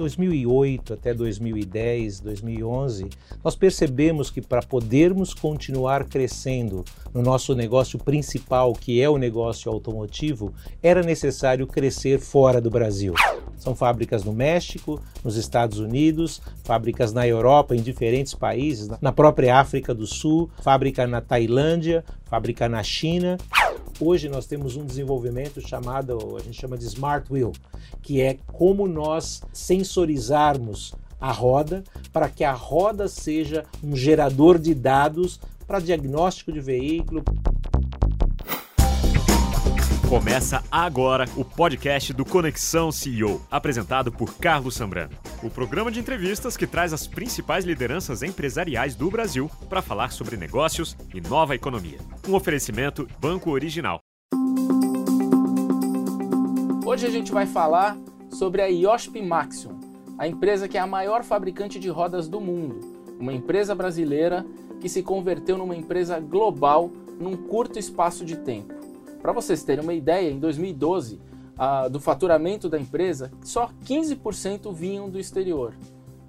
2008 0.00 0.94
até 0.94 1.12
2010, 1.12 2.20
2011, 2.20 3.10
nós 3.44 3.54
percebemos 3.54 4.30
que 4.30 4.40
para 4.40 4.62
podermos 4.62 5.34
continuar 5.34 6.04
crescendo 6.04 6.82
no 7.12 7.20
nosso 7.20 7.54
negócio 7.54 7.98
principal, 7.98 8.72
que 8.72 9.02
é 9.02 9.10
o 9.10 9.18
negócio 9.18 9.70
automotivo, 9.70 10.54
era 10.82 11.02
necessário 11.02 11.66
crescer 11.66 12.18
fora 12.18 12.62
do 12.62 12.70
Brasil. 12.70 13.12
São 13.58 13.74
fábricas 13.74 14.24
no 14.24 14.32
México, 14.32 14.98
nos 15.22 15.36
Estados 15.36 15.78
Unidos, 15.78 16.40
fábricas 16.64 17.12
na 17.12 17.28
Europa, 17.28 17.76
em 17.76 17.82
diferentes 17.82 18.32
países, 18.32 18.88
na 19.02 19.12
própria 19.12 19.58
África 19.58 19.94
do 19.94 20.06
Sul, 20.06 20.50
fábrica 20.62 21.06
na 21.06 21.20
Tailândia, 21.20 22.02
fábrica 22.24 22.70
na 22.70 22.82
China. 22.82 23.36
Hoje 24.00 24.28
nós 24.28 24.46
temos 24.46 24.76
um 24.76 24.84
desenvolvimento 24.84 25.60
chamado, 25.60 26.36
a 26.36 26.40
gente 26.40 26.58
chama 26.58 26.78
de 26.78 26.86
Smart 26.86 27.30
Wheel, 27.32 27.52
que 28.02 28.20
é 28.20 28.38
como 28.52 28.88
nós 28.88 29.42
sensorizarmos 29.52 30.94
a 31.20 31.30
roda 31.30 31.84
para 32.12 32.28
que 32.28 32.42
a 32.42 32.52
roda 32.52 33.08
seja 33.08 33.64
um 33.84 33.94
gerador 33.94 34.58
de 34.58 34.74
dados 34.74 35.38
para 35.66 35.80
diagnóstico 35.80 36.50
de 36.50 36.60
veículo. 36.60 37.22
Começa 40.10 40.64
agora 40.72 41.24
o 41.36 41.44
podcast 41.44 42.12
do 42.12 42.24
Conexão 42.24 42.90
CEO, 42.90 43.40
apresentado 43.48 44.10
por 44.10 44.34
Carlos 44.38 44.74
Sambrano. 44.74 45.16
O 45.40 45.48
programa 45.48 45.88
de 45.88 46.00
entrevistas 46.00 46.56
que 46.56 46.66
traz 46.66 46.92
as 46.92 47.06
principais 47.06 47.64
lideranças 47.64 48.24
empresariais 48.24 48.96
do 48.96 49.08
Brasil 49.08 49.48
para 49.68 49.80
falar 49.80 50.10
sobre 50.10 50.36
negócios 50.36 50.96
e 51.14 51.20
nova 51.20 51.54
economia. 51.54 52.00
Um 52.28 52.34
oferecimento 52.34 53.06
Banco 53.20 53.52
Original. 53.52 54.00
Hoje 56.84 57.06
a 57.06 57.10
gente 57.10 57.30
vai 57.30 57.46
falar 57.46 57.96
sobre 58.32 58.62
a 58.62 58.66
Yoshp 58.66 59.22
Maxion, 59.22 59.78
a 60.18 60.26
empresa 60.26 60.66
que 60.66 60.76
é 60.76 60.80
a 60.80 60.88
maior 60.88 61.22
fabricante 61.22 61.78
de 61.78 61.88
rodas 61.88 62.28
do 62.28 62.40
mundo, 62.40 62.80
uma 63.20 63.32
empresa 63.32 63.76
brasileira 63.76 64.44
que 64.80 64.88
se 64.88 65.04
converteu 65.04 65.56
numa 65.56 65.76
empresa 65.76 66.18
global 66.18 66.90
num 67.20 67.36
curto 67.36 67.78
espaço 67.78 68.24
de 68.24 68.36
tempo. 68.36 68.79
Para 69.22 69.32
vocês 69.32 69.62
terem 69.62 69.84
uma 69.84 69.92
ideia, 69.92 70.30
em 70.30 70.38
2012, 70.38 71.20
do 71.90 72.00
faturamento 72.00 72.68
da 72.68 72.78
empresa, 72.78 73.30
só 73.42 73.70
15% 73.84 74.72
vinham 74.72 75.10
do 75.10 75.18
exterior. 75.18 75.74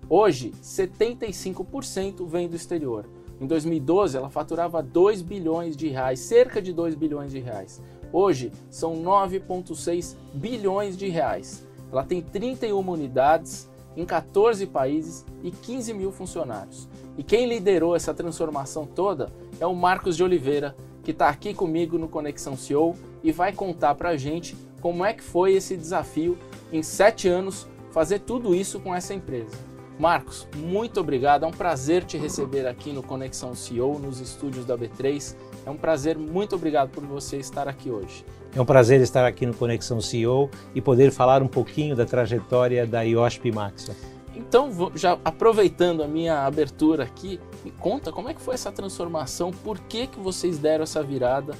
Hoje, 0.09 0.51
75% 0.61 2.27
vem 2.27 2.49
do 2.49 2.55
exterior. 2.55 3.05
Em 3.39 3.47
2012, 3.47 4.17
ela 4.17 4.29
faturava 4.29 4.83
2 4.83 5.21
bilhões 5.21 5.77
de 5.77 5.87
reais, 5.87 6.19
cerca 6.19 6.61
de 6.61 6.73
2 6.73 6.95
bilhões 6.95 7.31
de 7.31 7.39
reais. 7.39 7.81
Hoje, 8.11 8.51
são 8.69 9.01
9,6 9.01 10.17
bilhões 10.33 10.97
de 10.97 11.07
reais. 11.07 11.65
Ela 11.89 12.03
tem 12.03 12.21
31 12.21 12.77
unidades 12.77 13.69
em 13.95 14.05
14 14.05 14.67
países 14.67 15.25
e 15.41 15.49
15 15.49 15.93
mil 15.93 16.11
funcionários. 16.11 16.89
E 17.17 17.23
quem 17.23 17.47
liderou 17.47 17.95
essa 17.95 18.13
transformação 18.13 18.85
toda 18.85 19.31
é 19.61 19.65
o 19.65 19.73
Marcos 19.73 20.17
de 20.17 20.23
Oliveira, 20.23 20.75
que 21.03 21.11
está 21.11 21.29
aqui 21.29 21.53
comigo 21.53 21.97
no 21.97 22.07
Conexão 22.07 22.55
CEO 22.55 22.95
e 23.23 23.31
vai 23.31 23.51
contar 23.53 23.95
para 23.95 24.09
a 24.09 24.17
gente 24.17 24.55
como 24.79 25.05
é 25.05 25.13
que 25.13 25.23
foi 25.23 25.53
esse 25.53 25.77
desafio 25.77 26.37
em 26.71 26.81
sete 26.81 27.27
anos 27.27 27.67
fazer 27.91 28.19
tudo 28.19 28.55
isso 28.55 28.79
com 28.79 28.95
essa 28.95 29.13
empresa. 29.13 29.71
Marcos, 29.99 30.47
muito 30.55 30.99
obrigado. 30.99 31.43
É 31.43 31.47
um 31.47 31.51
prazer 31.51 32.03
te 32.03 32.17
receber 32.17 32.65
aqui 32.65 32.91
no 32.91 33.03
Conexão 33.03 33.53
CEO, 33.53 33.99
nos 33.99 34.19
estúdios 34.19 34.65
da 34.65 34.75
B3. 34.75 35.35
É 35.65 35.69
um 35.69 35.77
prazer, 35.77 36.17
muito 36.17 36.55
obrigado 36.55 36.89
por 36.89 37.05
você 37.05 37.37
estar 37.37 37.67
aqui 37.67 37.91
hoje. 37.91 38.25
É 38.55 38.59
um 38.59 38.65
prazer 38.65 38.99
estar 39.01 39.25
aqui 39.27 39.45
no 39.45 39.53
Conexão 39.53 40.01
CEO 40.01 40.49
e 40.73 40.81
poder 40.81 41.11
falar 41.11 41.43
um 41.43 41.47
pouquinho 41.47 41.95
da 41.95 42.05
trajetória 42.05 42.87
da 42.87 43.01
IOSP 43.03 43.51
Maxa. 43.51 43.95
Então, 44.35 44.71
já 44.95 45.19
aproveitando 45.23 46.01
a 46.01 46.07
minha 46.07 46.45
abertura 46.45 47.03
aqui, 47.03 47.39
me 47.63 47.71
conta 47.71 48.11
como 48.11 48.29
é 48.29 48.33
que 48.33 48.41
foi 48.41 48.55
essa 48.55 48.71
transformação, 48.71 49.51
por 49.51 49.79
que, 49.79 50.07
que 50.07 50.19
vocês 50.19 50.57
deram 50.57 50.83
essa 50.83 51.03
virada 51.03 51.53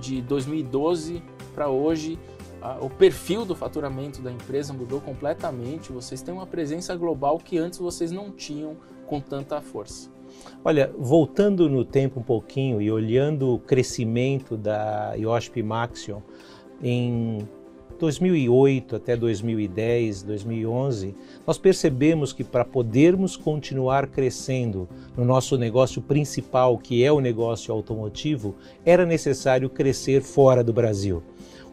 de 0.00 0.20
2012 0.22 1.22
para 1.54 1.68
hoje? 1.68 2.18
O 2.80 2.90
perfil 2.90 3.44
do 3.44 3.54
faturamento 3.54 4.20
da 4.20 4.32
empresa 4.32 4.72
mudou 4.72 5.00
completamente, 5.00 5.92
vocês 5.92 6.20
têm 6.22 6.34
uma 6.34 6.46
presença 6.46 6.94
global 6.96 7.38
que 7.38 7.56
antes 7.56 7.78
vocês 7.78 8.10
não 8.10 8.32
tinham 8.32 8.76
com 9.06 9.20
tanta 9.20 9.60
força. 9.60 10.10
Olha, 10.64 10.92
voltando 10.98 11.68
no 11.68 11.84
tempo 11.84 12.20
um 12.20 12.22
pouquinho 12.22 12.82
e 12.82 12.90
olhando 12.90 13.54
o 13.54 13.58
crescimento 13.58 14.56
da 14.56 15.14
IOSP 15.14 15.62
Maxion 15.62 16.20
em 16.82 17.48
2008 17.98 18.96
até 18.96 19.16
2010, 19.16 20.22
2011, 20.22 21.14
nós 21.46 21.58
percebemos 21.58 22.32
que 22.32 22.44
para 22.44 22.64
podermos 22.64 23.36
continuar 23.36 24.06
crescendo 24.06 24.88
no 25.16 25.24
nosso 25.24 25.58
negócio 25.58 26.00
principal, 26.00 26.78
que 26.78 27.04
é 27.04 27.10
o 27.10 27.20
negócio 27.20 27.72
automotivo, 27.74 28.54
era 28.84 29.04
necessário 29.04 29.68
crescer 29.68 30.22
fora 30.22 30.62
do 30.62 30.72
Brasil. 30.72 31.22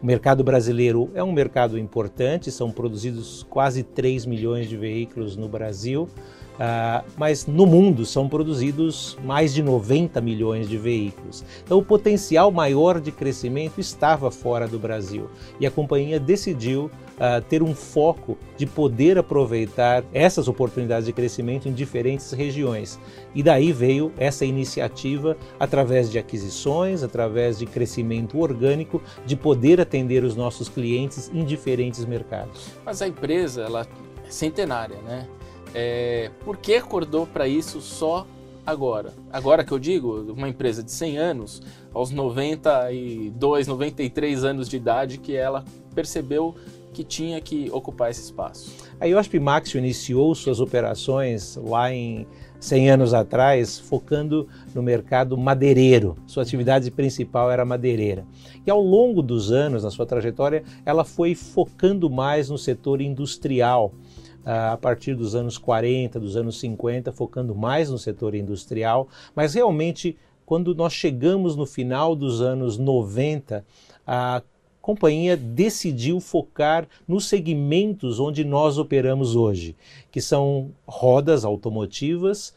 O 0.01 0.05
mercado 0.05 0.43
brasileiro 0.43 1.09
é 1.15 1.23
um 1.23 1.31
mercado 1.31 1.79
importante, 1.79 2.51
são 2.51 2.69
produzidos 2.69 3.45
quase 3.49 3.81
3 3.81 4.25
milhões 4.25 4.67
de 4.67 4.75
veículos 4.75 5.35
no 5.35 5.47
Brasil, 5.47 6.09
Uh, 6.55 7.05
mas 7.17 7.45
no 7.45 7.65
mundo 7.65 8.05
são 8.05 8.29
produzidos 8.29 9.17
mais 9.23 9.53
de 9.53 9.61
90 9.61 10.21
milhões 10.21 10.69
de 10.69 10.77
veículos. 10.77 11.43
Então, 11.63 11.77
o 11.77 11.83
potencial 11.83 12.49
maior 12.51 13.01
de 13.01 13.11
crescimento 13.11 13.79
estava 13.79 14.31
fora 14.31 14.67
do 14.67 14.79
Brasil 14.79 15.29
e 15.59 15.67
a 15.67 15.71
companhia 15.71 16.19
decidiu 16.19 16.89
uh, 17.15 17.41
ter 17.49 17.61
um 17.61 17.75
foco 17.75 18.37
de 18.57 18.65
poder 18.65 19.17
aproveitar 19.17 20.03
essas 20.13 20.47
oportunidades 20.47 21.05
de 21.05 21.13
crescimento 21.13 21.67
em 21.67 21.73
diferentes 21.73 22.31
regiões. 22.31 22.99
E 23.33 23.43
daí 23.43 23.73
veio 23.73 24.13
essa 24.17 24.45
iniciativa, 24.45 25.35
através 25.59 26.09
de 26.09 26.17
aquisições, 26.17 27.03
através 27.03 27.59
de 27.59 27.65
crescimento 27.65 28.39
orgânico, 28.39 29.01
de 29.25 29.35
poder 29.35 29.81
atender 29.81 30.23
os 30.23 30.35
nossos 30.35 30.69
clientes 30.69 31.29
em 31.33 31.43
diferentes 31.43 32.05
mercados. 32.05 32.69
Mas 32.85 33.01
a 33.01 33.07
empresa, 33.07 33.63
ela 33.63 33.81
é 34.25 34.31
centenária, 34.31 34.97
né? 35.01 35.27
É, 35.77 36.31
por 36.45 36.55
que 36.55 36.75
acordou 36.75 37.27
para 37.27 37.49
isso 37.49 37.81
só 37.81 38.25
agora? 38.65 39.13
Agora 39.29 39.61
que 39.61 39.73
eu 39.73 39.77
digo, 39.77 40.31
uma 40.31 40.47
empresa 40.47 40.81
de 40.81 40.89
100 40.89 41.17
anos, 41.17 41.61
aos 41.93 42.11
92, 42.11 43.67
93 43.67 44.45
anos 44.45 44.69
de 44.69 44.77
idade, 44.77 45.17
que 45.17 45.35
ela 45.35 45.65
percebeu 45.93 46.55
que 46.93 47.03
tinha 47.03 47.41
que 47.41 47.69
ocupar 47.73 48.09
esse 48.09 48.21
espaço. 48.21 48.71
A 49.01 49.05
IOSP 49.05 49.37
Maxio 49.37 49.77
iniciou 49.77 50.33
suas 50.33 50.61
operações 50.61 51.59
lá 51.61 51.91
em 51.91 52.25
100 52.57 52.91
anos 52.91 53.13
atrás, 53.13 53.77
focando 53.77 54.47
no 54.73 54.81
mercado 54.81 55.37
madeireiro. 55.37 56.15
Sua 56.25 56.43
atividade 56.43 56.89
principal 56.89 57.51
era 57.51 57.65
madeireira. 57.65 58.25
E 58.65 58.71
ao 58.71 58.81
longo 58.81 59.21
dos 59.21 59.51
anos, 59.51 59.83
na 59.83 59.91
sua 59.91 60.05
trajetória, 60.05 60.63
ela 60.85 61.03
foi 61.03 61.35
focando 61.35 62.09
mais 62.09 62.49
no 62.49 62.57
setor 62.57 63.01
industrial 63.01 63.91
a 64.45 64.77
partir 64.77 65.15
dos 65.15 65.33
anos 65.33 65.57
40, 65.57 66.19
dos 66.19 66.37
anos 66.37 66.59
50, 66.59 67.11
focando 67.11 67.55
mais 67.55 67.89
no 67.89 67.97
setor 67.97 68.35
industrial, 68.35 69.07
mas 69.35 69.55
realmente 69.55 70.15
quando 70.45 70.75
nós 70.75 70.93
chegamos 70.93 71.55
no 71.55 71.65
final 71.65 72.15
dos 72.15 72.41
anos 72.41 72.77
90, 72.77 73.65
a 74.05 74.43
companhia 74.79 75.35
decidiu 75.35 76.19
focar 76.19 76.87
nos 77.07 77.25
segmentos 77.25 78.19
onde 78.19 78.45
nós 78.45 78.77
operamos 78.77 79.35
hoje, 79.35 79.75
que 80.11 80.21
são 80.21 80.69
rodas 80.85 81.43
automotivas, 81.43 82.53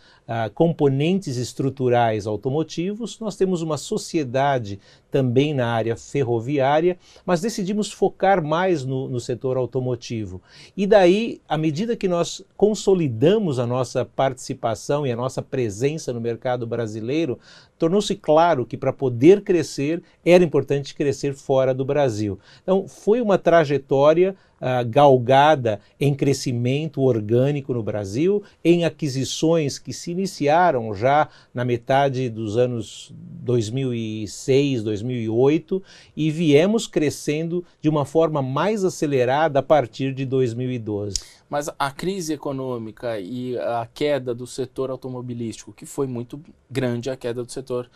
componentes 0.54 1.36
estruturais 1.36 2.26
automotivos. 2.26 3.18
Nós 3.18 3.36
temos 3.36 3.62
uma 3.62 3.78
sociedade 3.78 4.78
também 5.10 5.54
na 5.54 5.66
área 5.66 5.96
ferroviária, 5.96 6.98
mas 7.24 7.40
decidimos 7.40 7.90
focar 7.90 8.44
mais 8.44 8.84
no, 8.84 9.08
no 9.08 9.18
setor 9.20 9.56
automotivo. 9.56 10.42
E 10.76 10.86
daí, 10.86 11.40
à 11.48 11.56
medida 11.56 11.96
que 11.96 12.06
nós 12.06 12.44
consolidamos 12.56 13.58
a 13.58 13.66
nossa 13.66 14.04
participação 14.04 15.06
e 15.06 15.12
a 15.12 15.16
nossa 15.16 15.40
presença 15.40 16.12
no 16.12 16.20
mercado 16.20 16.66
brasileiro, 16.66 17.38
tornou-se 17.78 18.14
claro 18.14 18.66
que 18.66 18.76
para 18.76 18.92
poder 18.92 19.42
crescer 19.42 20.02
era 20.24 20.44
importante 20.44 20.94
crescer 20.94 21.32
fora 21.32 21.72
do 21.72 21.84
Brasil. 21.84 22.38
Então, 22.62 22.86
foi 22.86 23.20
uma 23.20 23.38
trajetória 23.38 24.36
uh, 24.60 24.86
galgada 24.88 25.80
em 26.00 26.14
crescimento 26.14 27.02
orgânico 27.02 27.72
no 27.72 27.82
Brasil, 27.82 28.42
em 28.64 28.84
aquisições 28.84 29.78
que 29.78 29.92
se 29.92 30.10
iniciaram 30.10 30.94
já 30.94 31.28
na 31.52 31.64
metade 31.64 32.28
dos 32.28 32.56
anos 32.56 33.12
2006, 33.42 34.82
2008 34.82 35.82
e 36.16 36.30
viemos 36.30 36.86
crescendo 36.86 37.64
de 37.80 37.88
uma 37.88 38.04
forma 38.04 38.42
mais 38.42 38.84
acelerada 38.84 39.58
a 39.60 39.62
partir 39.62 40.12
de 40.12 40.24
2012. 40.26 41.16
Mas 41.48 41.70
a 41.78 41.90
crise 41.90 42.34
econômica 42.34 43.18
e 43.18 43.58
a 43.58 43.88
queda 43.92 44.34
do 44.34 44.46
setor 44.46 44.90
automobilístico, 44.90 45.72
que 45.72 45.86
foi 45.86 46.06
muito 46.06 46.40
grande 46.70 47.08
a 47.08 47.16
queda 47.16 47.42
do 47.42 47.50
setor. 47.50 47.90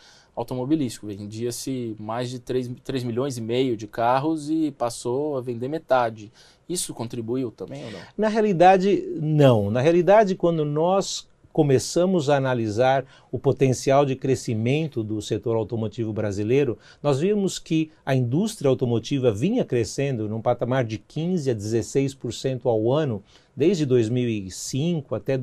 Vendia-se 1.15 1.95
mais 1.99 2.29
de 2.29 2.39
3, 2.39 2.71
3 2.83 3.03
milhões 3.03 3.37
e 3.37 3.41
meio 3.41 3.77
de 3.77 3.87
carros 3.87 4.49
e 4.49 4.71
passou 4.71 5.37
a 5.37 5.41
vender 5.41 5.67
metade. 5.67 6.31
Isso 6.67 6.93
contribuiu 6.93 7.51
também 7.51 7.85
ou 7.85 7.91
não? 7.91 7.99
Na 8.17 8.27
realidade, 8.27 9.03
não. 9.21 9.69
Na 9.69 9.81
realidade, 9.81 10.35
quando 10.35 10.65
nós 10.65 11.27
começamos 11.53 12.31
a 12.31 12.35
analisar 12.35 13.05
o 13.31 13.37
potencial 13.37 14.05
de 14.05 14.15
crescimento 14.15 15.03
do 15.03 15.21
setor 15.21 15.55
automotivo 15.55 16.11
brasileiro, 16.11 16.79
nós 17.01 17.19
vimos 17.19 17.59
que 17.59 17.91
a 18.03 18.15
indústria 18.15 18.67
automotiva 18.67 19.31
vinha 19.31 19.63
crescendo 19.63 20.27
num 20.27 20.41
patamar 20.41 20.83
de 20.83 20.97
15 20.97 21.51
a 21.51 21.55
16% 21.55 22.65
ao 22.65 22.91
ano 22.91 23.23
desde 23.55 23.85
2005 23.85 25.13
até 25.13 25.37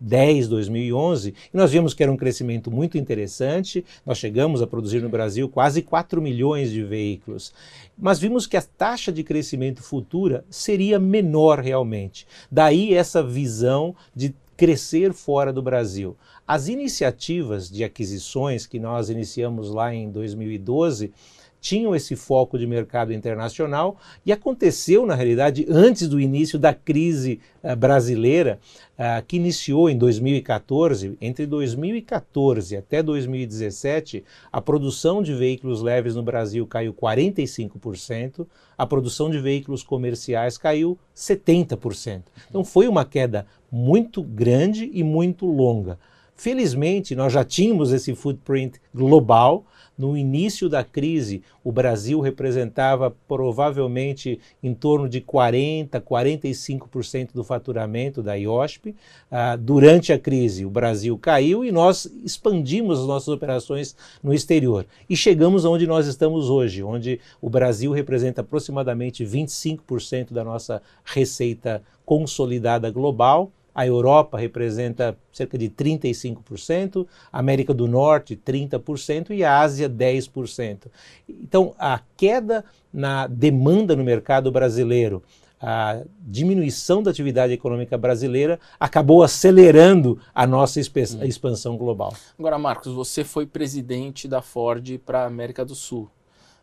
2010, 0.00 0.48
2011, 0.48 1.34
e 1.52 1.56
nós 1.56 1.72
vimos 1.72 1.94
que 1.94 2.02
era 2.02 2.12
um 2.12 2.16
crescimento 2.16 2.70
muito 2.70 2.98
interessante. 2.98 3.84
Nós 4.04 4.18
chegamos 4.18 4.60
a 4.60 4.66
produzir 4.66 5.00
no 5.00 5.08
Brasil 5.08 5.48
quase 5.48 5.82
4 5.82 6.20
milhões 6.20 6.70
de 6.70 6.82
veículos, 6.82 7.52
mas 7.98 8.18
vimos 8.18 8.46
que 8.46 8.56
a 8.56 8.62
taxa 8.62 9.10
de 9.10 9.22
crescimento 9.22 9.82
futura 9.82 10.44
seria 10.50 10.98
menor 10.98 11.60
realmente. 11.60 12.26
Daí 12.50 12.94
essa 12.94 13.22
visão 13.22 13.94
de 14.14 14.34
crescer 14.56 15.12
fora 15.12 15.52
do 15.52 15.60
Brasil. 15.60 16.16
As 16.46 16.68
iniciativas 16.68 17.68
de 17.68 17.84
aquisições 17.84 18.66
que 18.66 18.78
nós 18.78 19.10
iniciamos 19.10 19.70
lá 19.70 19.94
em 19.94 20.10
2012 20.10 21.12
tinham 21.60 21.94
esse 21.94 22.14
foco 22.14 22.58
de 22.58 22.66
mercado 22.66 23.12
internacional 23.12 23.96
e 24.24 24.32
aconteceu, 24.32 25.04
na 25.06 25.14
realidade, 25.14 25.66
antes 25.68 26.08
do 26.08 26.20
início 26.20 26.58
da 26.58 26.72
crise 26.72 27.40
uh, 27.62 27.74
brasileira, 27.74 28.58
uh, 28.92 29.24
que 29.26 29.36
iniciou 29.36 29.90
em 29.90 29.96
2014. 29.96 31.16
Entre 31.20 31.46
2014 31.46 32.76
até 32.76 33.02
2017, 33.02 34.24
a 34.52 34.60
produção 34.60 35.22
de 35.22 35.34
veículos 35.34 35.82
leves 35.82 36.14
no 36.14 36.22
Brasil 36.22 36.66
caiu 36.66 36.94
45%, 36.94 38.46
a 38.76 38.86
produção 38.86 39.30
de 39.30 39.38
veículos 39.38 39.82
comerciais 39.82 40.56
caiu 40.58 40.98
70%. 41.14 42.22
Então 42.48 42.64
foi 42.64 42.88
uma 42.88 43.04
queda 43.04 43.46
muito 43.70 44.22
grande 44.22 44.90
e 44.92 45.02
muito 45.02 45.46
longa. 45.46 45.98
Felizmente, 46.36 47.16
nós 47.16 47.32
já 47.32 47.42
tínhamos 47.42 47.92
esse 47.92 48.14
footprint 48.14 48.78
global. 48.94 49.64
No 49.96 50.16
início 50.16 50.68
da 50.68 50.84
crise, 50.84 51.42
o 51.64 51.72
Brasil 51.72 52.20
representava 52.20 53.10
provavelmente 53.26 54.38
em 54.62 54.74
torno 54.74 55.08
de 55.08 55.22
40, 55.22 56.00
45% 56.00 57.32
do 57.32 57.42
faturamento 57.42 58.22
da 58.22 58.34
IOSP. 58.34 58.94
Ah, 59.30 59.56
durante 59.56 60.12
a 60.12 60.18
crise, 60.18 60.66
o 60.66 60.70
Brasil 60.70 61.16
caiu 61.16 61.64
e 61.64 61.72
nós 61.72 62.04
expandimos 62.22 63.00
as 63.00 63.06
nossas 63.06 63.28
operações 63.28 63.96
no 64.22 64.34
exterior. 64.34 64.86
E 65.08 65.16
chegamos 65.16 65.64
onde 65.64 65.86
nós 65.86 66.06
estamos 66.06 66.50
hoje, 66.50 66.82
onde 66.82 67.18
o 67.40 67.48
Brasil 67.48 67.90
representa 67.92 68.42
aproximadamente 68.42 69.24
25% 69.24 70.32
da 70.32 70.44
nossa 70.44 70.82
receita 71.04 71.82
consolidada 72.04 72.90
global 72.90 73.50
a 73.76 73.86
Europa 73.86 74.38
representa 74.38 75.18
cerca 75.30 75.58
de 75.58 75.68
35%, 75.68 77.06
a 77.30 77.38
América 77.38 77.74
do 77.74 77.86
Norte 77.86 78.34
30% 78.34 79.32
e 79.32 79.44
a 79.44 79.60
Ásia 79.60 79.86
10%. 79.86 80.86
Então, 81.28 81.74
a 81.78 82.00
queda 82.16 82.64
na 82.90 83.26
demanda 83.26 83.94
no 83.94 84.02
mercado 84.02 84.50
brasileiro, 84.50 85.22
a 85.60 86.00
diminuição 86.20 87.02
da 87.02 87.10
atividade 87.10 87.52
econômica 87.52 87.98
brasileira 87.98 88.58
acabou 88.80 89.22
acelerando 89.22 90.18
a 90.34 90.46
nossa 90.46 90.80
hum. 90.80 91.24
expansão 91.24 91.76
global. 91.76 92.14
Agora, 92.38 92.58
Marcos, 92.58 92.94
você 92.94 93.24
foi 93.24 93.44
presidente 93.44 94.26
da 94.26 94.40
Ford 94.40 94.98
para 95.04 95.24
a 95.24 95.26
América 95.26 95.66
do 95.66 95.74
Sul. 95.74 96.08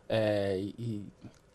É, 0.08 0.60
e 0.76 1.04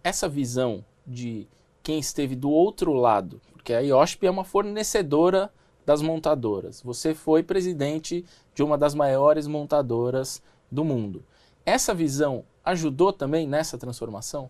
essa 0.02 0.30
visão 0.30 0.86
de 1.06 1.46
quem 1.84 2.00
esteve 2.00 2.34
do 2.34 2.50
outro 2.50 2.94
lado 2.94 3.42
porque 3.70 3.74
a 3.76 3.82
IOSP 3.82 4.26
é 4.26 4.32
uma 4.32 4.44
fornecedora 4.44 5.52
das 5.86 6.02
montadoras. 6.02 6.82
Você 6.82 7.14
foi 7.14 7.44
presidente 7.44 8.26
de 8.56 8.64
uma 8.64 8.76
das 8.76 8.96
maiores 8.96 9.46
montadoras 9.46 10.42
do 10.72 10.84
mundo. 10.84 11.24
Essa 11.64 11.94
visão 11.94 12.44
ajudou 12.66 13.14
também 13.14 13.48
nessa 13.48 13.78
transformação? 13.78 14.50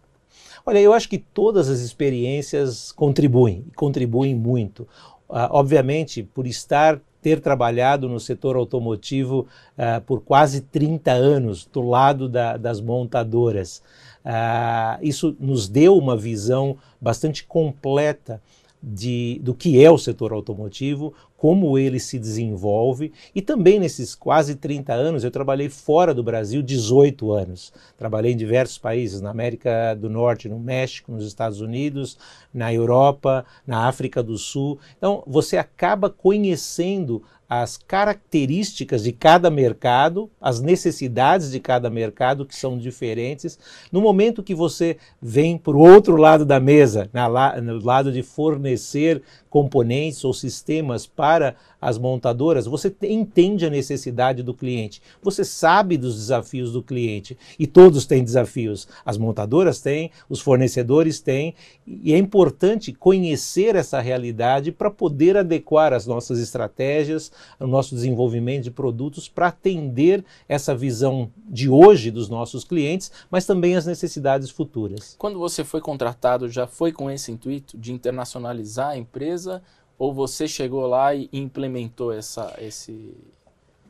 Olha, 0.66 0.80
eu 0.80 0.94
acho 0.94 1.10
que 1.10 1.18
todas 1.18 1.68
as 1.68 1.82
experiências 1.82 2.94
contribuem, 2.94 3.66
contribuem 3.76 4.34
muito. 4.34 4.84
Uh, 5.28 5.52
obviamente, 5.52 6.24
por 6.24 6.48
estar 6.48 7.02
ter 7.22 7.42
trabalhado 7.42 8.08
no 8.08 8.22
setor 8.22 8.56
automotivo 8.56 9.46
uh, 9.78 10.00
por 10.06 10.22
quase 10.22 10.62
30 10.62 11.12
anos, 11.12 11.66
do 11.66 11.82
lado 11.82 12.30
da, 12.30 12.56
das 12.56 12.80
montadoras. 12.80 13.84
Uh, 14.24 15.00
isso 15.02 15.36
nos 15.38 15.68
deu 15.68 15.98
uma 15.98 16.16
visão 16.16 16.78
bastante 17.02 17.44
completa 17.44 18.42
de, 18.82 19.40
do 19.44 19.54
que 19.54 19.84
é 19.84 19.92
o 19.92 19.98
setor 19.98 20.32
automotivo, 20.32 21.14
como 21.36 21.78
ele 21.78 22.00
se 22.00 22.20
desenvolve 22.20 23.14
e 23.34 23.42
também 23.42 23.80
nesses 23.80 24.14
quase 24.14 24.56
30 24.56 24.94
anos 24.94 25.24
eu 25.24 25.32
trabalhei 25.32 25.70
fora 25.70 26.14
do 26.14 26.22
Brasil 26.22 26.62
18 26.62 27.32
anos. 27.32 27.72
Trabalhei 27.98 28.34
em 28.34 28.38
diversos 28.38 28.78
países, 28.78 29.22
na 29.22 29.30
América 29.30 29.96
do 29.96 30.10
Norte, 30.10 30.50
no 30.50 30.60
México, 30.60 31.12
nos 31.12 31.26
Estados 31.26 31.62
Unidos, 31.62 32.18
na 32.54 32.74
Europa, 32.74 33.46
na 33.66 33.88
África 33.88 34.22
do 34.22 34.38
Sul. 34.38 34.80
Então 34.98 35.24
você 35.26 35.58
acaba 35.58 36.10
conhecendo 36.10 37.24
as 37.50 37.78
características 37.78 39.02
de 39.02 39.12
cada 39.12 39.50
mercado, 39.50 40.30
as 40.40 40.62
necessidades 40.62 41.50
de 41.50 41.60
cada 41.60 41.90
mercado 41.90 42.46
que 42.46 42.56
são 42.56 42.78
diferentes. 42.78 43.58
No 43.92 44.02
momento 44.02 44.44
que 44.44 44.54
você 44.54 44.98
vem 45.20 45.58
para 45.58 45.76
o 45.76 45.80
outro 45.82 46.16
lado 46.16 46.46
da 46.46 46.60
mesa, 46.60 47.10
na, 47.12 47.60
no 47.60 47.84
lado 47.84 48.12
de 48.12 48.22
fornecer 48.22 49.24
componentes 49.50 50.24
ou 50.24 50.32
sistemas 50.32 51.08
para 51.08 51.56
as 51.82 51.98
montadoras, 51.98 52.66
você 52.66 52.94
entende 53.04 53.66
a 53.66 53.70
necessidade 53.70 54.44
do 54.44 54.54
cliente, 54.54 55.02
você 55.22 55.44
sabe 55.44 55.98
dos 55.98 56.16
desafios 56.16 56.72
do 56.72 56.84
cliente 56.84 57.38
e 57.58 57.66
todos 57.66 58.06
têm 58.06 58.24
desafios. 58.24 58.88
As 59.06 59.18
montadoras 59.18 59.82
têm, 59.82 60.12
os 60.30 60.42
fornecedores 60.42 61.20
têm, 61.20 61.56
e 61.86 62.14
é 62.14 62.18
importante 62.18 62.94
conhecer 62.94 63.76
essa 63.76 64.00
realidade 64.00 64.72
para 64.72 64.92
poder 64.92 65.38
adequar 65.38 65.94
as 65.94 66.06
nossas 66.06 66.40
estratégias, 66.40 67.32
o 67.60 67.68
nosso 67.68 67.96
desenvolvimento 67.96 68.64
de 68.64 68.72
produtos 68.72 69.28
para 69.30 69.48
atender 69.48 70.24
essa 70.48 70.76
visão 70.76 71.32
de 71.48 71.70
hoje 71.70 72.12
dos 72.12 72.30
nossos 72.30 72.64
clientes, 72.64 73.12
mas 73.30 73.46
também 73.46 73.76
as 73.76 73.86
necessidades 73.86 74.50
futuras. 74.50 75.16
Quando 75.18 75.40
você 75.40 75.64
foi 75.64 75.82
contratado, 75.82 76.50
já 76.50 76.68
foi 76.68 76.92
com 76.92 77.10
esse 77.10 77.32
intuito 77.32 77.78
de 77.78 77.92
internacionalizar 77.92 78.90
a 78.90 78.98
empresa? 78.98 79.62
Ou 80.00 80.14
você 80.14 80.48
chegou 80.48 80.88
lá 80.88 81.14
e 81.14 81.30
implementou 81.34 82.14
essa, 82.14 82.56
esse, 82.62 83.14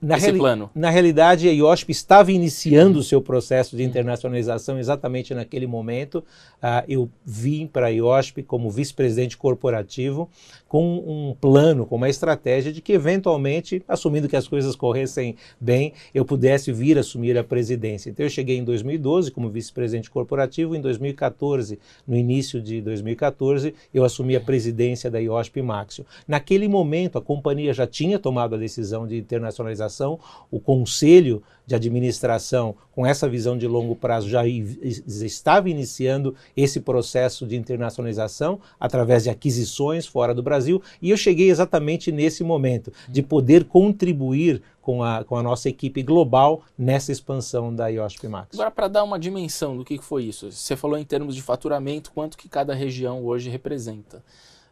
na 0.02 0.18
esse 0.18 0.34
plano? 0.34 0.72
Na 0.74 0.90
realidade, 0.90 1.48
a 1.48 1.52
IOSP 1.52 1.92
estava 1.92 2.32
iniciando 2.32 2.98
o 2.98 3.04
seu 3.04 3.22
processo 3.22 3.78
de 3.78 3.84
internacionalização 3.84 4.80
exatamente 4.80 5.36
naquele 5.36 5.68
momento. 5.68 6.24
Uh, 6.60 6.84
eu 6.88 7.10
vim 7.26 7.66
para 7.66 7.88
a 7.88 7.90
IOSP 7.90 8.44
como 8.44 8.70
vice-presidente 8.70 9.38
corporativo 9.38 10.30
com 10.68 10.98
um 10.98 11.36
plano, 11.40 11.86
com 11.86 11.96
uma 11.96 12.10
estratégia 12.10 12.72
de 12.72 12.82
que, 12.82 12.94
eventualmente, 12.94 13.82
assumindo 13.88 14.28
que 14.28 14.36
as 14.36 14.48
coisas 14.48 14.76
corressem 14.76 15.36
bem, 15.60 15.94
eu 16.14 16.24
pudesse 16.26 16.72
vir 16.72 16.98
assumir 16.98 17.38
a 17.38 17.44
presidência. 17.44 18.10
Então, 18.10 18.26
eu 18.26 18.30
cheguei 18.30 18.58
em 18.58 18.64
2012 18.64 19.32
como 19.32 19.50
vice-presidente 19.50 20.12
corporativo, 20.12 20.76
em 20.76 20.82
2014, 20.82 21.80
no 22.08 22.16
início 22.16 22.62
de 22.62 22.82
2014, 22.82 23.74
eu 23.94 24.04
assumi 24.04 24.36
a 24.36 24.42
presidência 24.42 25.10
da 25.10 25.20
IOSP 25.20 25.62
Maxio. 25.62 26.06
Naquele 26.28 26.68
momento, 26.68 27.18
a 27.18 27.22
companhia 27.22 27.74
já 27.74 27.88
tinha 27.88 28.20
tomado 28.20 28.56
a 28.56 28.58
decisão 28.58 29.08
de 29.08 29.18
internacionalização, 29.18 30.20
o 30.52 30.60
conselho 30.60 31.42
de 31.70 31.76
administração, 31.76 32.76
com 32.92 33.06
essa 33.06 33.30
visão 33.30 33.56
de 33.56 33.68
longo 33.68 33.96
prazo, 33.96 34.28
já 34.28 34.42
estava 34.48 35.70
iniciando 35.70 36.36
esse 36.58 36.80
processo 36.80 37.46
de 37.46 37.56
internacionalização 37.56 38.60
através 38.80 39.22
de 39.26 39.30
aquisições 39.30 40.08
fora 40.08 40.34
do 40.34 40.42
Brasil, 40.42 40.82
e 41.00 41.12
eu 41.12 41.18
cheguei 41.18 41.52
exatamente 41.52 42.12
nesse 42.12 42.44
momento, 42.44 42.92
de 43.08 43.22
poder 43.22 43.66
contribuir 43.66 44.64
com 44.82 45.04
a, 45.04 45.24
com 45.24 45.38
a 45.38 45.44
nossa 45.44 45.70
equipe 45.70 46.02
global 46.02 46.64
nessa 46.76 47.12
expansão 47.12 47.74
da 47.74 47.88
IOSP 47.88 48.28
Max. 48.28 48.50
Agora, 48.56 48.72
para 48.72 48.88
dar 48.88 49.04
uma 49.04 49.20
dimensão 49.20 49.78
do 49.78 49.86
que 49.86 50.00
foi 50.00 50.24
isso, 50.24 50.52
você 50.52 50.76
falou 50.76 50.98
em 50.98 51.06
termos 51.06 51.36
de 51.36 51.44
faturamento, 51.44 52.12
quanto 52.12 52.36
que 52.36 52.50
cada 52.50 52.74
região 52.74 53.24
hoje 53.24 53.48
representa. 53.48 54.24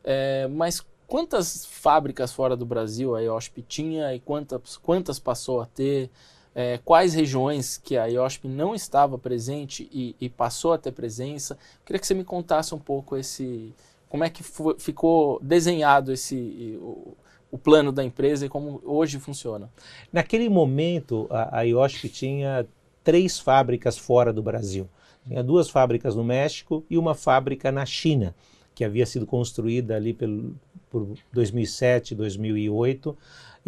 É, 0.03 0.47
mas 0.47 0.83
quantas 1.05 1.63
fábricas 1.63 2.31
fora 2.31 2.57
do 2.57 2.65
Brasil 2.65 3.15
a 3.15 3.21
IOSP 3.21 3.61
tinha 3.61 4.15
e 4.15 4.19
quantas, 4.19 4.77
quantas 4.77 5.19
passou 5.19 5.61
a 5.61 5.67
ter? 5.67 6.09
É, 6.57 6.79
quais 6.83 7.13
regiões 7.13 7.77
que 7.77 7.95
a 7.95 8.07
IOSP 8.07 8.47
não 8.47 8.73
estava 8.73 9.15
presente 9.15 9.87
e, 9.93 10.15
e, 10.19 10.27
passou 10.27 10.73
a 10.73 10.77
ter 10.79 10.91
presença. 10.91 11.55
Queria 11.85 11.99
que 11.99 12.07
você 12.07 12.15
me 12.15 12.23
contasse 12.23 12.73
um 12.73 12.79
pouco 12.79 13.15
esse, 13.15 13.75
como 14.09 14.23
é 14.23 14.29
que 14.31 14.41
ficou 14.79 15.39
desenhado 15.39 16.11
esse, 16.11 16.79
o, 16.81 17.15
o 17.51 17.59
plano 17.59 17.91
da 17.91 18.03
empresa 18.03 18.47
e 18.47 18.49
como 18.49 18.81
hoje 18.83 19.19
funciona? 19.19 19.69
Naquele 20.11 20.49
momento, 20.49 21.27
a, 21.29 21.59
a 21.59 21.61
IOSP 21.61 22.09
tinha 22.09 22.65
três 23.03 23.37
fábricas 23.37 23.95
fora 23.95 24.33
do 24.33 24.41
Brasil. 24.41 24.89
Tinha 25.27 25.43
duas 25.43 25.69
fábricas 25.69 26.15
no 26.15 26.23
México 26.23 26.83
e 26.89 26.97
uma 26.97 27.13
fábrica 27.13 27.71
na 27.71 27.85
China, 27.85 28.33
que 28.73 28.83
havia 28.83 29.05
sido 29.05 29.27
construída 29.27 29.95
ali 29.95 30.11
pelo, 30.11 30.55
por 30.89 31.07
2007, 31.31 32.15
2008, 32.15 33.15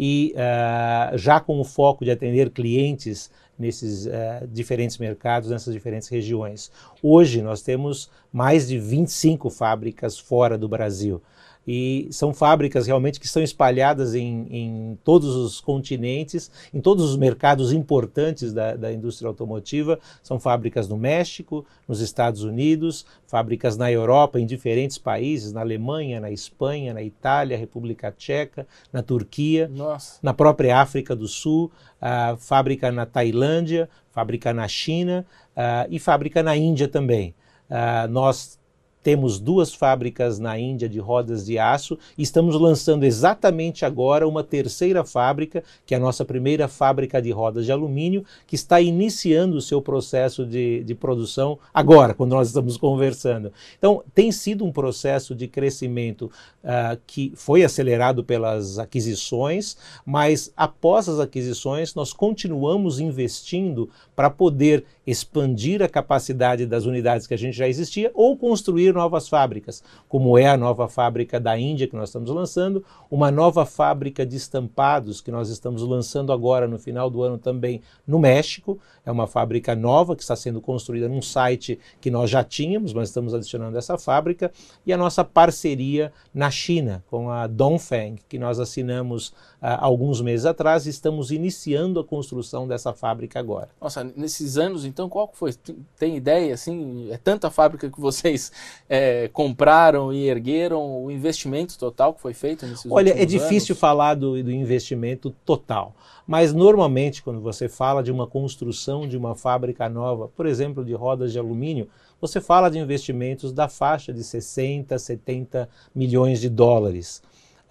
e 0.02 0.34
uh, 0.34 1.18
já 1.18 1.38
com 1.38 1.60
o 1.60 1.64
foco 1.64 2.06
de 2.06 2.10
atender 2.10 2.48
clientes 2.48 3.30
nesses 3.58 4.06
uh, 4.06 4.48
diferentes 4.50 4.96
mercados, 4.96 5.50
nessas 5.50 5.74
diferentes 5.74 6.08
regiões. 6.08 6.72
Hoje 7.02 7.42
nós 7.42 7.60
temos 7.60 8.10
mais 8.32 8.66
de 8.66 8.78
25 8.78 9.50
fábricas 9.50 10.18
fora 10.18 10.56
do 10.56 10.66
Brasil 10.66 11.20
e 11.66 12.08
são 12.10 12.32
fábricas 12.32 12.86
realmente 12.86 13.20
que 13.20 13.26
estão 13.26 13.42
espalhadas 13.42 14.14
em, 14.14 14.46
em, 14.50 14.98
todos 15.04 15.36
os 15.36 15.60
continentes, 15.60 16.50
em 16.72 16.80
todos 16.80 17.10
os 17.10 17.16
mercados 17.16 17.72
importantes 17.72 18.52
da, 18.52 18.74
da, 18.74 18.92
indústria 18.92 19.28
automotiva. 19.28 19.98
São 20.22 20.40
fábricas 20.40 20.88
no 20.88 20.96
México, 20.96 21.64
nos 21.86 22.00
Estados 22.00 22.42
Unidos, 22.42 23.04
fábricas 23.26 23.76
na 23.76 23.90
Europa, 23.90 24.40
em 24.40 24.46
diferentes 24.46 24.98
países, 24.98 25.52
na 25.52 25.60
Alemanha, 25.60 26.20
na 26.20 26.30
Espanha, 26.30 26.94
na 26.94 27.02
Itália, 27.02 27.56
República 27.56 28.10
Tcheca, 28.10 28.66
na 28.92 29.02
Turquia, 29.02 29.68
Nossa. 29.68 30.18
na 30.22 30.32
própria 30.32 30.78
África 30.78 31.14
do 31.14 31.28
Sul, 31.28 31.70
a 32.00 32.36
fábrica 32.38 32.90
na 32.90 33.04
Tailândia, 33.04 33.88
fábrica 34.10 34.52
na 34.52 34.66
China 34.66 35.24
uh, 35.56 35.86
e 35.90 35.98
fábrica 35.98 36.42
na 36.42 36.56
Índia 36.56 36.88
também. 36.88 37.34
Uh, 37.70 38.08
nós 38.08 38.58
temos 39.02 39.38
duas 39.38 39.74
fábricas 39.74 40.38
na 40.38 40.58
Índia 40.58 40.88
de 40.88 40.98
rodas 40.98 41.44
de 41.44 41.58
aço 41.58 41.98
e 42.16 42.22
estamos 42.22 42.54
lançando 42.54 43.04
exatamente 43.04 43.84
agora 43.84 44.28
uma 44.28 44.44
terceira 44.44 45.04
fábrica, 45.04 45.62
que 45.86 45.94
é 45.94 45.96
a 45.96 46.00
nossa 46.00 46.24
primeira 46.24 46.68
fábrica 46.68 47.20
de 47.20 47.30
rodas 47.30 47.64
de 47.64 47.72
alumínio, 47.72 48.24
que 48.46 48.54
está 48.54 48.80
iniciando 48.80 49.56
o 49.56 49.60
seu 49.60 49.80
processo 49.80 50.44
de, 50.44 50.84
de 50.84 50.94
produção 50.94 51.58
agora, 51.72 52.14
quando 52.14 52.32
nós 52.32 52.48
estamos 52.48 52.76
conversando. 52.76 53.52
Então, 53.78 54.02
tem 54.14 54.30
sido 54.30 54.64
um 54.64 54.72
processo 54.72 55.34
de 55.34 55.48
crescimento 55.48 56.30
uh, 56.62 56.98
que 57.06 57.32
foi 57.34 57.64
acelerado 57.64 58.22
pelas 58.22 58.78
aquisições, 58.78 59.76
mas 60.04 60.52
após 60.56 61.08
as 61.08 61.18
aquisições, 61.18 61.94
nós 61.94 62.12
continuamos 62.12 63.00
investindo 63.00 63.88
para 64.14 64.28
poder 64.28 64.84
expandir 65.06 65.82
a 65.82 65.88
capacidade 65.88 66.66
das 66.66 66.84
unidades 66.84 67.26
que 67.26 67.34
a 67.34 67.38
gente 67.38 67.56
já 67.56 67.66
existia 67.66 68.10
ou 68.14 68.36
construir 68.36 68.89
novas 68.92 69.28
fábricas, 69.28 69.82
como 70.08 70.36
é 70.38 70.46
a 70.46 70.56
nova 70.56 70.88
fábrica 70.88 71.38
da 71.38 71.58
Índia 71.58 71.86
que 71.86 71.96
nós 71.96 72.08
estamos 72.08 72.30
lançando, 72.30 72.84
uma 73.10 73.30
nova 73.30 73.64
fábrica 73.66 74.24
de 74.24 74.36
estampados 74.36 75.20
que 75.20 75.30
nós 75.30 75.48
estamos 75.48 75.82
lançando 75.82 76.32
agora 76.32 76.66
no 76.66 76.78
final 76.78 77.10
do 77.10 77.22
ano 77.22 77.38
também 77.38 77.80
no 78.06 78.18
México. 78.18 78.78
É 79.04 79.10
uma 79.10 79.26
fábrica 79.26 79.74
nova 79.74 80.14
que 80.14 80.22
está 80.22 80.36
sendo 80.36 80.60
construída 80.60 81.08
num 81.08 81.22
site 81.22 81.78
que 82.00 82.10
nós 82.10 82.30
já 82.30 82.44
tínhamos, 82.44 82.92
mas 82.92 83.08
estamos 83.08 83.34
adicionando 83.34 83.76
essa 83.76 83.98
fábrica 83.98 84.52
e 84.86 84.92
a 84.92 84.96
nossa 84.96 85.24
parceria 85.24 86.12
na 86.32 86.50
China 86.50 87.02
com 87.10 87.30
a 87.30 87.46
Dongfeng, 87.46 88.16
que 88.28 88.38
nós 88.38 88.60
assinamos 88.60 89.28
uh, 89.28 89.78
alguns 89.78 90.20
meses 90.20 90.46
atrás 90.46 90.86
e 90.86 90.90
estamos 90.90 91.30
iniciando 91.30 92.00
a 92.00 92.04
construção 92.04 92.66
dessa 92.66 92.92
fábrica 92.92 93.38
agora. 93.38 93.68
Nossa, 93.80 94.04
nesses 94.04 94.56
anos 94.56 94.84
então 94.84 95.08
qual 95.08 95.30
foi? 95.32 95.52
Tem 95.98 96.16
ideia 96.16 96.54
assim? 96.54 97.10
É 97.10 97.16
tanta 97.16 97.50
fábrica 97.50 97.90
que 97.90 98.00
vocês 98.00 98.52
é, 98.92 99.28
compraram 99.28 100.12
e 100.12 100.28
ergueram 100.28 101.04
o 101.04 101.12
investimento 101.12 101.78
total 101.78 102.12
que 102.12 102.20
foi 102.20 102.34
feito 102.34 102.66
nesses 102.66 102.90
Olha, 102.90 103.10
é 103.10 103.24
difícil 103.24 103.74
anos? 103.74 103.78
falar 103.78 104.14
do, 104.14 104.42
do 104.42 104.50
investimento 104.50 105.30
total, 105.44 105.94
mas 106.26 106.52
normalmente 106.52 107.22
quando 107.22 107.40
você 107.40 107.68
fala 107.68 108.02
de 108.02 108.10
uma 108.10 108.26
construção 108.26 109.06
de 109.06 109.16
uma 109.16 109.36
fábrica 109.36 109.88
nova, 109.88 110.26
por 110.26 110.44
exemplo, 110.44 110.84
de 110.84 110.92
rodas 110.92 111.30
de 111.30 111.38
alumínio, 111.38 111.88
você 112.20 112.40
fala 112.40 112.68
de 112.68 112.80
investimentos 112.80 113.52
da 113.52 113.68
faixa 113.68 114.12
de 114.12 114.24
60, 114.24 114.98
70 114.98 115.68
milhões 115.94 116.40
de 116.40 116.48
dólares. 116.48 117.22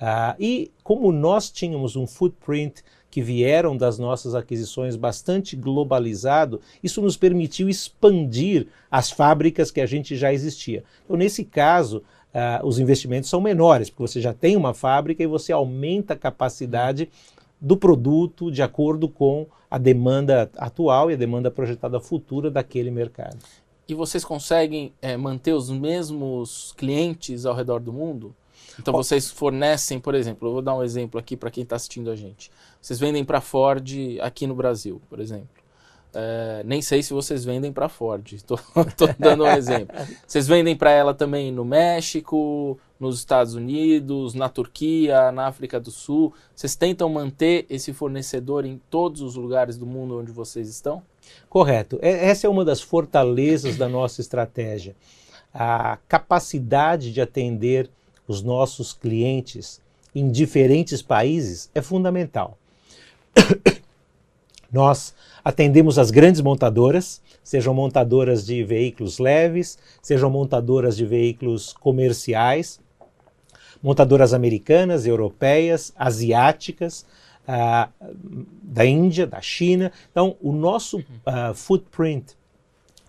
Uh, 0.01 0.33
e 0.39 0.71
como 0.81 1.11
nós 1.11 1.51
tínhamos 1.51 1.97
um 1.97 2.07
footprint 2.07 2.81
que 3.09 3.21
vieram 3.21 3.75
das 3.75 3.97
nossas 3.97 4.35
aquisições 4.35 4.95
bastante 4.95 5.55
globalizado, 5.55 6.61
isso 6.83 7.01
nos 7.01 7.17
permitiu 7.17 7.67
expandir 7.67 8.67
as 8.89 9.09
fábricas 9.11 9.71
que 9.71 9.81
a 9.81 9.85
gente 9.85 10.15
já 10.15 10.31
existia. 10.31 10.83
Então, 11.03 11.17
nesse 11.17 11.43
caso, 11.43 12.03
uh, 12.33 12.65
os 12.65 12.79
investimentos 12.79 13.29
são 13.29 13.41
menores, 13.41 13.89
porque 13.89 14.07
você 14.07 14.21
já 14.21 14.33
tem 14.33 14.55
uma 14.55 14.73
fábrica 14.73 15.23
e 15.23 15.27
você 15.27 15.51
aumenta 15.51 16.13
a 16.13 16.17
capacidade 16.17 17.09
do 17.59 17.75
produto 17.75 18.51
de 18.51 18.61
acordo 18.61 19.09
com 19.09 19.47
a 19.69 19.77
demanda 19.77 20.49
atual 20.57 21.11
e 21.11 21.13
a 21.13 21.17
demanda 21.17 21.51
projetada 21.51 21.99
futura 21.99 22.49
daquele 22.49 22.89
mercado. 22.89 23.37
E 23.87 23.93
vocês 23.93 24.23
conseguem 24.23 24.93
é, 25.01 25.17
manter 25.17 25.51
os 25.51 25.69
mesmos 25.69 26.73
clientes 26.77 27.45
ao 27.45 27.55
redor 27.55 27.79
do 27.79 27.91
mundo? 27.91 28.35
Então 28.79 28.93
vocês 28.93 29.29
fornecem, 29.29 29.99
por 29.99 30.15
exemplo, 30.15 30.47
eu 30.47 30.53
vou 30.53 30.61
dar 30.61 30.75
um 30.75 30.83
exemplo 30.83 31.19
aqui 31.19 31.35
para 31.35 31.51
quem 31.51 31.63
está 31.63 31.75
assistindo 31.75 32.09
a 32.09 32.15
gente. 32.15 32.51
Vocês 32.81 32.99
vendem 32.99 33.25
para 33.25 33.41
Ford 33.41 33.89
aqui 34.21 34.47
no 34.47 34.55
Brasil, 34.55 35.01
por 35.09 35.19
exemplo. 35.19 35.59
É, 36.11 36.63
nem 36.65 36.81
sei 36.81 37.03
se 37.03 37.13
vocês 37.13 37.45
vendem 37.45 37.71
para 37.71 37.87
Ford, 37.87 38.33
estou 38.33 38.59
dando 39.17 39.43
um 39.43 39.47
exemplo. 39.47 39.95
Vocês 40.25 40.47
vendem 40.47 40.75
para 40.75 40.91
ela 40.91 41.13
também 41.13 41.51
no 41.51 41.63
México, 41.63 42.79
nos 42.99 43.19
Estados 43.19 43.53
Unidos, 43.53 44.33
na 44.33 44.49
Turquia, 44.49 45.31
na 45.31 45.47
África 45.47 45.79
do 45.79 45.91
Sul. 45.91 46.33
Vocês 46.55 46.75
tentam 46.75 47.07
manter 47.09 47.65
esse 47.69 47.93
fornecedor 47.93 48.65
em 48.65 48.81
todos 48.89 49.21
os 49.21 49.35
lugares 49.35 49.77
do 49.77 49.85
mundo 49.85 50.19
onde 50.19 50.31
vocês 50.31 50.67
estão? 50.67 51.03
Correto. 51.47 51.99
Essa 52.01 52.47
é 52.47 52.49
uma 52.49 52.65
das 52.65 52.81
fortalezas 52.81 53.77
da 53.77 53.87
nossa 53.87 54.19
estratégia. 54.19 54.95
A 55.53 55.97
capacidade 56.07 57.13
de 57.13 57.21
atender 57.21 57.89
os 58.27 58.41
nossos 58.41 58.93
clientes 58.93 59.81
em 60.13 60.31
diferentes 60.31 61.01
países 61.01 61.69
é 61.73 61.81
fundamental. 61.81 62.57
Nós 64.71 65.13
atendemos 65.43 65.97
as 65.97 66.11
grandes 66.11 66.41
montadoras, 66.41 67.21
sejam 67.43 67.73
montadoras 67.73 68.45
de 68.45 68.63
veículos 68.63 69.17
leves, 69.17 69.77
sejam 70.01 70.29
montadoras 70.29 70.95
de 70.95 71.05
veículos 71.05 71.73
comerciais, 71.73 72.79
montadoras 73.81 74.33
americanas, 74.33 75.05
europeias, 75.05 75.91
asiáticas, 75.97 77.05
uh, 77.47 77.91
da 78.61 78.85
Índia, 78.85 79.25
da 79.25 79.41
China. 79.41 79.91
Então, 80.11 80.35
o 80.41 80.51
nosso 80.51 80.99
uh, 80.99 81.53
footprint 81.55 82.37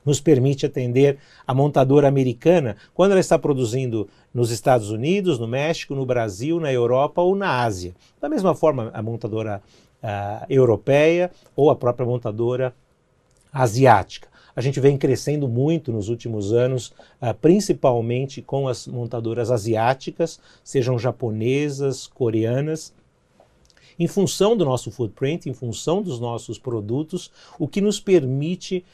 nos 0.05 0.19
permite 0.19 0.65
atender 0.65 1.19
a 1.47 1.53
montadora 1.53 2.09
americana 2.09 2.77
quando 2.95 3.11
ela 3.13 3.21
está 3.21 3.39
produzindo 3.39 4.09
nos 4.33 4.51
Estados 4.51 4.91
Unidos, 4.91 5.39
no 5.39 5.47
México, 5.47 5.95
no 5.95 6.07
Brasil, 6.07 6.59
na 6.59 6.73
Europa 6.73 7.21
ou 7.21 7.37
na 7.37 7.63
Ásia. 7.63 7.95
Da 8.21 8.29
mesma 8.29 8.55
forma, 8.55 8.91
a 8.95 9.03
montadora 9.03 9.63
uh, 10.03 10.45
europeia 10.49 11.31
ou 11.55 11.71
a 11.71 11.77
própria 11.77 12.07
montadora 12.07 12.75
asiática. 13.53 14.29
A 14.55 14.61
gente 14.61 14.81
vem 14.81 14.99
crescendo 14.99 15.49
muito 15.49 15.93
nos 15.93 16.09
últimos 16.09 16.53
anos, 16.53 16.93
principalmente 17.41 18.43
com 18.43 18.67
as 18.69 18.87
montadoras 18.87 19.51
asiáticas, 19.51 20.41
sejam 20.63 20.99
japonesas, 20.99 22.07
coreanas, 22.07 22.93
em 24.01 24.07
função 24.07 24.57
do 24.57 24.65
nosso 24.65 24.91
footprint, 24.91 25.47
em 25.47 25.53
função 25.53 26.03
dos 26.03 26.19
nossos 26.19 26.59
produtos, 26.59 27.31
o 27.59 27.69
que 27.69 27.83
nos 27.83 28.01
permite 28.01 28.85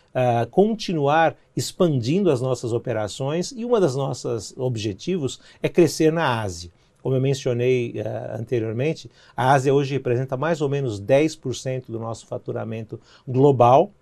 continuar 0.51 1.37
expandindo 1.57 2.31
as 2.31 2.41
nossas 2.41 2.73
operações 2.73 3.53
e 3.53 3.65
uma 3.65 3.81
das 3.81 3.95
nossos 3.95 4.53
objetivos 4.57 5.41
é 5.63 5.69
crescer 5.69 6.13
na 6.13 6.43
Ásia. 6.43 6.71
Como 7.07 7.15
eu 7.15 7.21
mencionei 7.21 7.95
uh, 8.01 8.37
anteriormente, 8.37 9.09
a 9.37 9.53
Ásia 9.53 9.73
hoje 9.73 9.95
representa 9.95 10.37
mais 10.37 10.61
ou 10.61 10.69
menos 10.69 11.01
10% 11.01 11.85
do 11.87 12.01
nosso 12.01 12.27
faturamento 12.27 12.99
global. 13.29 13.93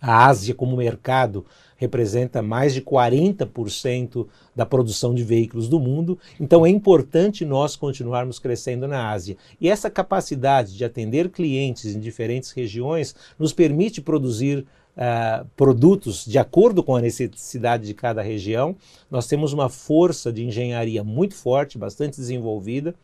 A 0.00 0.24
Ásia, 0.24 0.54
como 0.54 0.74
mercado, 0.74 1.44
representa 1.76 2.40
mais 2.40 2.72
de 2.72 2.80
40% 2.80 4.26
da 4.56 4.64
produção 4.64 5.14
de 5.14 5.22
veículos 5.22 5.68
do 5.68 5.78
mundo, 5.78 6.18
então 6.40 6.64
é 6.64 6.70
importante 6.70 7.44
nós 7.44 7.76
continuarmos 7.76 8.38
crescendo 8.38 8.88
na 8.88 9.10
Ásia. 9.10 9.36
E 9.60 9.68
essa 9.68 9.90
capacidade 9.90 10.74
de 10.74 10.82
atender 10.82 11.28
clientes 11.28 11.94
em 11.94 12.00
diferentes 12.00 12.52
regiões 12.52 13.14
nos 13.38 13.52
permite 13.52 14.00
produzir 14.00 14.66
Uh, 14.96 15.44
produtos 15.56 16.24
de 16.24 16.38
acordo 16.38 16.80
com 16.80 16.94
a 16.94 17.00
necessidade 17.00 17.84
de 17.84 17.94
cada 17.94 18.22
região. 18.22 18.76
Nós 19.10 19.26
temos 19.26 19.52
uma 19.52 19.68
força 19.68 20.32
de 20.32 20.44
engenharia 20.44 21.02
muito 21.02 21.34
forte, 21.34 21.76
bastante 21.76 22.16
desenvolvida, 22.16 22.94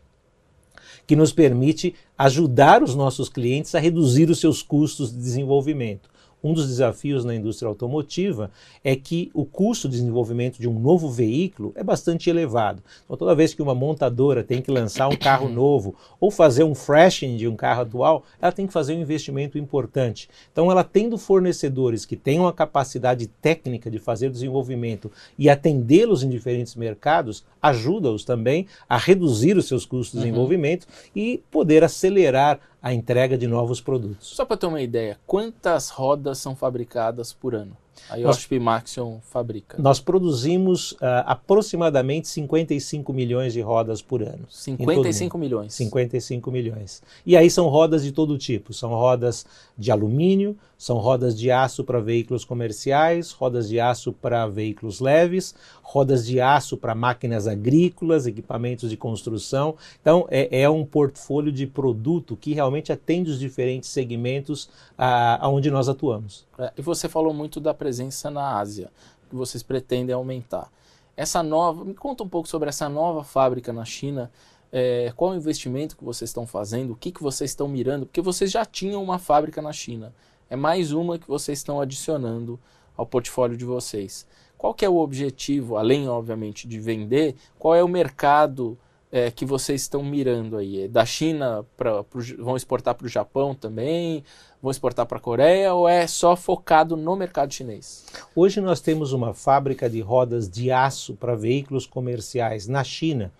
que 1.04 1.16
nos 1.16 1.32
permite 1.32 1.94
ajudar 2.16 2.82
os 2.82 2.94
nossos 2.94 3.28
clientes 3.28 3.75
a 3.75 3.80
reduzir 3.80 4.30
os 4.30 4.38
seus 4.38 4.62
custos 4.62 5.11
de 5.11 5.18
desenvolvimento. 5.18 6.09
Um 6.42 6.52
dos 6.52 6.66
desafios 6.66 7.25
na 7.25 7.35
indústria 7.35 7.68
automotiva 7.68 8.50
é 8.82 8.97
que 8.97 9.30
o 9.35 9.44
custo 9.44 9.88
de 9.88 9.97
desenvolvimento 9.97 10.59
de 10.59 10.68
um 10.68 10.78
novo 10.78 11.11
veículo 11.11 11.73
é 11.75 11.82
bastante 11.82 12.30
elevado. 12.30 12.82
Então, 13.04 13.16
toda 13.16 13.35
vez 13.35 13.52
que 13.54 13.62
uma 13.62 13.75
montadora 13.75 14.42
tem 14.42 14.62
que 14.62 14.70
lançar 14.70 15.09
um 15.09 15.16
carro 15.16 15.49
novo 15.52 15.94
ou 16.18 16.30
fazer 16.30 16.64
um 16.64 16.75
freshing 16.75 17.37
de 17.37 17.47
um 17.47 17.56
carro 17.56 17.82
atual, 17.82 18.25
ela 18.40 18.52
tem 18.52 18.66
que 18.66 18.73
fazer 18.73 18.94
um 18.94 19.00
investimento 19.00 19.59
importante. 19.59 20.28
Então, 20.52 20.70
ela 20.70 20.85
tendo 20.85 21.18
fornecedores 21.18 22.04
que 22.04 22.16
tenham 22.16 22.47
a 22.47 22.52
capacidade 22.52 23.26
técnica 23.26 23.90
de 23.90 23.99
fazer 23.99 24.28
o 24.28 24.32
desenvolvimento 24.32 25.11
e 25.38 25.49
atendê-los 25.49 26.23
em 26.23 26.28
diferentes 26.28 26.75
mercados, 26.75 27.44
ajuda-os 27.61 28.25
também 28.25 28.66
a 28.88 28.97
reduzir 28.97 29.56
os 29.56 29.66
seus 29.66 29.85
custos 29.85 30.12
de 30.12 30.18
uhum. 30.18 30.25
desenvolvimento 30.25 30.87
e 31.14 31.42
poder 31.50 31.85
acelerar 31.85 32.61
a 32.82 32.92
entrega 32.92 33.37
de 33.37 33.46
novos 33.46 33.80
produtos. 33.80 34.28
Só 34.28 34.44
para 34.44 34.56
ter 34.56 34.66
uma 34.66 34.80
ideia, 34.80 35.18
quantas 35.26 35.90
rodas 35.90 36.38
são 36.38 36.56
fabricadas 36.56 37.32
por 37.32 37.54
ano? 37.54 37.76
A 38.09 38.16
Yoship 38.16 38.59
Maxion 38.59 39.19
fabrica. 39.21 39.76
Nós 39.80 40.00
produzimos 40.00 40.92
uh, 40.92 40.99
aproximadamente 41.26 42.28
55 42.28 43.12
milhões 43.12 43.52
de 43.52 43.61
rodas 43.61 44.00
por 44.00 44.23
ano. 44.23 44.47
55 44.49 45.37
milhões? 45.38 45.75
55 45.75 46.50
milhões. 46.50 47.02
E 47.26 47.37
aí 47.37 47.50
são 47.50 47.69
rodas 47.69 48.02
de 48.02 48.12
todo 48.12 48.38
tipo. 48.38 48.73
São 48.73 48.90
rodas 48.90 49.45
de 49.76 49.90
alumínio, 49.90 50.57
são 50.76 50.99
rodas 50.99 51.38
de 51.38 51.50
aço 51.50 51.85
para 51.85 52.00
veículos 52.00 52.45
comerciais, 52.45 53.33
rodas 53.33 53.69
de 53.69 53.78
aço 53.78 54.12
para 54.12 54.47
veículos 54.47 55.00
leves, 55.00 55.54
rodas 55.83 56.25
de 56.25 56.40
aço 56.40 56.76
para 56.76 56.95
máquinas 56.95 57.47
agrícolas, 57.47 58.26
equipamentos 58.26 58.88
de 58.88 58.97
construção. 58.97 59.75
Então, 60.00 60.26
é, 60.30 60.62
é, 60.62 60.71
um 60.71 60.85
portfólio 60.85 61.52
de 61.52 61.66
produto 61.66 62.37
que 62.37 62.54
realmente 62.54 62.92
atende 62.92 63.30
os 63.30 63.38
diferentes 63.38 63.90
segmentos 63.90 64.69
aonde 64.97 65.71
nós 65.71 65.88
atuamos. 65.88 66.47
É, 66.61 66.73
e 66.76 66.83
você 66.83 67.09
falou 67.09 67.33
muito 67.33 67.61
da 67.61 67.75
presença 67.75 68.31
na 68.31 68.59
Ásia, 68.59 68.90
que 69.29 69.35
vocês 69.35 69.62
pretendem 69.62 70.14
aumentar. 70.14 70.71
Essa 71.17 71.43
nova, 71.43 71.85
me 71.85 71.95
conta 71.95 72.25
um 72.25 72.29
pouco 72.29 72.49
sobre 72.49 72.69
essa 72.69 72.88
nova 72.88 73.25
fábrica 73.25 73.73
na 73.73 73.85
China. 73.85 74.31
É, 74.73 75.12
qual 75.17 75.33
o 75.33 75.35
investimento 75.35 75.97
que 75.97 76.05
vocês 76.05 76.31
estão 76.31 76.47
fazendo? 76.47 76.93
O 76.93 76.97
que, 76.97 77.11
que 77.11 77.23
vocês 77.23 77.50
estão 77.50 77.67
mirando? 77.69 78.07
Porque 78.07 78.21
vocês 78.21 78.50
já 78.50 78.64
tinham 78.64 79.02
uma 79.02 79.19
fábrica 79.19 79.61
na 79.61 79.73
China 79.73 80.12
é 80.50 80.57
mais 80.57 80.90
uma 80.90 81.17
que 81.17 81.29
vocês 81.29 81.61
estão 81.61 81.81
adicionando 81.81 82.59
ao 82.97 83.07
portfólio 83.07 83.57
de 83.57 83.64
vocês. 83.64 84.26
Qual 84.59 84.75
que 84.75 84.85
é 84.85 84.88
o 84.88 84.97
objetivo, 84.97 85.76
além, 85.76 86.09
obviamente, 86.09 86.67
de 86.67 86.79
vender, 86.79 87.37
qual 87.57 87.75
é 87.75 87.83
o 87.83 87.88
mercado 87.88 88.76
é, 89.12 89.31
que 89.31 89.45
vocês 89.45 89.83
estão 89.83 90.02
mirando 90.02 90.57
aí? 90.57 90.85
É 90.85 90.88
da 90.88 91.05
China 91.05 91.64
pra, 91.76 92.05
pro, 92.05 92.23
vão 92.38 92.57
exportar 92.57 92.95
para 92.95 93.07
o 93.07 93.09
Japão 93.09 93.55
também? 93.55 94.23
Vão 94.62 94.71
exportar 94.71 95.07
para 95.07 95.19
a 95.19 95.21
Coreia 95.21 95.75
ou 95.75 95.88
é 95.88 96.07
só 96.07 96.37
focado 96.37 96.97
no 96.97 97.17
mercado 97.17 97.52
chinês? 97.52 98.05
Hoje 98.37 98.61
nós 98.61 98.81
temos 98.81 99.12
uma 99.12 99.35
fábrica 99.35 99.88
de 99.88 100.00
rodas 100.00 100.49
de 100.49 100.71
aço 100.71 101.14
para 101.14 101.35
veículos 101.35 101.87
comerciais 101.87 102.69
na 102.69 102.85
China, 102.85 103.33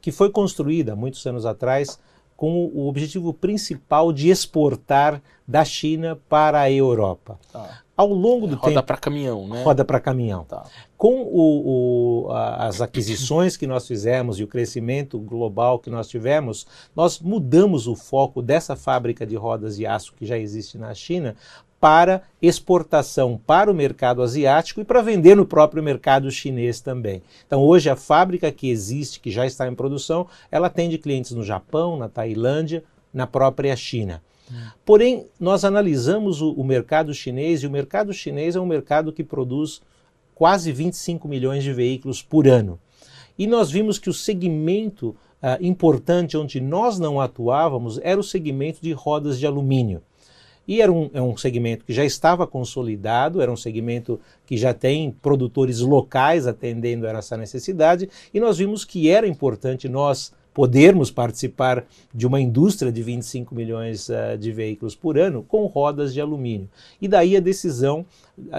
que 0.00 0.12
foi 0.12 0.30
construída 0.30 0.96
muitos 0.96 1.26
anos 1.26 1.44
atrás 1.44 1.98
com 2.36 2.64
o 2.72 2.88
objetivo 2.88 3.34
principal 3.34 4.14
de 4.14 4.30
exportar 4.30 5.20
da 5.46 5.62
China 5.62 6.18
para 6.26 6.60
a 6.60 6.70
Europa. 6.70 7.38
Tá. 7.52 7.82
Ao 8.00 8.08
longo 8.08 8.46
do 8.46 8.54
roda 8.54 8.60
tempo. 8.60 8.66
Roda 8.68 8.82
para 8.82 8.96
caminhão, 8.96 9.46
né? 9.46 9.62
Roda 9.62 9.84
para 9.84 10.00
caminhão. 10.00 10.42
Tá. 10.44 10.64
Com 10.96 11.20
o, 11.20 12.24
o, 12.24 12.32
a, 12.32 12.66
as 12.66 12.80
aquisições 12.80 13.58
que 13.58 13.66
nós 13.66 13.86
fizemos 13.86 14.40
e 14.40 14.42
o 14.42 14.46
crescimento 14.46 15.18
global 15.18 15.78
que 15.78 15.90
nós 15.90 16.08
tivemos, 16.08 16.66
nós 16.96 17.20
mudamos 17.20 17.86
o 17.86 17.94
foco 17.94 18.40
dessa 18.40 18.74
fábrica 18.74 19.26
de 19.26 19.36
rodas 19.36 19.76
de 19.76 19.84
aço 19.84 20.14
que 20.16 20.24
já 20.24 20.38
existe 20.38 20.78
na 20.78 20.94
China 20.94 21.36
para 21.78 22.22
exportação 22.40 23.38
para 23.46 23.70
o 23.70 23.74
mercado 23.74 24.22
asiático 24.22 24.80
e 24.80 24.84
para 24.84 25.02
vender 25.02 25.34
no 25.34 25.44
próprio 25.44 25.82
mercado 25.82 26.30
chinês 26.30 26.80
também. 26.80 27.22
Então, 27.46 27.60
hoje, 27.60 27.90
a 27.90 27.96
fábrica 27.96 28.50
que 28.50 28.70
existe, 28.70 29.20
que 29.20 29.30
já 29.30 29.44
está 29.44 29.68
em 29.68 29.74
produção, 29.74 30.26
ela 30.50 30.68
atende 30.68 30.96
clientes 30.96 31.32
no 31.32 31.44
Japão, 31.44 31.98
na 31.98 32.08
Tailândia, 32.08 32.82
na 33.12 33.26
própria 33.26 33.76
China. 33.76 34.22
Porém, 34.84 35.26
nós 35.38 35.64
analisamos 35.64 36.40
o, 36.40 36.52
o, 36.52 36.64
mercado 36.64 37.12
chinês 37.14 37.62
e 37.62 37.66
o 37.66 37.70
mercado 37.70 38.12
chinês 38.12 38.56
é 38.56 38.60
um 38.60 38.66
mercado 38.66 39.12
que 39.12 39.22
produz 39.22 39.80
quase 40.34 40.72
25 40.72 41.28
milhões 41.28 41.62
de 41.62 41.72
veículos 41.72 42.22
por 42.22 42.48
ano. 42.48 42.78
E 43.38 43.46
nós 43.46 43.70
vimos 43.70 43.98
que 43.98 44.10
o 44.10 44.14
segmento 44.14 45.08
uh, 45.42 45.62
importante 45.64 46.36
onde 46.36 46.60
nós 46.60 46.98
não 46.98 47.20
atuávamos 47.20 47.98
era 48.02 48.18
o 48.18 48.24
segmento 48.24 48.80
de 48.82 48.92
rodas 48.92 49.38
de 49.38 49.46
alumínio. 49.46 50.02
E 50.66 50.80
era 50.80 50.92
um, 50.92 51.10
é 51.12 51.20
um 51.20 51.36
segmento 51.36 51.84
que 51.84 51.92
já 51.92 52.04
estava 52.04 52.46
consolidado, 52.46 53.40
era 53.40 53.50
um 53.50 53.56
segmento 53.56 54.20
que 54.46 54.56
já 54.56 54.72
tem 54.72 55.10
produtores 55.10 55.80
locais 55.80 56.46
atendendo 56.46 57.06
a 57.06 57.10
essa 57.10 57.36
necessidade, 57.36 58.08
e 58.32 58.38
nós 58.38 58.58
vimos 58.58 58.84
que 58.84 59.10
era 59.10 59.26
importante 59.26 59.88
nós 59.88 60.32
podermos 60.52 61.10
participar 61.10 61.84
de 62.14 62.26
uma 62.26 62.40
indústria 62.40 62.90
de 62.90 63.02
25 63.02 63.54
milhões 63.54 64.08
uh, 64.08 64.36
de 64.38 64.52
veículos 64.52 64.94
por 64.94 65.18
ano 65.18 65.42
com 65.42 65.66
rodas 65.66 66.12
de 66.12 66.20
alumínio. 66.20 66.68
E 67.00 67.08
daí 67.08 67.36
a 67.36 67.40
decisão 67.40 68.04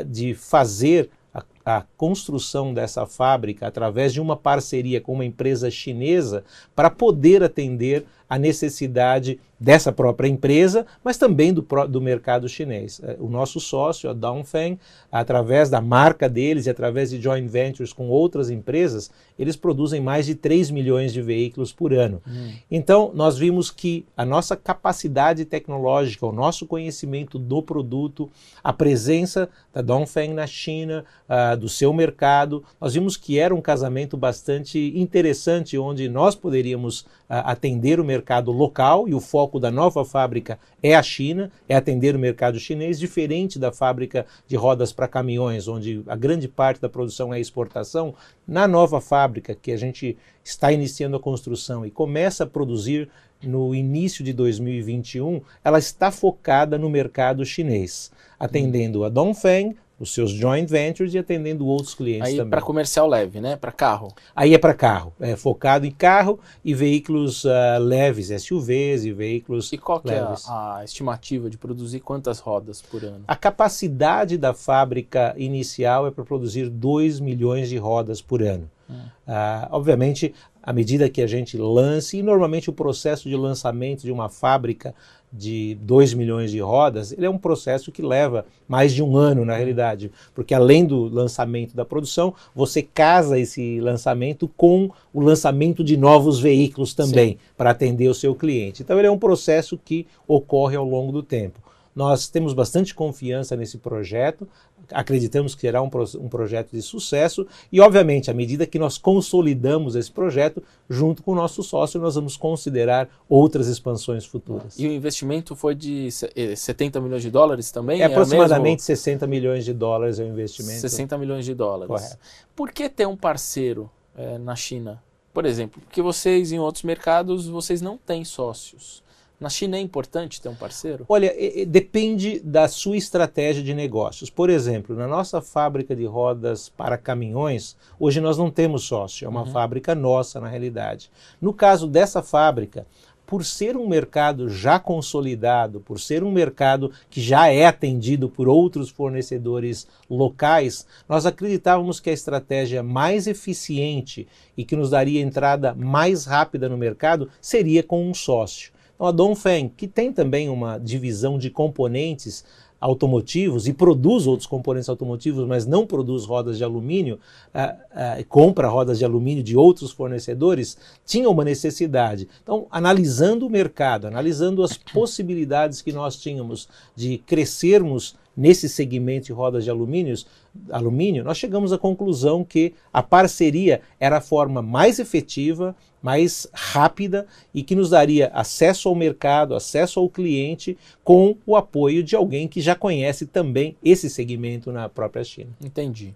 de 0.07 0.33
fazer 0.33 1.09
a, 1.33 1.43
a, 1.65 1.81
construção 1.97 2.73
dessa 2.73 3.05
fábrica 3.05 3.67
através 3.67 4.13
de 4.13 4.21
uma 4.21 4.35
parceria 4.35 4.99
com 4.99 5.13
uma 5.13 5.25
empresa 5.25 5.71
chinesa 5.71 6.43
para 6.75 6.89
poder 6.89 7.43
atender 7.43 8.05
a 8.31 8.39
necessidade 8.39 9.37
dessa 9.61 9.91
própria 9.91 10.27
empresa, 10.27 10.87
mas 11.03 11.17
também 11.17 11.53
do, 11.53 11.61
do 11.87 12.01
mercado 12.01 12.49
chinês. 12.49 12.99
É, 13.03 13.15
o 13.19 13.29
nosso 13.29 13.59
sócio, 13.59 14.09
a 14.09 14.13
Dongfeng, 14.13 14.79
através 15.11 15.69
da 15.69 15.79
marca 15.79 16.27
deles 16.27 16.65
e 16.65 16.69
através 16.69 17.11
de 17.11 17.21
joint 17.21 17.47
ventures 17.47 17.93
com 17.93 18.09
outras 18.09 18.49
empresas, 18.49 19.11
eles 19.37 19.55
produzem 19.55 20.01
mais 20.01 20.25
de 20.25 20.33
3 20.33 20.71
milhões 20.71 21.13
de 21.13 21.21
veículos 21.21 21.71
por 21.71 21.93
ano. 21.93 22.21
Hum. 22.27 22.53
Então, 22.71 23.11
nós 23.13 23.37
vimos 23.37 23.69
que 23.69 24.03
a 24.17 24.25
nossa 24.25 24.55
capacidade 24.55 25.45
tecnológica, 25.45 26.25
o 26.25 26.31
nosso 26.31 26.65
conhecimento 26.65 27.37
do 27.37 27.61
produto, 27.61 28.31
a 28.63 28.73
presença 28.73 29.47
da 29.71 29.81
Dongfeng 29.81 30.33
na 30.33 30.47
China, 30.47 31.05
uh, 31.29 31.55
do 31.55 31.69
seu 31.69 31.93
mercado, 31.93 32.63
nós 32.79 32.95
vimos 32.95 33.15
que 33.15 33.37
era 33.37 33.53
um 33.53 33.61
casamento 33.61 34.17
bastante 34.17 34.91
interessante, 34.95 35.77
onde 35.77 36.09
nós 36.09 36.33
poderíamos 36.33 37.01
uh, 37.01 37.05
atender 37.45 37.99
o 37.99 38.05
mercado 38.05 38.20
local 38.51 39.07
e 39.07 39.13
o 39.13 39.19
foco 39.19 39.59
da 39.59 39.71
nova 39.71 40.05
fábrica 40.05 40.59
é 40.81 40.95
a 40.95 41.03
China, 41.03 41.51
é 41.67 41.75
atender 41.75 42.15
o 42.15 42.19
mercado 42.19 42.59
chinês, 42.59 42.99
diferente 42.99 43.57
da 43.57 43.71
fábrica 43.71 44.25
de 44.47 44.55
rodas 44.55 44.93
para 44.93 45.07
caminhões, 45.07 45.67
onde 45.67 46.03
a 46.07 46.15
grande 46.15 46.47
parte 46.47 46.81
da 46.81 46.89
produção 46.89 47.33
é 47.33 47.39
exportação. 47.39 48.13
Na 48.47 48.67
nova 48.67 49.01
fábrica, 49.01 49.55
que 49.55 49.71
a 49.71 49.77
gente 49.77 50.17
está 50.43 50.71
iniciando 50.71 51.17
a 51.17 51.19
construção 51.19 51.85
e 51.85 51.91
começa 51.91 52.43
a 52.43 52.47
produzir 52.47 53.09
no 53.41 53.73
início 53.73 54.23
de 54.23 54.33
2021, 54.33 55.41
ela 55.63 55.79
está 55.79 56.11
focada 56.11 56.77
no 56.77 56.89
mercado 56.89 57.45
chinês, 57.45 58.11
atendendo 58.39 59.03
a 59.03 59.09
Dongfeng, 59.09 59.75
os 60.01 60.13
seus 60.13 60.31
joint 60.31 60.67
ventures 60.67 61.13
e 61.13 61.19
atendendo 61.19 61.67
outros 61.67 61.93
clientes 61.93 62.27
Aí 62.27 62.37
também. 62.37 62.49
para 62.49 62.61
comercial 62.61 63.07
leve, 63.07 63.39
né? 63.39 63.55
Para 63.55 63.71
carro. 63.71 64.11
Aí 64.35 64.55
é 64.55 64.57
para 64.57 64.73
carro, 64.73 65.13
é 65.19 65.35
focado 65.35 65.85
em 65.85 65.91
carro 65.91 66.39
e 66.65 66.73
veículos 66.73 67.45
uh, 67.45 67.79
leves, 67.79 68.29
SUVs 68.41 69.05
e 69.05 69.13
veículos 69.13 69.71
E 69.71 69.77
qual 69.77 70.01
leves. 70.03 70.47
é 70.47 70.51
a, 70.51 70.77
a, 70.77 70.83
estimativa 70.83 71.51
de 71.51 71.57
produzir 71.57 71.99
quantas 71.99 72.39
rodas 72.39 72.81
por 72.81 73.03
ano? 73.03 73.23
A 73.27 73.35
capacidade 73.35 74.39
da 74.39 74.55
fábrica 74.55 75.35
inicial 75.37 76.07
é 76.07 76.11
para 76.11 76.25
produzir 76.25 76.67
2 76.67 77.19
milhões 77.19 77.69
de 77.69 77.77
rodas 77.77 78.21
por 78.21 78.41
ano. 78.41 78.67
Hum. 78.89 78.95
Uh, 79.27 79.67
obviamente, 79.69 80.33
à 80.63 80.73
medida 80.73 81.09
que 81.09 81.21
a 81.21 81.27
gente 81.27 81.57
lance, 81.57 82.17
e 82.17 82.23
normalmente 82.23 82.69
o 82.69 82.73
processo 82.73 83.29
de 83.29 83.35
lançamento 83.35 84.01
de 84.01 84.11
uma 84.11 84.29
fábrica 84.29 84.95
de 85.31 85.75
2 85.81 86.13
milhões 86.13 86.51
de 86.51 86.59
rodas, 86.59 87.11
ele 87.11 87.25
é 87.25 87.29
um 87.29 87.37
processo 87.37 87.91
que 87.91 88.01
leva 88.01 88.45
mais 88.67 88.93
de 88.93 89.01
um 89.01 89.15
ano 89.15 89.45
na 89.45 89.55
realidade, 89.55 90.11
porque 90.33 90.53
além 90.53 90.85
do 90.85 91.05
lançamento 91.05 91.75
da 91.75 91.85
produção, 91.85 92.33
você 92.53 92.81
casa 92.81 93.39
esse 93.39 93.79
lançamento 93.79 94.47
com 94.47 94.89
o 95.13 95.21
lançamento 95.21 95.83
de 95.83 95.95
novos 95.95 96.39
veículos 96.39 96.93
também, 96.93 97.37
para 97.55 97.71
atender 97.71 98.09
o 98.09 98.13
seu 98.13 98.35
cliente. 98.35 98.81
Então 98.81 98.97
ele 98.97 99.07
é 99.07 99.11
um 99.11 99.19
processo 99.19 99.77
que 99.77 100.05
ocorre 100.27 100.75
ao 100.75 100.85
longo 100.85 101.11
do 101.11 101.23
tempo. 101.23 101.59
Nós 101.95 102.29
temos 102.29 102.53
bastante 102.53 102.95
confiança 102.95 103.55
nesse 103.55 103.77
projeto, 103.77 104.47
acreditamos 104.91 105.53
que 105.53 105.61
será 105.61 105.81
um, 105.81 105.89
pro, 105.89 106.05
um, 106.19 106.29
projeto 106.29 106.71
de 106.71 106.81
sucesso 106.81 107.45
e, 107.71 107.79
obviamente, 107.79 108.31
à 108.31 108.33
medida 108.33 108.65
que 108.65 108.79
nós 108.79 108.97
consolidamos 108.97 109.95
esse 109.95 110.11
projeto, 110.11 110.63
junto 110.89 111.21
com 111.21 111.31
o 111.31 111.35
nosso 111.35 111.61
sócio, 111.63 111.99
nós 111.99 112.15
vamos 112.15 112.37
considerar 112.37 113.09
outras 113.27 113.67
expansões 113.67 114.25
futuras. 114.25 114.77
E 114.79 114.87
o 114.87 114.91
investimento 114.91 115.55
foi 115.55 115.75
de 115.75 116.09
70 116.11 116.97
eh, 116.97 117.01
milhões 117.01 117.21
de 117.21 117.29
dólares 117.29 117.71
também? 117.71 118.01
É, 118.01 118.03
é 118.03 118.05
aproximadamente 118.05 118.79
mesmo... 118.79 118.95
60 118.97 119.27
milhões 119.27 119.65
de 119.65 119.73
dólares 119.73 120.19
é 120.19 120.23
o 120.23 120.27
investimento. 120.27 120.79
60 120.79 121.17
milhões 121.17 121.45
de 121.45 121.53
dólares. 121.53 121.87
Correto. 121.87 122.17
Por 122.55 122.71
que 122.71 122.89
ter 122.89 123.05
um 123.05 123.17
parceiro 123.17 123.89
é, 124.15 124.37
na 124.37 124.55
China? 124.55 125.01
Por 125.33 125.45
exemplo, 125.45 125.81
porque 125.81 126.01
vocês 126.01 126.51
em 126.51 126.59
outros 126.59 126.83
mercados, 126.83 127.47
vocês 127.47 127.81
não 127.81 127.97
têm 127.97 128.25
sócios. 128.25 129.00
Na 129.41 129.49
China 129.49 129.75
é 129.75 129.79
importante 129.79 130.39
ter 130.39 130.49
um 130.49 130.55
parceiro? 130.55 131.03
Olha, 131.09 131.33
depende 131.67 132.39
da 132.41 132.67
sua 132.67 132.95
estratégia 132.95 133.63
de 133.63 133.73
negócios. 133.73 134.29
Por 134.29 134.51
exemplo, 134.51 134.95
na 134.95 135.07
nossa 135.07 135.41
fábrica 135.41 135.95
de 135.95 136.05
rodas 136.05 136.69
para 136.69 136.95
caminhões, 136.95 137.75
hoje 137.99 138.21
nós 138.21 138.37
não 138.37 138.51
temos 138.51 138.83
sócio, 138.83 139.25
é 139.25 139.27
uma 139.27 139.41
uhum. 139.41 139.51
fábrica 139.51 139.95
nossa 139.95 140.39
na 140.39 140.47
realidade. 140.47 141.09
No 141.41 141.55
caso 141.55 141.87
dessa 141.87 142.21
fábrica, 142.21 142.85
por 143.25 143.43
ser 143.43 143.75
um 143.75 143.87
mercado 143.87 144.47
já 144.47 144.77
consolidado, 144.77 145.79
por 145.79 145.99
ser 145.99 146.23
um 146.23 146.31
mercado 146.31 146.91
que 147.09 147.19
já 147.19 147.47
é 147.47 147.65
atendido 147.65 148.29
por 148.29 148.47
outros 148.47 148.91
fornecedores 148.91 149.87
locais, 150.07 150.85
nós 151.09 151.25
acreditávamos 151.25 151.99
que 151.99 152.11
a 152.11 152.13
estratégia 152.13 152.83
mais 152.83 153.25
eficiente 153.25 154.27
e 154.55 154.63
que 154.63 154.75
nos 154.75 154.91
daria 154.91 155.19
entrada 155.19 155.73
mais 155.73 156.25
rápida 156.25 156.69
no 156.69 156.77
mercado 156.77 157.27
seria 157.41 157.81
com 157.81 158.07
um 158.07 158.13
sócio. 158.13 158.71
Então, 159.01 159.09
a 159.09 159.11
Dongfeng, 159.11 159.67
que 159.75 159.87
tem 159.87 160.13
também 160.13 160.47
uma 160.47 160.77
divisão 160.77 161.39
de 161.39 161.49
componentes 161.49 162.45
automotivos 162.79 163.67
e 163.67 163.73
produz 163.73 164.27
outros 164.27 164.45
componentes 164.45 164.89
automotivos, 164.89 165.47
mas 165.47 165.65
não 165.65 165.87
produz 165.87 166.23
rodas 166.23 166.55
de 166.55 166.63
alumínio, 166.63 167.19
uh, 167.47 168.21
uh, 168.21 168.25
compra 168.27 168.67
rodas 168.67 168.99
de 168.99 169.05
alumínio 169.05 169.43
de 169.43 169.57
outros 169.57 169.91
fornecedores, 169.91 170.77
tinha 171.03 171.27
uma 171.27 171.43
necessidade. 171.43 172.27
Então, 172.43 172.67
analisando 172.69 173.47
o 173.47 173.49
mercado, 173.49 174.05
analisando 174.05 174.63
as 174.63 174.77
possibilidades 174.93 175.81
que 175.81 175.91
nós 175.91 176.15
tínhamos 176.15 176.69
de 176.95 177.17
crescermos 177.17 178.15
nesse 178.37 178.69
segmento 178.69 179.27
de 179.27 179.33
rodas 179.33 179.63
de 179.63 179.71
alumínios, 179.71 180.27
alumínio, 180.71 181.23
nós 181.23 181.37
chegamos 181.37 181.73
à 181.73 181.77
conclusão 181.77 182.43
que 182.43 182.75
a 182.93 183.01
parceria 183.01 183.81
era 183.99 184.17
a 184.17 184.21
forma 184.21 184.61
mais 184.61 184.99
efetiva, 184.99 185.75
mais 186.01 186.47
rápida 186.53 187.27
e 187.53 187.61
que 187.61 187.75
nos 187.75 187.91
daria 187.91 188.27
acesso 188.33 188.89
ao 188.89 188.95
mercado, 188.95 189.55
acesso 189.55 189.99
ao 189.99 190.09
cliente, 190.09 190.77
com 191.03 191.37
o 191.45 191.55
apoio 191.55 192.03
de 192.03 192.15
alguém 192.15 192.47
que 192.47 192.61
já 192.61 192.75
conhece 192.75 193.25
também 193.25 193.75
esse 193.83 194.09
segmento 194.09 194.71
na 194.71 194.89
própria 194.89 195.23
China. 195.23 195.51
Entendi. 195.61 196.15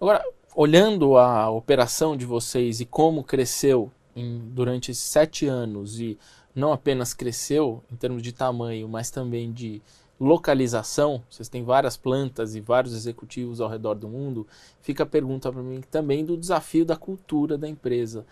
Agora, 0.00 0.24
olhando 0.54 1.16
a 1.16 1.50
operação 1.50 2.16
de 2.16 2.24
vocês 2.24 2.80
e 2.80 2.86
como 2.86 3.22
cresceu 3.22 3.90
em, 4.16 4.38
durante 4.52 4.94
sete 4.94 5.46
anos 5.46 6.00
e 6.00 6.18
não 6.54 6.72
apenas 6.72 7.14
cresceu 7.14 7.82
em 7.92 7.96
termos 7.96 8.22
de 8.22 8.32
tamanho, 8.32 8.88
mas 8.88 9.10
também 9.10 9.52
de 9.52 9.80
localização, 10.18 11.22
vocês 11.30 11.48
têm 11.48 11.64
várias 11.64 11.96
plantas 11.96 12.54
e 12.54 12.60
vários 12.60 12.94
executivos 12.94 13.60
ao 13.60 13.70
redor 13.70 13.94
do 13.94 14.08
mundo, 14.08 14.46
fica 14.82 15.04
a 15.04 15.06
pergunta 15.06 15.50
para 15.50 15.62
mim 15.62 15.80
também 15.90 16.24
do 16.24 16.36
desafio 16.36 16.84
da 16.84 16.96
cultura 16.96 17.56
da 17.56 17.66
empresa. 17.66 18.26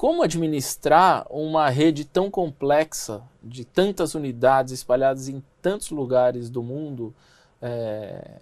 Como 0.00 0.22
administrar 0.22 1.26
uma 1.28 1.68
rede 1.68 2.06
tão 2.06 2.30
complexa 2.30 3.20
de 3.42 3.66
tantas 3.66 4.14
unidades 4.14 4.72
espalhadas 4.72 5.28
em 5.28 5.42
tantos 5.60 5.90
lugares 5.90 6.48
do 6.48 6.62
mundo 6.62 7.14
é, 7.60 8.40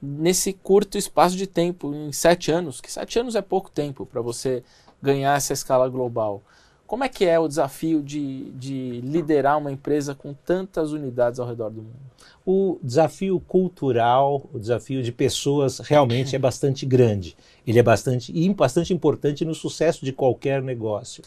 nesse 0.00 0.52
curto 0.52 0.96
espaço 0.96 1.36
de 1.36 1.48
tempo, 1.48 1.92
em 1.92 2.12
sete 2.12 2.52
anos? 2.52 2.80
Que 2.80 2.88
sete 2.88 3.18
anos 3.18 3.34
é 3.34 3.42
pouco 3.42 3.68
tempo 3.68 4.06
para 4.06 4.20
você 4.20 4.62
ganhar 5.02 5.36
essa 5.36 5.52
escala 5.52 5.88
global. 5.88 6.40
Como 6.86 7.02
é 7.02 7.08
que 7.08 7.24
é 7.24 7.36
o 7.36 7.48
desafio 7.48 8.00
de, 8.00 8.52
de 8.52 9.00
liderar 9.00 9.58
uma 9.58 9.72
empresa 9.72 10.14
com 10.14 10.32
tantas 10.32 10.92
unidades 10.92 11.40
ao 11.40 11.48
redor 11.48 11.70
do 11.70 11.82
mundo? 11.82 11.98
O 12.46 12.78
desafio 12.80 13.40
cultural, 13.40 14.48
o 14.54 14.58
desafio 14.60 15.02
de 15.02 15.10
pessoas 15.10 15.80
realmente 15.80 16.36
é 16.36 16.38
bastante 16.38 16.86
grande. 16.86 17.36
Ele 17.66 17.78
é 17.78 17.82
bastante, 17.82 18.32
bastante 18.54 18.92
importante 18.92 19.44
no 19.44 19.54
sucesso 19.54 20.04
de 20.04 20.12
qualquer 20.12 20.62
negócio. 20.62 21.22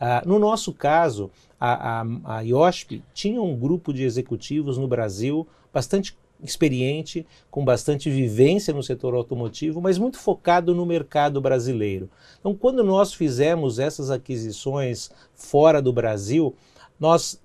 Uh, 0.00 0.28
no 0.28 0.38
nosso 0.38 0.72
caso, 0.72 1.30
a, 1.58 2.00
a, 2.00 2.36
a 2.36 2.40
IOSP 2.40 3.02
tinha 3.14 3.40
um 3.40 3.56
grupo 3.56 3.92
de 3.92 4.02
executivos 4.02 4.76
no 4.76 4.86
Brasil 4.86 5.46
bastante 5.72 6.16
experiente, 6.42 7.26
com 7.50 7.64
bastante 7.64 8.10
vivência 8.10 8.74
no 8.74 8.82
setor 8.82 9.14
automotivo, 9.14 9.80
mas 9.80 9.98
muito 9.98 10.18
focado 10.18 10.74
no 10.74 10.84
mercado 10.84 11.40
brasileiro. 11.40 12.10
Então, 12.38 12.54
quando 12.54 12.84
nós 12.84 13.14
fizemos 13.14 13.78
essas 13.78 14.10
aquisições 14.10 15.10
fora 15.34 15.80
do 15.80 15.92
Brasil, 15.92 16.54
nós 17.00 17.40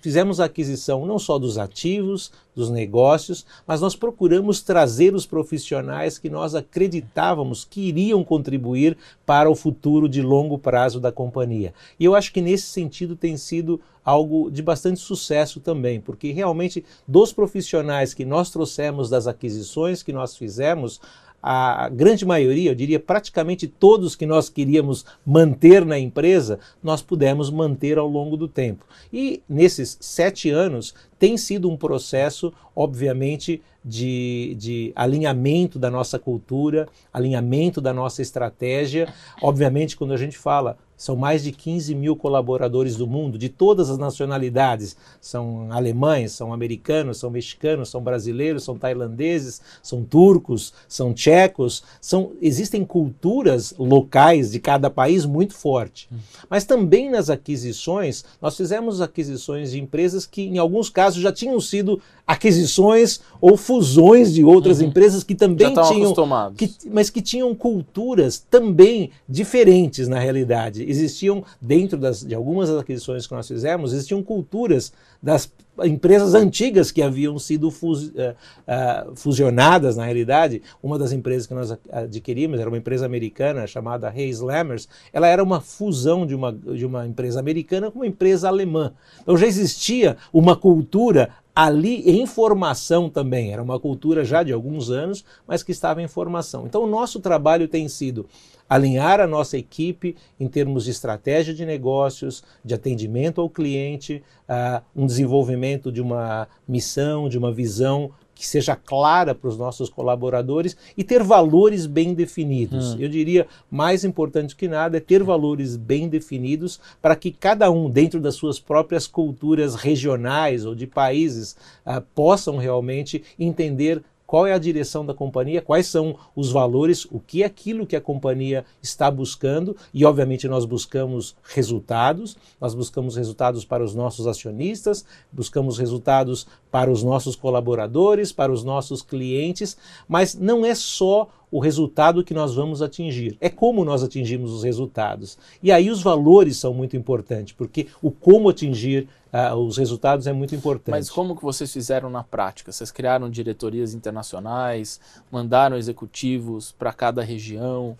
fizemos 0.00 0.40
a 0.40 0.44
aquisição 0.44 1.06
não 1.06 1.18
só 1.18 1.38
dos 1.38 1.58
ativos, 1.58 2.32
dos 2.54 2.70
negócios, 2.70 3.46
mas 3.66 3.80
nós 3.80 3.96
procuramos 3.96 4.60
trazer 4.60 5.14
os 5.14 5.26
profissionais 5.26 6.18
que 6.18 6.28
nós 6.28 6.54
acreditávamos 6.54 7.64
que 7.64 7.80
iriam 7.80 8.22
contribuir 8.22 8.96
para 9.24 9.50
o 9.50 9.54
futuro 9.54 10.08
de 10.08 10.22
longo 10.22 10.58
prazo 10.58 11.00
da 11.00 11.10
companhia. 11.10 11.72
E 11.98 12.04
eu 12.04 12.14
acho 12.14 12.32
que 12.32 12.40
nesse 12.40 12.66
sentido 12.66 13.16
tem 13.16 13.36
sido 13.36 13.80
algo 14.04 14.50
de 14.50 14.62
bastante 14.62 15.00
sucesso 15.00 15.60
também, 15.60 16.00
porque 16.00 16.32
realmente 16.32 16.84
dos 17.06 17.32
profissionais 17.32 18.12
que 18.12 18.24
nós 18.24 18.50
trouxemos 18.50 19.08
das 19.08 19.26
aquisições 19.26 20.02
que 20.02 20.12
nós 20.12 20.36
fizemos, 20.36 21.00
a 21.42 21.88
grande 21.88 22.24
maioria, 22.24 22.70
eu 22.70 22.74
diria 22.74 23.00
praticamente 23.00 23.66
todos 23.66 24.14
que 24.14 24.24
nós 24.24 24.48
queríamos 24.48 25.04
manter 25.26 25.84
na 25.84 25.98
empresa, 25.98 26.60
nós 26.82 27.02
pudemos 27.02 27.50
manter 27.50 27.98
ao 27.98 28.06
longo 28.06 28.36
do 28.36 28.46
tempo. 28.46 28.84
E 29.12 29.42
nesses 29.48 29.98
sete 30.00 30.50
anos 30.50 30.94
tem 31.18 31.36
sido 31.36 31.68
um 31.68 31.76
processo, 31.76 32.52
obviamente, 32.76 33.60
de, 33.84 34.54
de 34.58 34.92
alinhamento 34.94 35.78
da 35.78 35.90
nossa 35.90 36.18
cultura, 36.18 36.88
alinhamento 37.12 37.80
da 37.80 37.92
nossa 37.92 38.22
estratégia. 38.22 39.12
Obviamente, 39.42 39.96
quando 39.96 40.12
a 40.12 40.16
gente 40.16 40.38
fala 40.38 40.78
são 41.02 41.16
mais 41.16 41.42
de 41.42 41.50
15 41.50 41.96
mil 41.96 42.14
colaboradores 42.14 42.94
do 42.94 43.08
mundo, 43.08 43.36
de 43.36 43.48
todas 43.48 43.90
as 43.90 43.98
nacionalidades. 43.98 44.96
São 45.20 45.66
alemães, 45.72 46.30
são 46.30 46.52
americanos, 46.52 47.18
são 47.18 47.28
mexicanos, 47.28 47.88
são 47.88 48.00
brasileiros, 48.00 48.62
são 48.62 48.78
tailandeses, 48.78 49.60
são 49.82 50.04
turcos, 50.04 50.72
são 50.86 51.12
tchecos. 51.12 51.82
São, 52.00 52.30
existem 52.40 52.84
culturas 52.84 53.74
locais 53.76 54.52
de 54.52 54.60
cada 54.60 54.88
país 54.88 55.26
muito 55.26 55.54
forte. 55.54 56.08
Hum. 56.12 56.18
Mas 56.48 56.64
também 56.64 57.10
nas 57.10 57.28
aquisições, 57.28 58.24
nós 58.40 58.56
fizemos 58.56 59.00
aquisições 59.00 59.72
de 59.72 59.80
empresas 59.80 60.24
que, 60.24 60.42
em 60.42 60.58
alguns 60.58 60.88
casos, 60.88 61.20
já 61.20 61.32
tinham 61.32 61.60
sido 61.60 62.00
aquisições 62.24 63.20
ou 63.40 63.56
fusões 63.56 64.32
de 64.32 64.44
outras 64.44 64.80
uhum. 64.80 64.86
empresas 64.86 65.24
que 65.24 65.34
também 65.34 65.66
tinham, 65.88 66.14
que, 66.56 66.70
mas 66.88 67.10
que 67.10 67.20
tinham 67.20 67.54
culturas 67.54 68.38
também 68.38 69.10
diferentes 69.28 70.06
na 70.06 70.18
realidade. 70.18 70.82
Existiam 70.92 71.44
dentro 71.60 71.98
das, 71.98 72.24
de 72.24 72.34
algumas 72.34 72.68
das 72.68 72.78
aquisições 72.78 73.26
que 73.26 73.34
nós 73.34 73.48
fizemos, 73.48 73.92
existiam 73.92 74.22
culturas 74.22 74.92
das 75.22 75.52
empresas 75.84 76.34
antigas 76.34 76.90
que 76.90 77.00
haviam 77.00 77.38
sido 77.38 77.70
fus, 77.70 78.08
uh, 78.08 78.10
uh, 78.10 79.16
fusionadas 79.16 79.96
na 79.96 80.04
realidade. 80.04 80.62
Uma 80.82 80.98
das 80.98 81.12
empresas 81.12 81.46
que 81.46 81.54
nós 81.54 81.76
adquirimos 81.90 82.60
era 82.60 82.68
uma 82.68 82.78
empresa 82.78 83.06
americana 83.06 83.66
chamada 83.66 84.08
Hayes 84.08 84.40
Lammers. 84.40 84.88
Ela 85.12 85.28
era 85.28 85.42
uma 85.42 85.60
fusão 85.60 86.26
de 86.26 86.34
uma, 86.34 86.52
de 86.52 86.84
uma 86.84 87.06
empresa 87.06 87.40
americana 87.40 87.90
com 87.90 88.00
uma 88.00 88.06
empresa 88.06 88.48
alemã. 88.48 88.92
Então 89.20 89.36
já 89.36 89.46
existia 89.46 90.16
uma 90.32 90.56
cultura 90.56 91.30
ali 91.54 92.08
em 92.10 92.26
formação 92.26 93.08
também. 93.08 93.52
Era 93.52 93.62
uma 93.62 93.78
cultura 93.78 94.24
já 94.24 94.42
de 94.42 94.52
alguns 94.52 94.90
anos, 94.90 95.24
mas 95.46 95.62
que 95.62 95.72
estava 95.72 96.02
em 96.02 96.08
formação. 96.08 96.66
Então, 96.66 96.84
o 96.84 96.86
nosso 96.86 97.20
trabalho 97.20 97.68
tem 97.68 97.88
sido 97.88 98.26
alinhar 98.68 99.20
a 99.20 99.26
nossa 99.26 99.58
equipe 99.58 100.16
em 100.38 100.48
termos 100.48 100.84
de 100.84 100.90
estratégia 100.90 101.54
de 101.54 101.64
negócios, 101.64 102.42
de 102.64 102.74
atendimento 102.74 103.40
ao 103.40 103.50
cliente, 103.50 104.22
uh, 104.48 104.82
um 104.94 105.06
desenvolvimento 105.06 105.92
de 105.92 106.00
uma 106.00 106.48
missão, 106.66 107.28
de 107.28 107.38
uma 107.38 107.52
visão 107.52 108.10
que 108.34 108.46
seja 108.48 108.74
clara 108.74 109.36
para 109.36 109.48
os 109.48 109.56
nossos 109.56 109.88
colaboradores 109.88 110.76
e 110.96 111.04
ter 111.04 111.22
valores 111.22 111.86
bem 111.86 112.12
definidos. 112.12 112.94
Hum. 112.94 112.96
Eu 112.98 113.08
diria, 113.08 113.46
mais 113.70 114.04
importante 114.04 114.56
que 114.56 114.66
nada 114.66 114.96
é 114.96 115.00
ter 115.00 115.22
valores 115.22 115.76
bem 115.76 116.08
definidos 116.08 116.80
para 117.00 117.14
que 117.14 117.30
cada 117.30 117.70
um, 117.70 117.88
dentro 117.88 118.18
das 118.18 118.34
suas 118.34 118.58
próprias 118.58 119.06
culturas 119.06 119.76
regionais 119.76 120.64
ou 120.64 120.74
de 120.74 120.88
países, 120.88 121.56
uh, 121.86 122.00
possam 122.14 122.56
realmente 122.56 123.22
entender 123.38 124.02
qual 124.32 124.46
é 124.46 124.54
a 124.54 124.58
direção 124.58 125.04
da 125.04 125.12
companhia, 125.12 125.60
quais 125.60 125.86
são 125.88 126.16
os 126.34 126.50
valores, 126.50 127.04
o 127.10 127.20
que 127.20 127.42
é 127.42 127.44
aquilo 127.44 127.86
que 127.86 127.94
a 127.94 128.00
companhia 128.00 128.64
está 128.82 129.10
buscando. 129.10 129.76
E, 129.92 130.06
obviamente, 130.06 130.48
nós 130.48 130.64
buscamos 130.64 131.36
resultados, 131.42 132.34
nós 132.58 132.74
buscamos 132.74 133.14
resultados 133.14 133.62
para 133.66 133.84
os 133.84 133.94
nossos 133.94 134.26
acionistas, 134.26 135.04
buscamos 135.30 135.76
resultados 135.76 136.46
para 136.70 136.90
os 136.90 137.02
nossos 137.02 137.36
colaboradores, 137.36 138.32
para 138.32 138.50
os 138.50 138.64
nossos 138.64 139.02
clientes, 139.02 139.76
mas 140.08 140.34
não 140.34 140.64
é 140.64 140.74
só 140.74 141.28
o 141.50 141.58
resultado 141.58 142.24
que 142.24 142.32
nós 142.32 142.54
vamos 142.54 142.80
atingir, 142.80 143.36
é 143.38 143.50
como 143.50 143.84
nós 143.84 144.02
atingimos 144.02 144.50
os 144.50 144.64
resultados. 144.64 145.36
E 145.62 145.70
aí 145.70 145.90
os 145.90 146.02
valores 146.02 146.56
são 146.56 146.72
muito 146.72 146.96
importantes, 146.96 147.52
porque 147.52 147.88
o 148.00 148.10
como 148.10 148.48
atingir 148.48 149.06
uh, 149.32 149.54
os 149.56 149.76
resultados 149.76 150.26
é 150.26 150.32
muito 150.32 150.54
importante. 150.54 150.90
Mas 150.90 151.10
como 151.10 151.36
que 151.36 151.42
vocês 151.42 151.72
fizeram 151.72 152.10
na 152.10 152.22
prática? 152.22 152.70
Vocês 152.70 152.90
criaram 152.90 153.30
diretorias 153.30 153.94
internacionais, 153.94 155.00
mandaram 155.30 155.76
executivos 155.76 156.72
para 156.72 156.92
cada 156.92 157.22
região? 157.22 157.96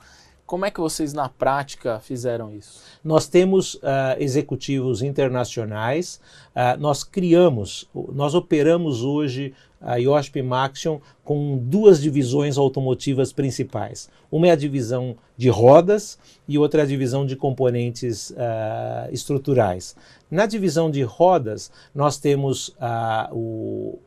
Como 0.53 0.67
é 0.67 0.71
que 0.71 0.81
vocês 0.81 1.15
na 1.15 1.31
prática 1.31 1.99
fizeram 2.01 2.53
isso? 2.53 2.83
Nós 3.03 3.27
temos 3.27 3.77
uh, 3.77 3.81
executivos 4.19 5.01
internacionais, 5.01 6.21
uh, 6.55 6.79
nós 6.79 7.03
criamos, 7.03 7.89
nós 8.13 8.35
operamos 8.35 9.03
hoje 9.03 9.55
a 9.81 9.97
IOSP 9.97 10.43
Maxion 10.43 11.01
com 11.25 11.57
duas 11.57 12.03
divisões 12.03 12.59
automotivas 12.59 13.33
principais. 13.33 14.11
Uma 14.31 14.49
é 14.49 14.51
a 14.51 14.55
divisão 14.55 15.17
de 15.39 15.49
rodas 15.49 16.19
e 16.47 16.59
outra 16.59 16.83
é 16.83 16.85
a 16.85 16.87
divisão 16.87 17.25
de 17.25 17.35
componentes 17.35 18.29
uh, 18.33 19.11
estruturais. 19.11 19.97
Na 20.31 20.45
divisão 20.45 20.91
de 20.91 21.03
rodas, 21.03 21.73
nós 21.95 22.19
temos 22.19 22.77
o 23.33 23.99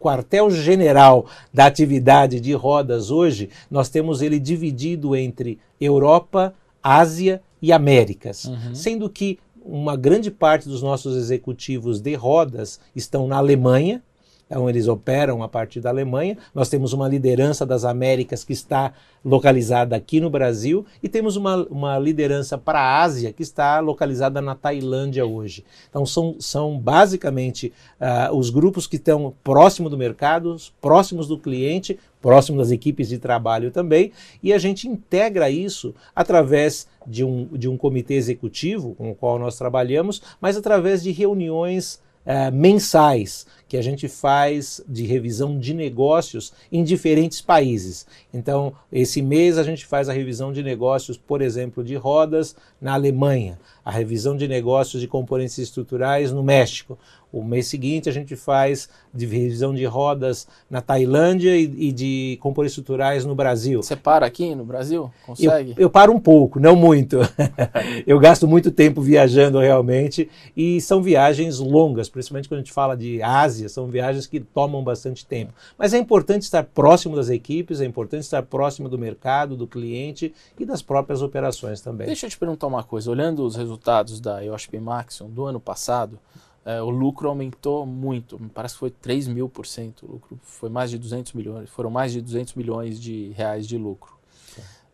quartel-general 0.00 1.26
da 1.52 1.66
atividade 1.66 2.40
de 2.40 2.52
rodas 2.54 3.10
hoje, 3.10 3.50
nós 3.70 3.90
temos 3.90 4.22
ele 4.22 4.40
dividido 4.40 5.14
entre 5.14 5.58
Europa, 5.80 6.54
Ásia 6.82 7.42
e 7.60 7.70
Américas, 7.70 8.46
uhum. 8.46 8.74
sendo 8.74 9.08
que 9.10 9.38
uma 9.62 9.94
grande 9.94 10.30
parte 10.30 10.66
dos 10.66 10.82
nossos 10.82 11.16
executivos 11.16 12.00
de 12.00 12.14
rodas 12.14 12.80
estão 12.96 13.28
na 13.28 13.36
Alemanha, 13.36 14.02
então 14.50 14.68
eles 14.68 14.88
operam 14.88 15.44
a 15.44 15.48
partir 15.48 15.80
da 15.80 15.90
Alemanha. 15.90 16.36
Nós 16.52 16.68
temos 16.68 16.92
uma 16.92 17.06
liderança 17.06 17.64
das 17.64 17.84
Américas 17.84 18.42
que 18.42 18.52
está 18.52 18.92
localizada 19.24 19.94
aqui 19.94 20.20
no 20.20 20.28
Brasil 20.28 20.84
e 21.00 21.08
temos 21.08 21.36
uma, 21.36 21.64
uma 21.70 21.96
liderança 22.00 22.58
para 22.58 22.80
a 22.80 23.00
Ásia 23.00 23.32
que 23.32 23.44
está 23.44 23.78
localizada 23.78 24.42
na 24.42 24.56
Tailândia 24.56 25.24
hoje. 25.24 25.64
Então 25.88 26.04
são, 26.04 26.34
são 26.40 26.76
basicamente 26.76 27.72
uh, 28.00 28.34
os 28.36 28.50
grupos 28.50 28.88
que 28.88 28.96
estão 28.96 29.32
próximo 29.44 29.88
do 29.88 29.96
mercado, 29.96 30.56
próximos 30.80 31.28
do 31.28 31.38
cliente, 31.38 31.96
próximo 32.20 32.58
das 32.58 32.72
equipes 32.72 33.08
de 33.08 33.18
trabalho 33.18 33.70
também, 33.70 34.10
e 34.42 34.52
a 34.52 34.58
gente 34.58 34.88
integra 34.88 35.48
isso 35.48 35.94
através 36.14 36.88
de 37.06 37.24
um, 37.24 37.46
de 37.52 37.68
um 37.68 37.76
comitê 37.76 38.14
executivo 38.14 38.94
com 38.96 39.10
o 39.12 39.14
qual 39.14 39.38
nós 39.38 39.56
trabalhamos, 39.56 40.20
mas 40.40 40.56
através 40.56 41.02
de 41.02 41.12
reuniões 41.12 42.00
uh, 42.30 42.52
mensais 42.52 43.44
que 43.68 43.76
a 43.76 43.82
gente 43.82 44.08
faz 44.08 44.80
de 44.88 45.04
revisão 45.04 45.58
de 45.58 45.72
negócios 45.72 46.52
em 46.72 46.82
diferentes 46.82 47.40
países. 47.40 48.04
Então, 48.34 48.72
esse 48.92 49.22
mês 49.22 49.58
a 49.58 49.62
gente 49.62 49.86
faz 49.86 50.08
a 50.08 50.12
revisão 50.12 50.52
de 50.52 50.60
negócios, 50.60 51.16
por 51.16 51.40
exemplo, 51.40 51.84
de 51.84 51.94
rodas 51.94 52.56
na 52.80 52.94
Alemanha, 52.94 53.60
a 53.84 53.90
revisão 53.90 54.36
de 54.36 54.48
negócios 54.48 55.00
de 55.00 55.06
componentes 55.06 55.58
estruturais 55.58 56.32
no 56.32 56.42
México. 56.42 56.98
O 57.32 57.44
mês 57.44 57.66
seguinte 57.66 58.08
a 58.08 58.12
gente 58.12 58.34
faz 58.36 58.88
de 59.12 59.26
revisão 59.26 59.74
de 59.74 59.84
rodas 59.84 60.48
na 60.68 60.80
Tailândia 60.80 61.56
e, 61.56 61.88
e 61.88 61.92
de 61.92 62.38
componentes 62.40 62.72
estruturais 62.72 63.24
no 63.24 63.34
Brasil. 63.34 63.82
Você 63.82 63.96
para 63.96 64.26
aqui 64.26 64.54
no 64.54 64.64
Brasil? 64.64 65.10
Consegue? 65.26 65.72
Eu, 65.72 65.84
eu 65.84 65.90
paro 65.90 66.12
um 66.12 66.20
pouco, 66.20 66.58
não 66.58 66.74
muito. 66.74 67.18
eu 68.06 68.18
gasto 68.18 68.48
muito 68.48 68.70
tempo 68.70 69.00
viajando 69.00 69.58
realmente 69.58 70.28
e 70.56 70.80
são 70.80 71.02
viagens 71.02 71.58
longas, 71.58 72.08
principalmente 72.08 72.48
quando 72.48 72.60
a 72.60 72.62
gente 72.62 72.72
fala 72.72 72.96
de 72.96 73.22
Ásia 73.22 73.50
Ásia, 73.50 73.68
são 73.68 73.86
viagens 73.86 74.26
que 74.26 74.40
tomam 74.40 74.82
bastante 74.82 75.26
tempo. 75.26 75.52
Mas 75.76 75.92
é 75.92 75.98
importante 75.98 76.42
estar 76.42 76.62
próximo 76.62 77.16
das 77.16 77.28
equipes, 77.28 77.80
é 77.80 77.84
importante 77.84 78.22
estar 78.22 78.42
próximo 78.42 78.88
do 78.88 78.98
mercado, 78.98 79.56
do 79.56 79.66
cliente 79.66 80.32
e 80.58 80.64
das 80.64 80.82
próprias 80.82 81.22
operações 81.22 81.80
também. 81.80 82.06
Deixa 82.06 82.26
eu 82.26 82.30
te 82.30 82.38
perguntar 82.38 82.66
uma 82.66 82.82
coisa, 82.82 83.10
olhando 83.10 83.44
os 83.44 83.56
resultados 83.56 84.20
da 84.20 84.44
EOSP 84.44 84.78
Maxion 84.78 85.28
do 85.28 85.44
ano 85.44 85.60
passado, 85.60 86.18
é, 86.64 86.80
o 86.82 86.90
lucro 86.90 87.28
aumentou 87.28 87.86
muito, 87.86 88.40
me 88.40 88.48
parece 88.48 88.74
que 88.74 88.80
foi 88.80 88.90
3 88.90 89.28
mil 89.28 89.48
por 89.48 89.66
cento, 89.66 90.06
o 90.06 90.12
lucro 90.12 90.38
foi 90.42 90.68
mais 90.68 90.90
de 90.90 90.98
200 90.98 91.32
milhões, 91.32 91.70
foram 91.70 91.90
mais 91.90 92.12
de 92.12 92.20
200 92.20 92.54
milhões 92.54 93.00
de 93.00 93.30
reais 93.30 93.66
de 93.66 93.78
lucro. 93.78 94.18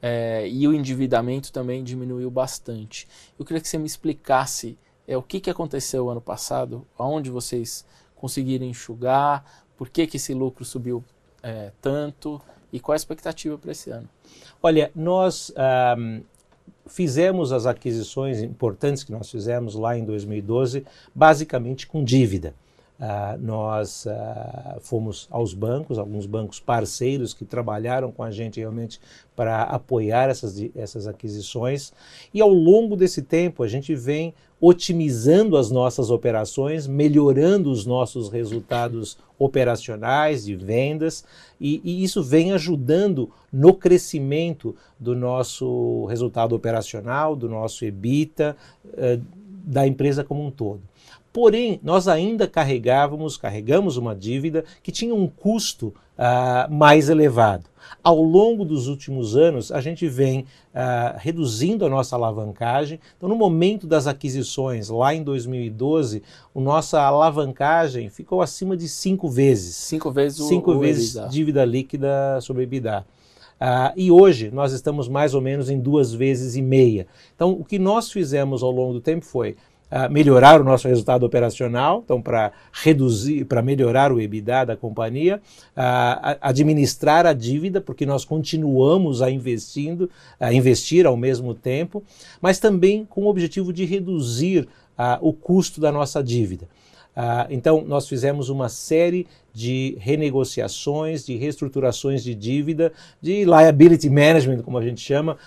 É, 0.01 0.47
e 0.49 0.69
o 0.69 0.75
endividamento 0.75 1.51
também 1.51 1.83
diminuiu 1.83 2.31
bastante. 2.31 3.09
Eu 3.39 3.45
queria 3.45 3.61
que 3.61 3.69
você 3.69 3.79
me 3.79 3.87
explicasse 3.87 4.79
é, 5.09 5.17
o 5.17 5.23
que, 5.23 5.41
que 5.41 5.51
aconteceu 5.51 6.09
ano 6.11 6.21
passado, 6.21 6.87
aonde 6.99 7.31
vocês 7.31 7.85
conseguiram 8.15 8.67
enxugar? 8.67 9.45
Por 9.77 9.89
que, 9.89 10.07
que 10.07 10.17
esse 10.17 10.35
lucro 10.35 10.65
subiu 10.65 11.05
é, 11.43 11.73
tanto? 11.81 12.41
E 12.73 12.79
qual 12.79 12.95
a 12.95 12.97
expectativa 12.97 13.57
para 13.57 13.73
esse 13.73 13.91
ano? 13.91 14.09
Olha, 14.63 14.91
nós 14.95 15.53
um, 15.99 16.23
fizemos 16.87 17.53
as 17.53 17.67
aquisições 17.67 18.43
importantes 18.43 19.03
que 19.03 19.13
nós 19.13 19.31
fizemos 19.31 19.75
lá 19.75 19.97
em 19.99 20.05
2012, 20.05 20.85
basicamente 21.15 21.87
com 21.87 22.03
dívida. 22.03 22.55
Uh, 22.99 23.37
nós 23.39 24.07
uh, 24.07 24.81
fomos 24.81 25.29
aos 25.31 25.53
bancos, 25.53 25.99
alguns 25.99 26.25
bancos 26.25 26.59
parceiros 26.59 27.35
que 27.35 27.45
trabalharam 27.45 28.11
com 28.11 28.23
a 28.23 28.31
gente 28.31 28.59
realmente 28.59 28.99
para 29.35 29.65
apoiar 29.65 30.31
essas, 30.31 30.57
essas 30.75 31.07
aquisições, 31.07 31.93
e 32.33 32.41
ao 32.41 32.49
longo 32.49 32.97
desse 32.97 33.21
tempo 33.21 33.63
a 33.63 33.69
gente 33.69 33.95
vem 33.95 34.33
otimizando 34.61 35.57
as 35.57 35.71
nossas 35.71 36.11
operações, 36.11 36.87
melhorando 36.87 37.71
os 37.71 37.85
nossos 37.85 38.31
resultados 38.31 39.19
operacionais 39.39 40.47
de 40.47 40.57
vendas, 40.57 41.25
e, 41.61 41.81
e 41.85 42.03
isso 42.03 42.23
vem 42.23 42.53
ajudando 42.53 43.31
no 43.53 43.75
crescimento 43.75 44.75
do 44.99 45.15
nosso 45.15 46.07
resultado 46.07 46.55
operacional, 46.55 47.37
do 47.37 47.49
nosso 47.49 47.85
EBITDA, 47.85 48.57
uh, 48.85 49.23
da 49.67 49.87
empresa 49.87 50.25
como 50.25 50.45
um 50.45 50.51
todo. 50.51 50.81
Porém, 51.33 51.79
nós 51.83 52.09
ainda 52.09 52.49
carregávamos, 52.49 53.37
carregamos 53.37 53.99
uma 53.99 54.15
dívida 54.15 54.65
que 54.83 54.91
tinha 54.91 55.15
um 55.15 55.27
custo 55.27 55.93
uh, 56.19 56.73
mais 56.73 57.09
elevado. 57.09 57.65
Ao 58.03 58.21
longo 58.21 58.65
dos 58.65 58.89
últimos 58.89 59.37
anos, 59.37 59.73
a 59.73 59.81
gente 59.81 60.09
vem 60.09 60.41
uh, 60.41 61.17
reduzindo 61.19 61.85
a 61.85 61.89
nossa 61.89 62.15
alavancagem. 62.15 63.01
Então, 63.17 63.29
no 63.29 63.35
momento 63.35 63.87
das 63.87 64.07
aquisições, 64.07 64.89
lá 64.89 65.15
em 65.15 65.23
2012, 65.23 66.23
a 66.55 66.61
nossa 66.61 67.01
alavancagem 67.01 68.09
ficou 68.09 68.41
acima 68.41 68.77
de 68.77 68.89
cinco 68.89 69.29
vezes. 69.29 69.75
Cinco 69.77 70.11
vezes 70.11 70.39
o 70.41 70.49
Cinco 70.49 70.73
o 70.73 70.79
vezes 70.79 71.17
EBITDA. 71.17 71.29
dívida 71.29 71.65
líquida 71.65 72.41
sobre 72.41 72.63
EBITDA. 72.63 73.05
Uh, 73.61 73.91
e 73.97 74.11
hoje 74.11 74.51
nós 74.53 74.73
estamos 74.73 75.09
mais 75.09 75.35
ou 75.35 75.41
menos 75.41 75.71
em 75.71 75.81
duas 75.81 76.13
vezes 76.13 76.57
e 76.57 76.63
meia. 76.63 77.07
Então, 77.35 77.53
o 77.53 77.65
que 77.65 77.79
nós 77.79 78.11
fizemos 78.13 78.63
ao 78.63 78.71
longo 78.71 78.93
do 78.93 79.01
tempo 79.01 79.25
foi 79.25 79.57
melhorar 80.11 80.61
o 80.61 80.65
nosso 80.65 80.89
resultado 80.89 81.25
operacional, 81.25 82.03
então 82.05 82.21
para 82.21 82.53
reduzir, 82.73 83.45
para 83.45 83.63
melhorar 83.63 84.13
o 84.13 84.21
EBITDA 84.21 84.67
da 84.67 84.77
companhia, 84.77 85.41
uh, 85.77 86.37
administrar 86.41 87.25
a 87.25 87.33
dívida, 87.33 87.81
porque 87.81 88.05
nós 88.05 88.25
continuamos 88.25 89.23
a 89.23 89.31
investindo, 89.31 90.11
a 90.41 90.53
investir 90.53 91.07
ao 91.07 91.17
mesmo 91.17 91.55
tempo, 91.55 92.03
mas 92.41 92.59
também 92.59 93.05
com 93.05 93.23
o 93.23 93.29
objetivo 93.29 93.73
de 93.73 93.85
reduzir 93.85 94.69
o 95.21 95.33
custo 95.33 95.79
da 95.79 95.93
nossa 95.93 96.23
dívida. 96.23 96.67
Uh, 97.17 97.47
então, 97.49 97.83
nós 97.87 98.07
fizemos 98.07 98.51
uma 98.51 98.69
série 98.69 99.27
de 99.57 99.97
renegociações, 99.99 101.25
de 101.25 101.35
reestruturações 101.35 102.23
de 102.23 102.35
dívida, 102.35 102.93
de 103.23 103.43
liability 103.47 104.11
management, 104.11 104.61
como 104.61 104.77
a 104.77 104.83
gente 104.83 105.01
chama, 105.01 105.39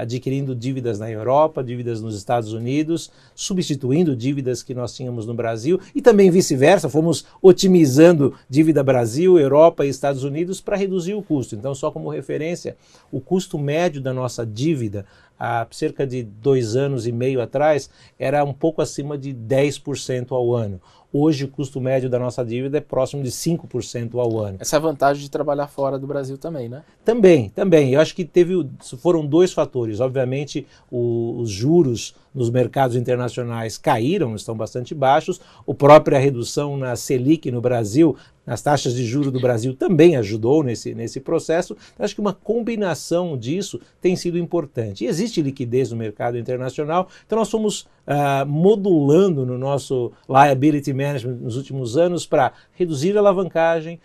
adquirindo 0.00 0.54
dívidas 0.54 0.98
na 0.98 1.10
Europa, 1.10 1.62
dívidas 1.62 2.00
nos 2.00 2.16
Estados 2.16 2.54
Unidos, 2.54 3.12
substituindo 3.34 4.16
dívidas 4.16 4.62
que 4.62 4.72
nós 4.72 4.96
tínhamos 4.96 5.26
no 5.26 5.34
Brasil 5.34 5.78
e 5.94 6.00
também 6.00 6.30
vice-versa, 6.30 6.88
fomos 6.88 7.26
otimizando 7.42 8.32
dívida 8.48 8.82
Brasil, 8.82 9.38
Europa 9.38 9.84
e 9.84 9.90
Estados 9.90 10.24
Unidos 10.24 10.62
para 10.62 10.78
reduzir 10.78 11.12
o 11.12 11.22
custo. 11.22 11.54
Então, 11.54 11.74
só 11.74 11.90
como 11.90 12.08
referência, 12.08 12.74
o 13.12 13.20
custo 13.20 13.58
médio 13.58 14.00
da 14.00 14.14
nossa 14.14 14.46
dívida 14.46 15.04
há 15.38 15.66
cerca 15.70 16.06
de 16.06 16.22
dois 16.22 16.76
anos 16.76 17.06
e 17.06 17.12
meio 17.12 17.40
atrás 17.40 17.90
era 18.18 18.44
um 18.44 18.52
pouco 18.52 18.82
acima 18.82 19.16
de 19.16 19.34
10% 19.34 20.32
ao 20.32 20.54
ano. 20.54 20.80
Hoje 21.12 21.44
o 21.44 21.48
custo 21.48 21.80
médio 21.80 22.10
da 22.10 22.18
nossa 22.18 22.44
dívida 22.44 22.78
é 22.78 22.80
próximo 22.80 23.22
de 23.22 23.30
5% 23.30 24.18
ao 24.18 24.38
ano. 24.38 24.58
Essa 24.60 24.76
é 24.76 24.78
a 24.78 24.80
vantagem 24.80 25.22
de 25.22 25.30
trabalhar 25.30 25.66
fora 25.66 25.98
do 25.98 26.06
Brasil 26.06 26.36
também, 26.36 26.68
né? 26.68 26.82
Também, 27.04 27.48
também. 27.48 27.94
Eu 27.94 28.00
acho 28.00 28.14
que 28.14 28.24
teve, 28.24 28.54
foram 28.98 29.24
dois 29.24 29.52
fatores. 29.52 30.00
Obviamente, 30.00 30.66
o, 30.90 31.38
os 31.38 31.50
juros 31.50 32.14
nos 32.36 32.50
mercados 32.50 32.94
internacionais 32.94 33.78
caíram, 33.78 34.36
estão 34.36 34.54
bastante 34.54 34.94
baixos. 34.94 35.40
O 35.64 35.74
própria 35.74 36.18
redução 36.18 36.76
na 36.76 36.94
Selic 36.94 37.50
no 37.50 37.62
Brasil, 37.62 38.14
nas 38.44 38.60
taxas 38.60 38.94
de 38.94 39.06
juros 39.06 39.32
do 39.32 39.40
Brasil, 39.40 39.74
também 39.74 40.16
ajudou 40.16 40.62
nesse, 40.62 40.94
nesse 40.94 41.18
processo. 41.18 41.74
Então, 41.94 42.04
acho 42.04 42.14
que 42.14 42.20
uma 42.20 42.34
combinação 42.34 43.38
disso 43.38 43.80
tem 44.02 44.14
sido 44.14 44.36
importante. 44.36 45.04
E 45.04 45.06
existe 45.08 45.40
liquidez 45.40 45.90
no 45.90 45.96
mercado 45.96 46.36
internacional, 46.36 47.08
então 47.26 47.38
nós 47.38 47.50
fomos 47.50 47.80
uh, 48.06 48.46
modulando 48.46 49.46
no 49.46 49.56
nosso 49.56 50.12
liability 50.28 50.92
management 50.92 51.36
nos 51.36 51.56
últimos 51.56 51.96
anos 51.96 52.26
para 52.26 52.52
reduzir 52.72 53.16
a 53.16 53.20
alavancagem, 53.20 53.96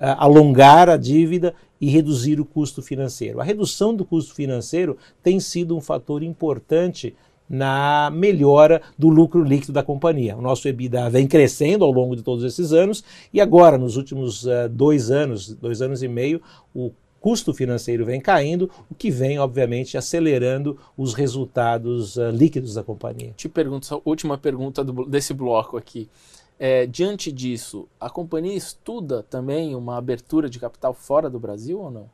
uh, 0.00 0.14
alongar 0.16 0.88
a 0.88 0.96
dívida 0.96 1.52
e 1.80 1.88
reduzir 1.88 2.38
o 2.38 2.44
custo 2.44 2.82
financeiro. 2.82 3.40
A 3.40 3.44
redução 3.44 3.94
do 3.94 4.04
custo 4.04 4.34
financeiro 4.34 4.96
tem 5.22 5.40
sido 5.40 5.76
um 5.76 5.80
fator 5.80 6.22
importante 6.22 7.16
na 7.50 8.10
melhora 8.14 8.80
do 8.96 9.08
lucro 9.08 9.42
líquido 9.42 9.72
da 9.72 9.82
companhia. 9.82 10.36
O 10.36 10.40
nosso 10.40 10.68
EBITDA 10.68 11.10
vem 11.10 11.26
crescendo 11.26 11.84
ao 11.84 11.90
longo 11.90 12.14
de 12.14 12.22
todos 12.22 12.44
esses 12.44 12.72
anos 12.72 13.02
e 13.34 13.40
agora, 13.40 13.76
nos 13.76 13.96
últimos 13.96 14.44
uh, 14.44 14.68
dois 14.70 15.10
anos, 15.10 15.52
dois 15.54 15.82
anos 15.82 16.00
e 16.04 16.06
meio, 16.06 16.40
o 16.72 16.92
custo 17.20 17.52
financeiro 17.52 18.06
vem 18.06 18.20
caindo, 18.20 18.70
o 18.88 18.94
que 18.94 19.10
vem, 19.10 19.38
obviamente, 19.38 19.98
acelerando 19.98 20.78
os 20.96 21.12
resultados 21.12 22.16
uh, 22.16 22.30
líquidos 22.30 22.74
da 22.74 22.84
companhia. 22.84 23.32
Te 23.36 23.48
pergunto, 23.48 24.00
última 24.04 24.38
pergunta 24.38 24.84
do, 24.84 25.04
desse 25.04 25.34
bloco 25.34 25.76
aqui. 25.76 26.08
É, 26.62 26.86
diante 26.86 27.32
disso, 27.32 27.88
a 27.98 28.10
companhia 28.10 28.54
estuda 28.54 29.24
também 29.30 29.74
uma 29.74 29.96
abertura 29.96 30.48
de 30.48 30.58
capital 30.58 30.92
fora 30.92 31.30
do 31.30 31.40
Brasil 31.40 31.80
ou 31.80 31.90
não? 31.90 32.04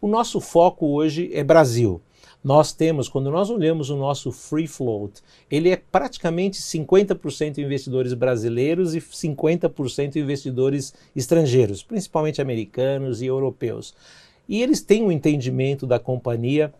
O 0.00 0.08
nosso 0.08 0.40
foco 0.40 0.88
hoje 0.88 1.30
é 1.32 1.44
Brasil. 1.44 2.00
Nós 2.42 2.72
temos, 2.72 3.08
quando 3.08 3.30
nós 3.30 3.50
olhamos 3.50 3.88
o 3.88 3.96
nosso 3.96 4.32
free 4.32 4.66
float, 4.66 5.20
ele 5.48 5.70
é 5.70 5.76
praticamente 5.76 6.60
50% 6.60 7.58
investidores 7.58 8.14
brasileiros 8.14 8.94
e 8.94 9.00
50% 9.00 10.16
investidores 10.16 10.92
estrangeiros, 11.14 11.82
principalmente 11.82 12.42
americanos 12.42 13.22
e 13.22 13.26
europeus. 13.26 13.94
E 14.48 14.60
eles 14.60 14.80
têm 14.82 15.04
um 15.04 15.12
entendimento 15.12 15.86
da 15.86 16.00
companhia 16.00 16.72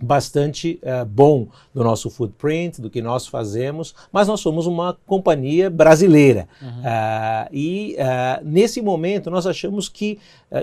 bastante 0.00 0.80
uh, 0.82 1.04
bom 1.04 1.48
do 1.72 1.82
nosso 1.82 2.10
footprint, 2.10 2.80
do 2.80 2.90
que 2.90 3.00
nós 3.00 3.26
fazemos, 3.26 3.94
mas 4.12 4.28
nós 4.28 4.40
somos 4.40 4.66
uma 4.66 4.96
companhia 5.06 5.70
brasileira. 5.70 6.48
Uhum. 6.60 6.68
Uh, 6.68 7.48
e 7.52 7.96
uh, 7.98 8.44
nesse 8.44 8.80
momento 8.80 9.30
nós 9.30 9.46
achamos 9.46 9.88
que 9.88 10.18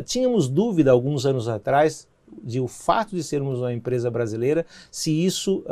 tínhamos 0.06 0.48
dúvida 0.48 0.92
alguns 0.92 1.26
anos 1.26 1.50
atrás 1.50 2.08
de 2.44 2.60
o 2.60 2.68
fato 2.68 3.16
de 3.16 3.24
sermos 3.24 3.60
uma 3.60 3.74
empresa 3.74 4.10
brasileira, 4.10 4.66
se 4.90 5.26
isso 5.26 5.64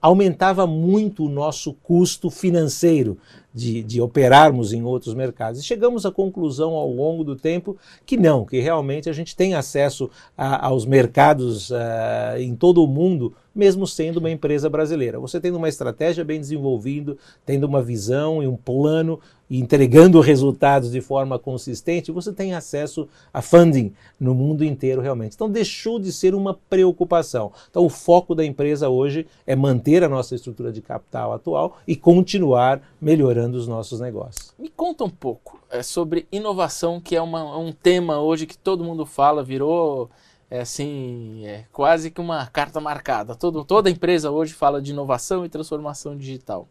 aumentava 0.00 0.66
muito 0.66 1.24
o 1.24 1.28
nosso 1.28 1.72
custo 1.74 2.30
financeiro 2.30 3.18
de, 3.56 3.82
de, 3.82 4.02
operarmos 4.02 4.74
em 4.74 4.82
outros 4.84 5.14
mercados. 5.14 5.58
E 5.58 5.64
chegamos 5.64 6.04
à 6.04 6.12
conclusão 6.12 6.74
ao 6.74 6.92
longo 6.92 7.24
do 7.24 7.34
tempo 7.34 7.74
que 8.04 8.18
não, 8.18 8.44
que 8.44 8.60
realmente 8.60 9.08
a 9.08 9.14
gente 9.14 9.34
tem 9.34 9.54
acesso 9.54 10.10
a, 10.36 10.66
aos 10.66 10.84
mercados 10.84 11.70
uh, 11.70 12.38
em 12.38 12.54
todo 12.54 12.84
o 12.84 12.86
mundo 12.86 13.32
mesmo 13.56 13.86
sendo 13.86 14.18
uma 14.18 14.30
empresa 14.30 14.68
brasileira. 14.68 15.18
Você 15.18 15.40
tendo 15.40 15.56
uma 15.56 15.68
estratégia 15.68 16.22
bem 16.22 16.38
desenvolvida, 16.38 17.16
tendo 17.46 17.64
uma 17.64 17.82
visão 17.82 18.42
e 18.42 18.46
um 18.46 18.54
plano 18.54 19.18
e 19.48 19.58
entregando 19.58 20.20
resultados 20.20 20.90
de 20.90 21.00
forma 21.00 21.38
consistente, 21.38 22.12
você 22.12 22.32
tem 22.32 22.52
acesso 22.52 23.08
a 23.32 23.40
funding 23.40 23.92
no 24.20 24.34
mundo 24.34 24.64
inteiro 24.64 25.00
realmente. 25.00 25.34
Então 25.34 25.48
deixou 25.48 25.98
de 25.98 26.12
ser 26.12 26.34
uma 26.34 26.52
preocupação. 26.68 27.50
Então 27.70 27.86
o 27.86 27.88
foco 27.88 28.34
da 28.34 28.44
empresa 28.44 28.90
hoje 28.90 29.26
é 29.46 29.56
manter 29.56 30.04
a 30.04 30.08
nossa 30.08 30.34
estrutura 30.34 30.70
de 30.70 30.82
capital 30.82 31.32
atual 31.32 31.78
e 31.86 31.96
continuar 31.96 32.82
melhorando 33.00 33.45
os 33.54 33.68
nossos 33.68 34.00
negócios. 34.00 34.52
Me 34.58 34.68
conta 34.68 35.04
um 35.04 35.10
pouco 35.10 35.60
é, 35.70 35.82
sobre 35.82 36.26
inovação, 36.32 37.00
que 37.00 37.14
é 37.14 37.22
uma, 37.22 37.56
um 37.56 37.72
tema 37.72 38.18
hoje 38.18 38.46
que 38.46 38.58
todo 38.58 38.84
mundo 38.84 39.06
fala, 39.06 39.42
virou 39.42 40.10
é 40.48 40.60
assim, 40.60 41.44
é 41.44 41.64
quase 41.72 42.10
que 42.10 42.20
uma 42.20 42.46
carta 42.46 42.80
marcada. 42.80 43.34
Todo, 43.34 43.64
toda 43.64 43.90
empresa 43.90 44.30
hoje 44.30 44.54
fala 44.54 44.80
de 44.80 44.92
inovação 44.92 45.44
e 45.44 45.48
transformação 45.48 46.16
digital. 46.16 46.68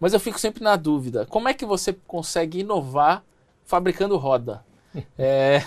Mas 0.00 0.14
eu 0.14 0.20
fico 0.20 0.40
sempre 0.40 0.64
na 0.64 0.76
dúvida: 0.76 1.26
como 1.26 1.48
é 1.48 1.54
que 1.54 1.66
você 1.66 1.92
consegue 2.06 2.60
inovar 2.60 3.22
fabricando 3.64 4.16
roda? 4.16 4.64
É, 5.18 5.62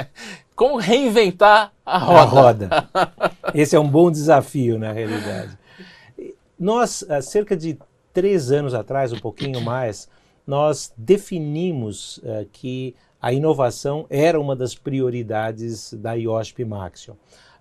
como 0.54 0.76
reinventar 0.76 1.72
a 1.84 1.96
roda? 1.96 2.20
A 2.20 2.24
roda. 2.24 2.90
Esse 3.54 3.74
é 3.74 3.80
um 3.80 3.88
bom 3.88 4.10
desafio, 4.10 4.78
na 4.78 4.92
realidade. 4.92 5.56
Nós, 6.60 7.02
há 7.08 7.22
cerca 7.22 7.56
de 7.56 7.78
três 8.16 8.50
anos 8.50 8.72
atrás, 8.72 9.12
um 9.12 9.18
pouquinho 9.18 9.60
mais, 9.60 10.08
nós 10.46 10.90
definimos 10.96 12.16
uh, 12.16 12.46
que 12.50 12.94
a 13.20 13.30
inovação 13.30 14.06
era 14.08 14.40
uma 14.40 14.56
das 14.56 14.74
prioridades 14.74 15.92
da 15.92 16.14
IOSP 16.14 16.64
Maxion. 16.64 17.12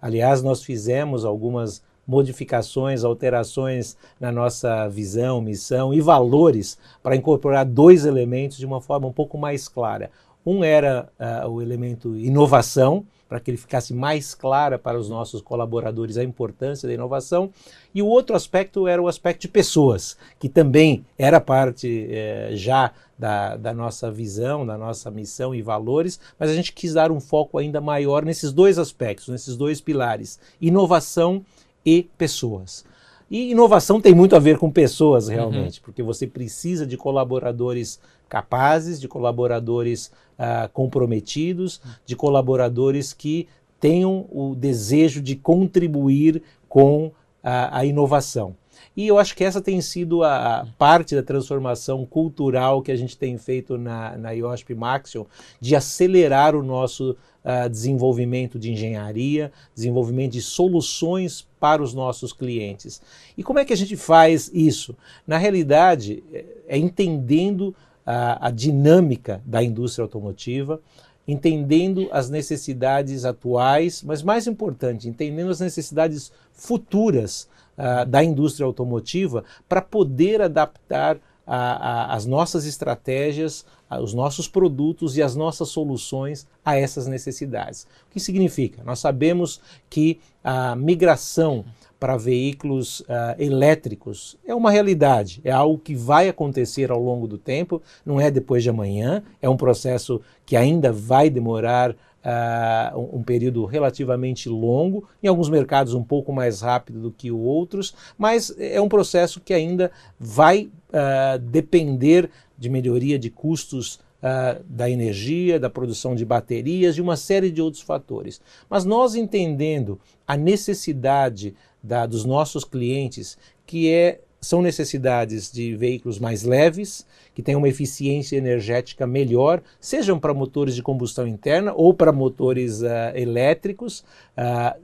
Aliás, 0.01 0.41
nós 0.41 0.63
fizemos 0.63 1.25
algumas 1.25 1.83
modificações, 2.07 3.03
alterações 3.03 3.97
na 4.17 4.31
nossa 4.31 4.87
visão, 4.87 5.41
missão 5.41 5.93
e 5.93 5.99
valores 5.99 6.77
para 7.03 7.17
incorporar 7.17 7.65
dois 7.65 8.05
elementos 8.05 8.57
de 8.57 8.65
uma 8.65 8.79
forma 8.79 9.07
um 9.07 9.13
pouco 9.13 9.37
mais 9.37 9.67
clara. 9.67 10.09
Um 10.45 10.63
era 10.63 11.09
uh, 11.19 11.49
o 11.49 11.61
elemento 11.61 12.15
inovação, 12.15 13.05
para 13.27 13.39
que 13.39 13.49
ele 13.49 13.57
ficasse 13.57 13.93
mais 13.93 14.35
clara 14.35 14.77
para 14.77 14.99
os 14.99 15.09
nossos 15.09 15.41
colaboradores 15.41 16.17
a 16.17 16.23
importância 16.23 16.87
da 16.87 16.93
inovação. 16.93 17.49
E 17.93 18.01
o 18.01 18.07
outro 18.07 18.35
aspecto 18.35 18.87
era 18.87 19.01
o 19.01 19.07
aspecto 19.07 19.41
de 19.41 19.47
pessoas, 19.47 20.17
que 20.39 20.47
também 20.47 21.05
era 21.17 21.41
parte 21.41 22.07
eh, 22.09 22.51
já 22.53 22.91
da, 23.17 23.55
da, 23.55 23.73
nossa 23.73 24.11
visão, 24.11 24.65
da 24.65 24.77
nossa 24.77 25.09
missão 25.09 25.55
e 25.55 25.61
valores, 25.61 26.19
mas 26.37 26.49
a 26.49 26.53
gente 26.53 26.73
quis 26.73 26.93
dar 26.93 27.11
um 27.11 27.19
foco 27.19 27.57
ainda 27.57 27.79
maior 27.79 28.23
nesses 28.25 28.51
dois 28.51 28.77
aspectos, 28.77 29.29
nesses 29.29 29.55
dois 29.55 29.81
pilares: 29.81 30.39
inovação 30.61 31.43
e 31.85 32.09
pessoas. 32.17 32.85
E 33.29 33.51
inovação 33.51 33.99
tem 33.99 34.13
muito 34.13 34.35
a 34.35 34.39
ver 34.39 34.59
com 34.59 34.69
pessoas, 34.69 35.27
realmente, 35.27 35.79
uhum. 35.79 35.85
porque 35.85 36.03
você 36.03 36.27
precisa 36.27 36.85
de 36.85 36.95
colaboradores 36.95 37.99
capazes, 38.29 38.99
de 38.99 39.07
colaboradores 39.07 40.11
uh, 40.37 40.69
comprometidos, 40.71 41.81
de 42.05 42.15
colaboradores 42.15 43.13
que 43.13 43.47
tenham 43.79 44.25
o 44.31 44.55
desejo 44.55 45.21
de 45.21 45.35
contribuir 45.35 46.41
com 46.67 47.11
a, 47.43 47.79
a 47.79 47.85
inovação. 47.85 48.55
E 48.95 49.07
eu 49.07 49.17
acho 49.17 49.35
que 49.35 49.43
essa 49.43 49.61
tem 49.61 49.81
sido 49.81 50.23
a, 50.23 50.61
a, 50.61 50.65
parte 50.77 51.15
da 51.15 51.23
transformação 51.23 52.05
cultural 52.05 52.81
que 52.81 52.91
a 52.91 52.95
gente 52.95 53.17
tem 53.17 53.37
feito 53.37 53.77
na, 53.77 54.17
na 54.17 54.31
IOSP 54.31 54.73
Maxion, 54.73 55.25
de 55.59 55.75
acelerar 55.75 56.55
o 56.55 56.63
nosso 56.63 57.11
uh, 57.11 57.69
desenvolvimento 57.69 58.57
de 58.57 58.71
engenharia, 58.71 59.51
desenvolvimento 59.73 60.33
de 60.33 60.41
soluções 60.41 61.47
para 61.59 61.83
os 61.83 61.93
nossos 61.93 62.31
clientes. 62.31 63.01
E 63.37 63.43
como 63.43 63.59
é 63.59 63.65
que 63.65 63.73
a 63.73 63.77
gente 63.77 63.97
faz 63.97 64.49
isso? 64.53 64.95
Na 65.27 65.37
realidade, 65.37 66.23
é, 66.31 66.45
é 66.69 66.77
entendendo 66.77 67.75
a, 68.05 68.47
a 68.47 68.51
dinâmica 68.51 69.41
da 69.45 69.63
indústria 69.63 70.03
automotiva, 70.03 70.79
entendendo 71.27 72.07
as 72.11 72.29
necessidades 72.29 73.25
atuais, 73.25 74.03
mas 74.03 74.21
mais 74.21 74.45
importante, 74.45 75.09
entendendo 75.09 75.49
as 75.49 75.59
necessidades 75.59 76.31
futuras 76.53 77.47
uh, 77.77 78.05
da 78.05 78.23
indústria 78.23 78.65
automotiva 78.65 79.43
para 79.67 79.81
poder 79.81 80.41
adaptar 80.41 81.17
a, 81.47 81.57
a, 81.57 82.15
as 82.15 82.25
nossas 82.25 82.65
estratégias, 82.65 83.65
a, 83.89 83.99
os 83.99 84.13
nossos 84.13 84.47
produtos 84.47 85.17
e 85.17 85.21
as 85.21 85.35
nossas 85.35 85.69
soluções 85.69 86.47
a 86.63 86.75
essas 86.75 87.07
necessidades. 87.07 87.87
O 88.09 88.13
que 88.13 88.19
significa? 88.19 88.83
Nós 88.83 88.99
sabemos 88.99 89.59
que 89.89 90.19
a 90.43 90.75
migração 90.75 91.65
para 91.99 92.17
veículos 92.17 93.01
uh, 93.01 93.35
elétricos. 93.37 94.37
É 94.45 94.53
uma 94.53 94.71
realidade, 94.71 95.41
é 95.43 95.51
algo 95.51 95.77
que 95.77 95.95
vai 95.95 96.29
acontecer 96.29 96.91
ao 96.91 97.01
longo 97.01 97.27
do 97.27 97.37
tempo, 97.37 97.81
não 98.05 98.19
é 98.19 98.29
depois 98.29 98.63
de 98.63 98.69
amanhã, 98.69 99.23
é 99.41 99.49
um 99.49 99.57
processo 99.57 100.21
que 100.45 100.55
ainda 100.55 100.91
vai 100.91 101.29
demorar 101.29 101.91
uh, 101.91 103.17
um, 103.17 103.23
período 103.23 103.65
relativamente 103.65 104.49
longo, 104.49 105.07
em 105.21 105.27
alguns 105.27 105.49
mercados 105.49 105.93
um 105.93 106.03
pouco 106.03 106.33
mais 106.33 106.61
rápido 106.61 106.99
do 106.99 107.11
que 107.11 107.31
outros, 107.31 107.93
mas 108.17 108.53
é 108.57 108.81
um 108.81 108.89
processo 108.89 109.39
que 109.39 109.53
ainda 109.53 109.91
vai 110.19 110.69
uh, 110.89 111.39
depender 111.39 112.29
de 112.57 112.69
melhoria 112.69 113.19
de 113.19 113.29
custos 113.29 113.99
Uh, 114.23 114.63
da 114.67 114.89
energia, 114.89 115.59
da 115.59 115.69
produção 115.69 116.15
de 116.15 116.25
baterias 116.25 116.97
e 116.97 117.01
uma 117.01 117.15
série 117.15 117.51
de 117.51 117.61
outros 117.61 117.83
fatores. 117.83 118.41
Mas 118.67 118.83
nós 118.83 119.13
entendendo 119.13 119.99
a 120.25 120.35
necessidade 120.35 121.53
da, 121.83 122.07
dos 122.07 122.25
nossos 122.25 122.63
clientes, 122.63 123.37
que 123.67 123.91
é, 123.91 124.21
são 124.41 124.61
necessidades 124.61 125.51
de 125.51 125.75
veículos 125.75 126.17
mais 126.17 126.43
leves, 126.43 127.05
que 127.35 127.43
tenham 127.43 127.59
uma 127.59 127.69
eficiência 127.69 128.35
energética 128.37 129.05
melhor, 129.05 129.61
sejam 129.79 130.19
para 130.19 130.33
motores 130.33 130.75
de 130.75 130.81
combustão 130.81 131.27
interna 131.27 131.73
ou 131.75 131.93
para 131.93 132.11
motores 132.11 132.81
uh, 132.81 133.15
elétricos. 133.15 134.03
Uh, 134.37 134.81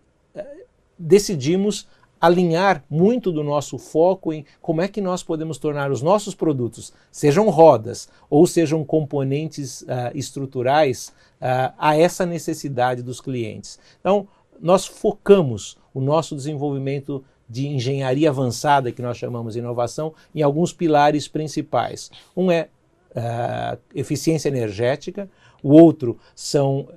decidimos 0.99 1.87
alinhar 2.21 2.83
muito 2.87 3.31
do 3.31 3.43
nosso 3.43 3.79
foco 3.79 4.31
em 4.31 4.45
como 4.61 4.81
é 4.81 4.87
que 4.87 5.01
nós 5.01 5.23
podemos 5.23 5.57
tornar 5.57 5.91
os 5.91 6.03
nossos 6.03 6.35
produtos, 6.35 6.93
sejam 7.11 7.49
rodas 7.49 8.07
ou 8.29 8.45
sejam 8.45 8.85
componentes 8.85 9.81
uh, 9.81 10.11
estruturais, 10.13 11.11
uh, 11.41 11.73
a 11.77 11.97
essa 11.97 12.25
necessidade 12.25 13.01
dos 13.01 13.19
clientes. 13.19 13.79
Então, 13.99 14.27
nós 14.61 14.85
focamos 14.85 15.75
o 15.93 15.99
nosso 15.99 16.35
desenvolvimento 16.35 17.23
de 17.49 17.67
engenharia 17.67 18.29
avançada, 18.29 18.91
que 18.91 19.01
nós 19.01 19.17
chamamos 19.17 19.53
de 19.53 19.59
inovação, 19.59 20.13
em 20.33 20.41
alguns 20.41 20.71
pilares 20.71 21.27
principais. 21.27 22.11
Um 22.37 22.51
é 22.51 22.69
uh, 23.15 23.77
eficiência 23.93 24.47
energética, 24.47 25.29
o 25.63 25.73
outro 25.73 26.17
são 26.35 26.87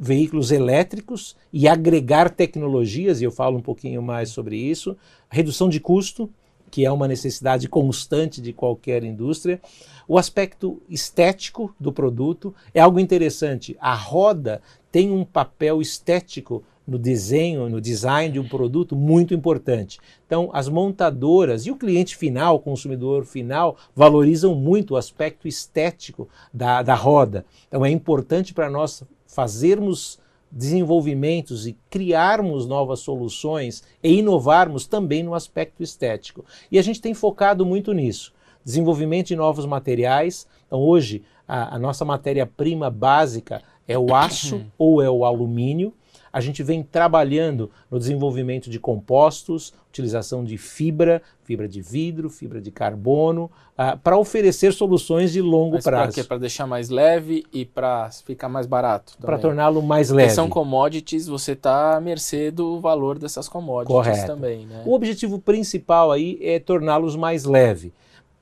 veículos 0.00 0.50
elétricos 0.50 1.36
e 1.52 1.68
agregar 1.68 2.30
tecnologias, 2.30 3.20
e 3.20 3.24
eu 3.24 3.30
falo 3.30 3.58
um 3.58 3.62
pouquinho 3.62 4.00
mais 4.00 4.30
sobre 4.30 4.56
isso, 4.56 4.96
redução 5.28 5.68
de 5.68 5.78
custo, 5.78 6.30
que 6.70 6.86
é 6.86 6.90
uma 6.90 7.06
necessidade 7.06 7.68
constante 7.68 8.40
de 8.40 8.52
qualquer 8.52 9.04
indústria. 9.04 9.60
O 10.08 10.16
aspecto 10.16 10.80
estético 10.88 11.74
do 11.78 11.92
produto 11.92 12.54
é 12.72 12.80
algo 12.80 12.98
interessante. 12.98 13.76
A 13.78 13.94
roda 13.94 14.62
tem 14.90 15.10
um 15.10 15.24
papel 15.24 15.82
estético 15.82 16.64
no 16.86 16.98
desenho, 16.98 17.68
no 17.68 17.80
design 17.80 18.32
de 18.32 18.40
um 18.40 18.48
produto 18.48 18.96
muito 18.96 19.34
importante. 19.34 19.98
Então, 20.26 20.48
as 20.52 20.68
montadoras 20.68 21.66
e 21.66 21.70
o 21.70 21.76
cliente 21.76 22.16
final, 22.16 22.56
o 22.56 22.60
consumidor 22.60 23.26
final, 23.26 23.76
valorizam 23.94 24.54
muito 24.54 24.94
o 24.94 24.96
aspecto 24.96 25.46
estético 25.46 26.28
da, 26.54 26.82
da 26.82 26.94
roda. 26.94 27.44
Então, 27.68 27.84
é 27.84 27.90
importante 27.90 28.54
para 28.54 28.70
nós 28.70 29.04
fazermos 29.32 30.18
desenvolvimentos 30.50 31.66
e 31.66 31.76
criarmos 31.88 32.66
novas 32.66 33.00
soluções 33.00 33.82
e 34.02 34.18
inovarmos 34.18 34.86
também 34.86 35.22
no 35.22 35.34
aspecto 35.34 35.82
estético. 35.82 36.44
E 36.70 36.78
a 36.78 36.82
gente 36.82 37.00
tem 37.00 37.14
focado 37.14 37.64
muito 37.64 37.92
nisso. 37.92 38.32
Desenvolvimento 38.64 39.28
de 39.28 39.36
novos 39.36 39.64
materiais. 39.64 40.46
Então, 40.66 40.80
hoje, 40.80 41.22
a, 41.46 41.76
a 41.76 41.78
nossa 41.78 42.04
matéria-prima 42.04 42.90
básica 42.90 43.62
é 43.86 43.98
o 43.98 44.14
aço 44.14 44.64
ou 44.76 45.00
é 45.00 45.08
o 45.08 45.24
alumínio. 45.24 45.94
A 46.32 46.40
gente 46.40 46.62
vem 46.62 46.82
trabalhando 46.82 47.70
no 47.90 47.98
desenvolvimento 47.98 48.70
de 48.70 48.78
compostos, 48.78 49.72
utilização 49.88 50.44
de 50.44 50.56
fibra, 50.56 51.20
fibra 51.42 51.68
de 51.68 51.80
vidro, 51.80 52.30
fibra 52.30 52.60
de 52.60 52.70
carbono, 52.70 53.44
uh, 53.44 53.50
ah, 53.76 53.96
para 53.96 54.16
oferecer 54.16 54.72
soluções 54.72 55.32
de 55.32 55.40
longo 55.42 55.74
Mas 55.74 55.84
prazo. 55.84 56.14
Para 56.14 56.24
Para 56.24 56.38
deixar 56.38 56.66
mais 56.66 56.88
leve 56.88 57.44
e 57.52 57.64
para 57.64 58.10
ficar 58.10 58.48
mais 58.48 58.66
barato. 58.66 59.16
Para 59.20 59.38
torná-lo 59.38 59.82
mais 59.82 60.10
leve. 60.10 60.28
Porque 60.28 60.34
são 60.34 60.48
commodities, 60.48 61.26
você 61.26 61.52
está 61.52 61.96
à 61.96 62.00
mercê 62.00 62.50
do 62.50 62.80
valor 62.80 63.18
dessas 63.18 63.48
commodities 63.48 63.96
Correto. 63.96 64.26
também. 64.26 64.66
Né? 64.66 64.82
O 64.86 64.94
objetivo 64.94 65.38
principal 65.38 66.12
aí 66.12 66.38
é 66.40 66.58
torná-los 66.58 67.16
mais 67.16 67.44
leve 67.44 67.92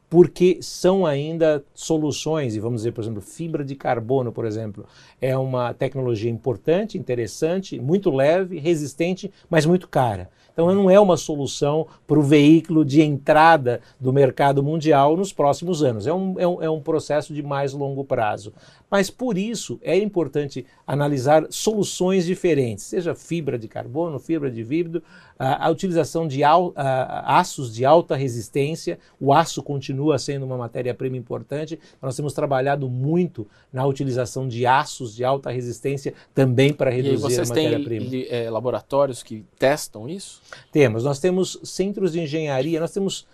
porque 0.09 0.59
são 0.63 1.05
ainda 1.05 1.63
soluções, 1.75 2.57
e 2.57 2.61
vamos 2.61 2.81
dizer, 2.81 2.93
por 2.93 3.03
exemplo, 3.03 3.21
fibra 3.21 3.65
de 3.65 3.75
carbono, 3.75 4.33
por 4.33 4.47
exemplo, 4.47 4.87
é 5.21 5.37
uma 5.37 5.75
tecnologia 5.75 6.31
importante, 6.31 6.97
interessante, 6.97 7.79
muito 7.79 8.11
leve, 8.11 8.59
resistente, 8.59 9.31
mas 9.51 9.67
muito 9.67 9.89
cara. 9.89 10.31
Então, 10.59 10.75
não 10.75 10.91
é 10.91 10.99
uma 10.99 11.17
solução 11.17 11.87
para 12.05 12.19
o 12.19 12.23
veículo 12.23 12.85
de 12.85 13.01
entrada 13.01 13.81
do 14.01 14.13
mercado 14.13 14.61
mundial 14.61 15.17
nos 15.17 15.33
próximos 15.33 15.85
anos. 15.85 16.05
É 16.05 16.13
um, 16.13 16.35
é, 16.37 16.49
um, 16.49 16.63
é 16.65 16.69
um 16.69 16.81
processo 16.81 17.33
de 17.33 17.45
mais 17.45 17.73
longo 17.73 18.03
prazo. 18.03 18.53
Mas, 18.91 19.09
por 19.09 19.39
isso, 19.39 19.79
é 19.83 19.97
importante 19.97 20.67
analisar 20.85 21.47
soluções 21.49 22.27
diferentes, 22.27 22.85
seja 22.85 23.15
fibra 23.15 23.57
de 23.57 23.69
carbono, 23.69 24.19
fibra 24.19 24.51
de 24.51 24.65
vidro, 24.65 25.01
a, 25.39 25.67
a 25.67 25.71
utilização 25.71 26.27
de 26.27 26.43
al, 26.43 26.73
a, 26.75 27.39
aços 27.39 27.73
de 27.73 27.85
alta 27.85 28.17
resistência. 28.17 28.99
O 29.21 29.33
aço 29.33 29.63
continua 29.63 30.19
sendo 30.19 30.45
uma 30.45 30.57
matéria-prima 30.57 31.17
importante. 31.17 31.79
Nós 32.03 32.17
temos 32.17 32.33
trabalhado 32.33 32.89
muito 32.89 33.47
na 33.73 33.87
utilização 33.87 34.49
de 34.49 34.67
aços 34.67 35.15
de 35.15 35.23
alta 35.23 35.51
resistência 35.51 36.15
também 36.35 36.73
para 36.73 36.91
reduzir 36.91 37.41
a 37.41 37.45
matéria-prima. 37.47 38.11
Vocês 38.11 38.29
têm 38.29 38.37
é, 38.45 38.51
laboratórios 38.51 39.23
que 39.23 39.45
testam 39.57 40.09
isso? 40.09 40.41
Temos. 40.73 41.05
Nós 41.05 41.19
temos 41.19 41.59
centros 41.63 42.13
de 42.13 42.21
engenharia, 42.21 42.81
nós 42.81 42.93
temos 42.93 43.27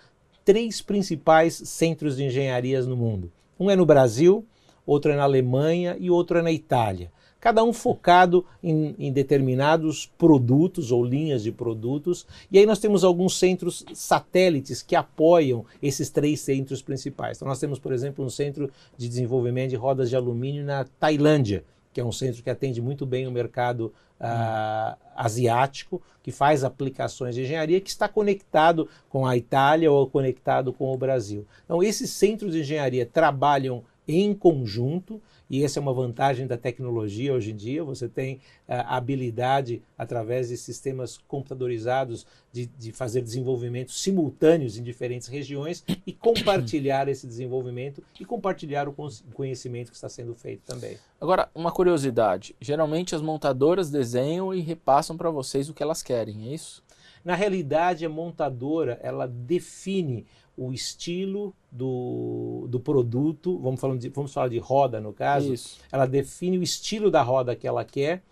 três 0.44 0.80
principais 0.82 1.54
centros 1.54 2.16
de 2.16 2.24
engenharias 2.24 2.86
no 2.86 2.96
mundo. 2.96 3.30
Um 3.58 3.70
é 3.70 3.76
no 3.76 3.86
Brasil, 3.86 4.44
outro 4.86 5.12
é 5.12 5.16
na 5.16 5.22
Alemanha 5.22 5.96
e 5.98 6.10
outro 6.10 6.38
é 6.38 6.42
na 6.42 6.52
Itália 6.52 7.10
cada 7.44 7.62
um 7.62 7.74
focado 7.74 8.42
em, 8.62 8.94
em, 8.98 9.12
determinados 9.12 10.10
produtos 10.16 10.90
ou 10.90 11.04
linhas 11.04 11.42
de 11.42 11.52
produtos. 11.52 12.26
E 12.50 12.58
aí 12.58 12.64
nós 12.64 12.78
temos 12.78 13.04
alguns 13.04 13.38
centros 13.38 13.84
satélites 13.92 14.80
que 14.80 14.96
apoiam 14.96 15.66
esses 15.82 16.08
três 16.08 16.40
centros 16.40 16.80
principais. 16.80 17.36
Então 17.36 17.46
nós 17.46 17.60
temos, 17.60 17.78
por 17.78 17.92
exemplo, 17.92 18.24
um 18.24 18.30
centro 18.30 18.70
de 18.96 19.06
desenvolvimento 19.10 19.68
de 19.68 19.76
rodas 19.76 20.08
de 20.08 20.16
alumínio 20.16 20.64
na 20.64 20.84
Tailândia, 20.98 21.62
que 21.94 22.00
é 22.00 22.04
um 22.04 22.10
centro 22.10 22.42
que 22.42 22.50
atende 22.50 22.82
muito 22.82 23.06
bem 23.06 23.24
o 23.26 23.30
mercado 23.30 23.92
uh, 24.20 24.98
asiático, 25.14 26.02
que 26.24 26.32
faz 26.32 26.64
aplicações 26.64 27.36
de 27.36 27.42
engenharia, 27.42 27.80
que 27.80 27.88
está 27.88 28.08
conectado 28.08 28.88
com 29.08 29.24
a 29.24 29.36
Itália 29.36 29.90
ou 29.92 30.10
conectado 30.10 30.72
com 30.72 30.92
o 30.92 30.98
Brasil. 30.98 31.46
Então, 31.64 31.80
esses 31.80 32.10
centros 32.10 32.52
de 32.52 32.60
engenharia 32.60 33.06
trabalham 33.06 33.84
em 34.08 34.34
conjunto 34.34 35.22
e 35.48 35.62
essa 35.62 35.78
é 35.78 35.82
uma 35.82 35.92
vantagem 35.92 36.46
da 36.46 36.56
tecnologia 36.56 37.32
hoje 37.32 37.52
em 37.52 37.56
dia. 37.56 37.84
Você 37.84 38.08
tem 38.08 38.40
eh, 38.66 38.74
a 38.74 38.96
habilidade, 38.96 39.82
através 39.96 40.48
de 40.48 40.56
sistemas 40.56 41.18
computadorizados, 41.28 42.26
de, 42.52 42.66
de 42.66 42.92
fazer 42.92 43.20
desenvolvimentos 43.20 44.00
simultâneos 44.00 44.78
em 44.78 44.82
diferentes 44.82 45.28
regiões 45.28 45.84
e 46.06 46.12
compartilhar 46.12 47.08
esse 47.08 47.26
desenvolvimento 47.26 48.02
e 48.18 48.24
compartilhar 48.24 48.88
o 48.88 48.94
conhecimento 49.34 49.90
que 49.90 49.96
está 49.96 50.08
sendo 50.08 50.34
feito 50.34 50.62
também. 50.64 50.96
Agora, 51.20 51.48
uma 51.54 51.72
curiosidade: 51.72 52.54
geralmente 52.60 53.14
as 53.14 53.22
montadoras 53.22 53.90
desenham 53.90 54.54
e 54.54 54.60
repassam 54.60 55.16
para 55.16 55.30
vocês 55.30 55.68
o 55.68 55.74
que 55.74 55.82
elas 55.82 56.02
querem, 56.02 56.48
é 56.48 56.54
isso? 56.54 56.82
Na 57.24 57.34
realidade, 57.34 58.04
a 58.04 58.08
montadora 58.08 58.98
ela 59.02 59.26
define 59.26 60.26
o 60.56 60.72
estilo 60.72 61.54
do, 61.70 62.66
do 62.68 62.78
produto, 62.78 63.58
vamos, 63.58 63.80
falando 63.80 64.00
de, 64.00 64.08
vamos 64.08 64.32
falar 64.32 64.48
de 64.48 64.58
roda 64.58 65.00
no 65.00 65.12
caso, 65.12 65.52
Isso. 65.52 65.78
ela 65.90 66.06
define 66.06 66.58
o 66.58 66.62
estilo 66.62 67.10
da 67.10 67.22
roda 67.22 67.56
que 67.56 67.66
ela 67.66 67.84
quer 67.84 68.22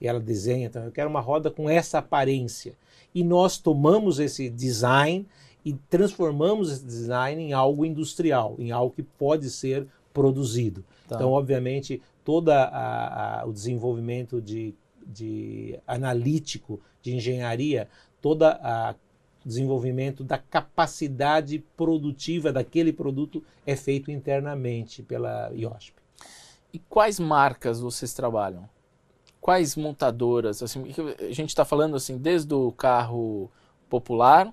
e 0.00 0.06
ela 0.06 0.20
desenha, 0.20 0.66
então 0.66 0.84
eu 0.84 0.92
quero 0.92 1.08
uma 1.08 1.20
roda 1.20 1.50
com 1.50 1.68
essa 1.68 1.98
aparência. 1.98 2.74
E 3.14 3.24
nós 3.24 3.58
tomamos 3.58 4.18
esse 4.18 4.50
design 4.50 5.26
e 5.64 5.72
transformamos 5.90 6.70
esse 6.70 6.84
design 6.84 7.42
em 7.42 7.52
algo 7.52 7.84
industrial, 7.84 8.56
em 8.58 8.70
algo 8.70 8.94
que 8.94 9.02
pode 9.02 9.50
ser 9.50 9.86
produzido. 10.12 10.84
Tá. 11.08 11.16
Então, 11.16 11.30
obviamente, 11.30 12.00
todo 12.24 12.50
o 13.46 13.52
desenvolvimento 13.52 14.40
de, 14.40 14.74
de 15.06 15.78
analítico, 15.86 16.80
de 17.02 17.14
engenharia, 17.14 17.88
toda 18.20 18.58
a 18.62 18.94
desenvolvimento 19.46 20.24
da 20.24 20.36
capacidade 20.36 21.64
produtiva 21.76 22.52
daquele 22.52 22.92
produto 22.92 23.42
é 23.64 23.76
feito 23.76 24.10
internamente 24.10 25.02
pela 25.02 25.50
IOSP. 25.54 25.94
E 26.72 26.78
quais 26.80 27.20
marcas 27.20 27.80
vocês 27.80 28.12
trabalham? 28.12 28.68
Quais 29.40 29.76
montadoras? 29.76 30.62
Assim, 30.62 30.84
a 31.20 31.32
gente 31.32 31.50
está 31.50 31.64
falando 31.64 31.94
assim, 31.94 32.18
desde 32.18 32.52
o 32.52 32.72
carro 32.72 33.50
popular 33.88 34.52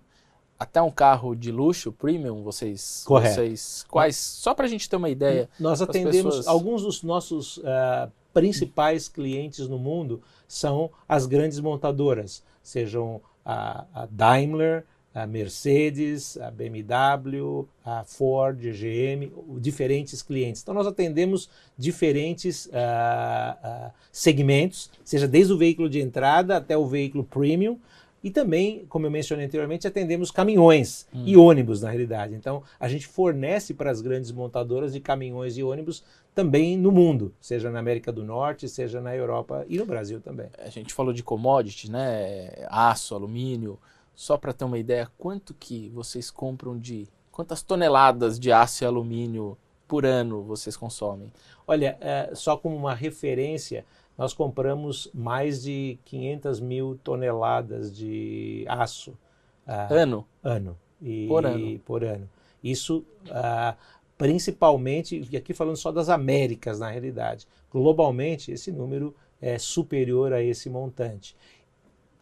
até 0.59 0.81
um 0.81 0.91
carro 0.91 1.35
de 1.35 1.51
luxo, 1.51 1.91
premium, 1.91 2.43
vocês, 2.43 3.03
Correto. 3.05 3.35
vocês 3.35 3.85
quais? 3.89 4.15
Só 4.15 4.53
para 4.53 4.65
a 4.65 4.69
gente 4.69 4.89
ter 4.89 4.95
uma 4.95 5.09
ideia. 5.09 5.49
Nós 5.59 5.81
atendemos 5.81 6.37
pessoas... 6.37 6.47
alguns 6.47 6.83
dos 6.83 7.03
nossos 7.03 7.57
uh, 7.57 8.09
principais 8.33 9.09
clientes 9.09 9.67
no 9.67 9.77
mundo 9.77 10.21
são 10.47 10.89
as 11.07 11.25
grandes 11.25 11.59
montadoras, 11.59 12.43
sejam 12.61 13.21
a, 13.45 13.85
a 13.93 14.05
Daimler, 14.05 14.85
a 15.13 15.27
Mercedes, 15.27 16.37
a 16.37 16.49
BMW, 16.49 17.67
a 17.85 18.03
Ford, 18.03 18.59
a 18.65 18.71
GM, 18.71 19.31
diferentes 19.59 20.21
clientes. 20.23 20.61
Então 20.61 20.73
nós 20.73 20.87
atendemos 20.87 21.49
diferentes 21.77 22.65
uh, 22.65 22.69
uh, 22.69 23.91
segmentos, 24.11 24.89
seja 25.03 25.27
desde 25.27 25.53
o 25.53 25.57
veículo 25.57 25.87
de 25.87 26.01
entrada 26.01 26.57
até 26.57 26.75
o 26.75 26.87
veículo 26.87 27.23
premium. 27.23 27.79
E 28.23 28.31
também, 28.31 28.85
como 28.87 29.05
eu 29.05 29.11
mencionei 29.11 29.45
anteriormente, 29.45 29.85
atendemos 29.85 30.31
caminhões 30.31 31.05
hum. 31.13 31.23
e 31.25 31.35
ônibus, 31.35 31.81
na 31.81 31.89
realidade. 31.89 32.33
Então, 32.33 32.63
a 32.79 32.87
gente 32.87 33.05
fornece 33.05 33.73
para 33.73 33.91
as 33.91 33.99
grandes 33.99 34.31
montadoras 34.31 34.93
de 34.93 35.01
caminhões 35.01 35.57
e 35.57 35.63
ônibus 35.63 36.05
também 36.33 36.77
no 36.77 36.91
mundo, 36.91 37.33
seja 37.39 37.69
na 37.69 37.79
América 37.79 38.11
do 38.11 38.23
Norte, 38.23 38.67
seja 38.67 38.99
na 38.99 39.15
Europa 39.15 39.65
e 39.69 39.77
no 39.77 39.85
Brasil 39.85 40.19
também. 40.19 40.49
A 40.57 40.69
gente 40.69 40.93
falou 40.93 41.13
de 41.13 41.23
commodity, 41.23 41.91
né? 41.91 42.65
Aço, 42.69 43.13
alumínio. 43.13 43.79
Só 44.15 44.37
para 44.37 44.53
ter 44.53 44.65
uma 44.65 44.77
ideia, 44.77 45.09
quanto 45.17 45.53
que 45.53 45.89
vocês 45.89 46.29
compram 46.29 46.77
de. 46.77 47.07
Quantas 47.31 47.63
toneladas 47.63 48.39
de 48.39 48.51
aço 48.51 48.83
e 48.83 48.85
alumínio 48.85 49.57
por 49.87 50.05
ano 50.05 50.43
vocês 50.43 50.77
consomem? 50.77 51.31
Olha, 51.65 51.97
é, 51.99 52.31
só 52.35 52.55
como 52.55 52.75
uma 52.75 52.93
referência, 52.93 53.85
nós 54.17 54.33
compramos 54.33 55.09
mais 55.13 55.63
de 55.63 55.97
500 56.05 56.59
mil 56.59 56.99
toneladas 57.03 57.95
de 57.95 58.65
aço. 58.67 59.17
Ah, 59.65 59.87
ano? 59.91 60.27
Ano. 60.43 60.77
E, 61.01 61.27
por 61.27 61.45
ano. 61.45 61.79
Por 61.79 62.03
ano. 62.03 62.29
Isso 62.63 63.03
ah, 63.31 63.75
principalmente, 64.23 65.27
e 65.29 65.35
aqui 65.35 65.53
falando 65.53 65.75
só 65.75 65.91
das 65.91 66.07
Américas 66.07 66.79
na 66.79 66.89
realidade. 66.89 67.45
Globalmente, 67.69 68.53
esse 68.53 68.71
número 68.71 69.13
é 69.41 69.59
superior 69.59 70.31
a 70.31 70.41
esse 70.41 70.69
montante. 70.69 71.35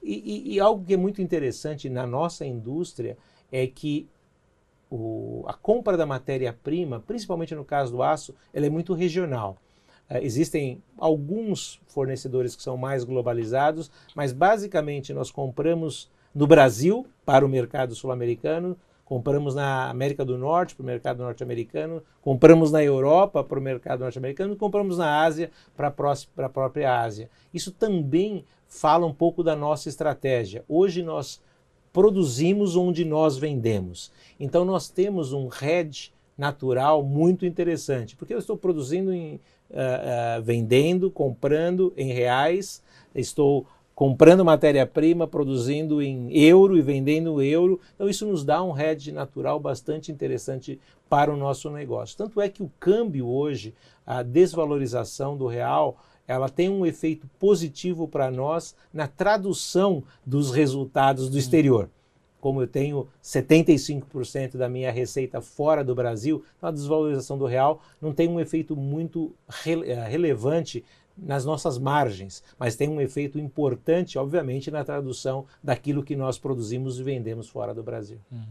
E, 0.02 0.16
e, 0.16 0.56
e, 0.56 0.60
algo 0.60 0.84
que 0.84 0.96
é 0.96 0.98
muito 0.98 1.22
interessante 1.22 1.92
na 1.92 2.08
nossa 2.08 2.44
indústria 2.44 3.16
é 3.52 3.68
que 3.68 4.10
o, 4.90 5.44
a 5.46 5.54
compra 5.54 5.96
da 5.96 6.08
matéria-prima, 6.08 7.04
principalmente 7.06 7.54
no 7.54 7.64
caso 7.64 7.92
do 7.92 8.02
aço, 8.02 8.34
ela 8.52 8.66
é 8.66 8.70
muito 8.72 8.96
regional. 8.96 9.58
Uh, 10.10 10.18
existem 10.24 10.82
alguns 10.98 11.80
fornecedores 11.86 12.56
que 12.56 12.64
são 12.64 12.78
mais 12.78 13.04
globalizados, 13.04 13.92
mas 14.16 14.34
basicamente 14.34 15.14
nós 15.14 15.30
compramos 15.30 16.10
no 16.34 16.48
Brasil 16.48 17.06
para 17.24 17.46
o 17.46 17.50
mercado 17.50 17.94
sul-americano, 17.94 18.76
compramos 19.12 19.54
na 19.54 19.90
América 19.90 20.24
do 20.24 20.38
Norte 20.38 20.74
para 20.74 20.84
o 20.84 20.86
mercado 20.86 21.22
norte-americano, 21.22 22.02
compramos 22.22 22.72
na 22.72 22.82
Europa 22.82 23.44
para 23.44 23.60
o 23.60 23.62
mercado 23.62 24.00
norte-americano 24.00 24.56
compramos 24.56 24.98
na 24.98 25.22
Ásia 25.22 25.52
para 25.76 25.88
a 25.90 26.50
própria 26.50 26.98
Ásia. 26.98 27.30
Isso 27.54 27.74
também 27.74 28.46
fala 28.70 29.06
um 29.06 29.14
pouco 29.14 29.44
da 29.44 29.54
nossa 29.54 29.90
estratégia. 29.90 30.64
Hoje 30.66 31.04
nós 31.04 31.42
produzimos 31.92 32.78
onde 32.78 33.04
nós 33.04 33.38
vendemos. 33.38 34.14
Então 34.40 34.64
nós 34.64 34.88
temos 34.88 35.34
um 35.34 35.50
hedge 35.62 36.14
natural 36.38 37.04
muito 37.04 37.46
interessante, 37.46 38.16
porque 38.16 38.34
eu 38.34 38.40
estou 38.40 38.56
produzindo 38.56 39.14
em, 39.14 39.36
uh, 39.72 40.40
uh, 40.40 40.42
vendendo, 40.42 41.12
comprando 41.12 41.92
em 41.98 42.14
reais, 42.14 42.82
estou 43.14 43.68
comprando 44.02 44.44
matéria-prima, 44.44 45.28
produzindo 45.28 46.02
em 46.02 46.36
euro 46.36 46.76
e 46.76 46.82
vendendo 46.82 47.40
euro. 47.40 47.80
Então, 47.94 48.10
isso 48.10 48.26
nos 48.26 48.44
dá 48.44 48.64
um 48.64 48.76
hedge 48.76 49.12
natural 49.12 49.60
bastante 49.60 50.12
interessante 50.12 50.80
para 51.08 51.32
o 51.32 51.38
nosso 51.38 51.70
negócio. 51.70 52.18
Tanto 52.18 52.42
é 52.42 52.50
que 52.50 52.64
o 52.64 52.72
câmbio 52.80 53.30
hoje, 53.30 53.76
a 54.04 54.24
desvalorização 54.24 55.38
do 55.38 55.46
real, 55.46 56.00
ela 56.28 56.50
tem 56.50 56.68
um 56.68 56.84
efeito 56.84 57.30
positivo 57.38 58.08
para 58.08 58.32
nós 58.32 58.76
na 58.92 59.06
tradução 59.06 60.04
dos 60.26 60.50
resultados 60.50 61.30
do 61.30 61.38
exterior. 61.38 61.88
Como 62.40 62.60
eu 62.60 62.66
tenho 62.66 63.08
75% 63.24 64.58
da 64.58 64.68
minha 64.68 64.92
receita 64.92 65.42
fora 65.42 65.84
do 65.84 65.94
Brasil, 65.94 66.44
então 66.58 66.70
a 66.70 66.72
desvalorização 66.72 67.38
do 67.38 67.46
real 67.46 67.84
não 68.02 68.12
tem 68.12 68.28
um 68.28 68.40
efeito 68.40 68.76
muito 68.76 69.32
eh, 69.64 70.08
relevante 70.10 70.84
nas 71.22 71.46
nossas 71.46 71.78
margens, 71.78 72.44
mas 72.58 72.76
tem 72.76 72.90
um 72.90 73.00
efeito 73.00 73.38
importante, 73.38 74.18
obviamente, 74.18 74.72
na 74.72 74.84
tradução 74.84 75.46
daquilo 75.64 76.04
que 76.04 76.16
nós 76.16 76.40
produzimos 76.40 77.00
e 77.00 77.04
vendemos 77.04 77.48
fora 77.48 77.74
do 77.74 77.84
Brasil. 77.84 78.18
Hum. 78.32 78.42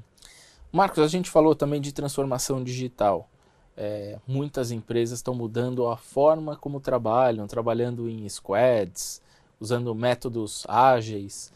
Marcos, 0.72 1.02
a 1.02 1.08
gente 1.08 1.28
falou 1.28 1.54
também 1.54 1.80
de 1.80 1.92
transformação 1.92 2.62
digital. 2.62 3.28
É, 3.76 4.18
muitas 4.26 4.70
empresas 4.70 5.18
estão 5.18 5.34
mudando 5.34 5.88
a 5.88 5.96
forma 5.96 6.54
como 6.54 6.80
trabalham, 6.80 7.46
trabalhando 7.46 8.08
em 8.08 8.28
squads, 8.28 9.20
usando 9.58 9.92
métodos 9.94 10.64
ágeis. 10.68 11.52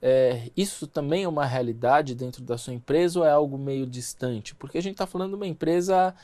É, 0.00 0.50
isso 0.56 0.86
também 0.86 1.24
é 1.24 1.28
uma 1.28 1.46
realidade 1.46 2.14
dentro 2.14 2.42
da 2.42 2.56
sua 2.56 2.72
empresa 2.72 3.20
ou 3.20 3.26
é 3.26 3.30
algo 3.30 3.58
meio 3.58 3.86
distante? 3.86 4.54
Porque 4.54 4.78
a 4.78 4.82
gente 4.82 4.92
está 4.92 5.06
falando 5.06 5.30
de 5.30 5.36
uma 5.36 5.46
empresa 5.46 6.14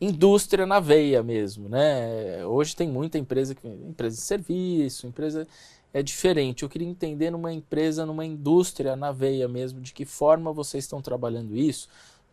indústria 0.00 0.66
na 0.66 0.80
veia 0.80 1.22
mesmo, 1.22 1.68
né? 1.68 2.44
Hoje 2.46 2.76
tem 2.76 2.88
muita 2.88 3.18
empresa, 3.18 3.54
empresa 3.64 4.16
de 4.16 4.22
serviço, 4.22 5.06
empresa 5.06 5.46
é 5.92 6.02
diferente. 6.02 6.62
Eu 6.62 6.68
queria 6.68 6.88
entender 6.88 7.30
numa 7.30 7.52
empresa, 7.52 8.06
numa 8.06 8.24
indústria 8.24 8.96
na 8.96 9.10
veia 9.10 9.48
mesmo, 9.48 9.80
de 9.80 9.92
que 9.92 10.04
forma 10.04 10.52
vocês 10.52 10.84
estão 10.84 11.02
trabalhando 11.02 11.56
isso, 11.56 11.88